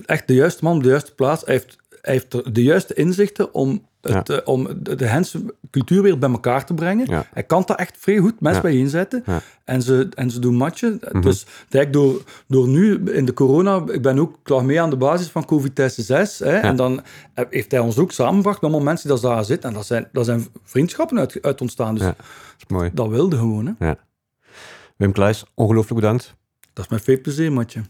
echt 0.07 0.27
de 0.27 0.35
juiste 0.35 0.65
man 0.65 0.77
op 0.77 0.83
de 0.83 0.89
juiste 0.89 1.15
plaats. 1.15 1.45
Hij 1.45 1.55
heeft, 1.55 1.77
hij 2.01 2.13
heeft 2.13 2.55
de 2.55 2.63
juiste 2.63 2.95
inzichten 2.95 3.55
om, 3.55 3.89
het, 4.13 4.29
eh, 4.29 4.39
om 4.45 4.69
de, 4.83 4.95
de 4.95 5.07
Gentse 5.09 5.55
cultuur 5.71 6.03
weer 6.03 6.19
bij 6.19 6.31
elkaar 6.31 6.67
te 6.67 6.75
brengen. 6.75 7.07
Ja. 7.11 7.27
Hij 7.33 7.43
kan 7.43 7.63
dat 7.67 7.79
echt 7.79 7.97
vrij 7.99 8.19
goed, 8.19 8.41
mensen 8.41 8.63
Ja. 8.63 8.69
bijeenzetten. 8.69 9.23
Ja. 9.27 9.41
En, 9.65 9.83
ze, 9.83 10.09
en 10.15 10.31
ze 10.31 10.39
doen 10.39 10.55
matchen. 10.55 11.01
Mhm. 11.13 11.21
Dus 11.21 11.47
eigenlijk 11.71 11.93
door, 11.93 12.23
door 12.47 12.69
nu 12.69 13.11
in 13.13 13.25
de 13.25 13.33
corona, 13.33 13.83
ik 13.93 14.03
ben 14.03 14.19
ook 14.19 14.39
klaar 14.43 14.65
mee 14.65 14.81
aan 14.81 14.91
de 14.91 14.97
basis 14.97 15.29
van 15.29 15.45
COVID-test 15.45 16.05
6. 16.05 16.39
Hè, 16.39 16.57
En 16.59 16.77
dan 16.77 17.03
heeft 17.35 17.71
hij 17.71 17.81
ons 17.81 17.99
ook 17.99 18.13
samengebracht 18.13 18.61
met 18.61 18.71
allemaal 18.71 18.87
mensen 18.93 19.11
die 19.11 19.21
daar 19.21 19.45
zitten. 19.45 19.69
En 19.69 19.75
dat 19.77 19.87
zijn, 19.87 20.09
dat 20.13 20.25
zijn 20.25 20.47
vriendschappen 20.65 21.19
uit, 21.19 21.39
uit 21.43 21.61
ontstaan. 21.61 21.95
Dus 21.95 22.03
Ja. 22.05 22.09
Dat 22.17 22.27
is 22.59 22.65
mooi. 22.69 22.91
dat 22.95 23.09
wilde 23.09 23.37
gewoon. 23.37 23.77
Hè. 23.79 23.93
Wim 24.97 25.13
Kluis, 25.13 25.45
ongelooflijk 25.55 26.01
bedankt. 26.01 26.35
Dat 26.73 26.85
is 26.85 26.91
met 26.91 27.03
veel 27.03 27.21
plezier, 27.21 27.53
matje. 27.53 27.81